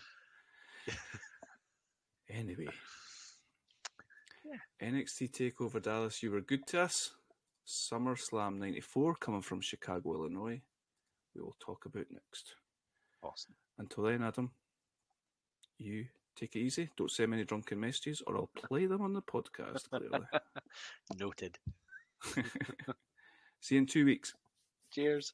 [2.30, 2.66] anyway.
[4.82, 7.14] NXT TakeOver Dallas, you were good to us.
[7.66, 10.60] SummerSlam 94 coming from Chicago, Illinois.
[11.34, 12.56] We will talk about next.
[13.22, 13.54] Awesome.
[13.78, 14.50] Until then, Adam,
[15.78, 16.04] you
[16.36, 16.90] take it easy.
[16.94, 20.26] Don't send me any drunken messages or I'll play them on the podcast, clearly.
[21.18, 21.56] Noted.
[23.60, 24.34] See you in two weeks.
[24.92, 25.32] Cheers.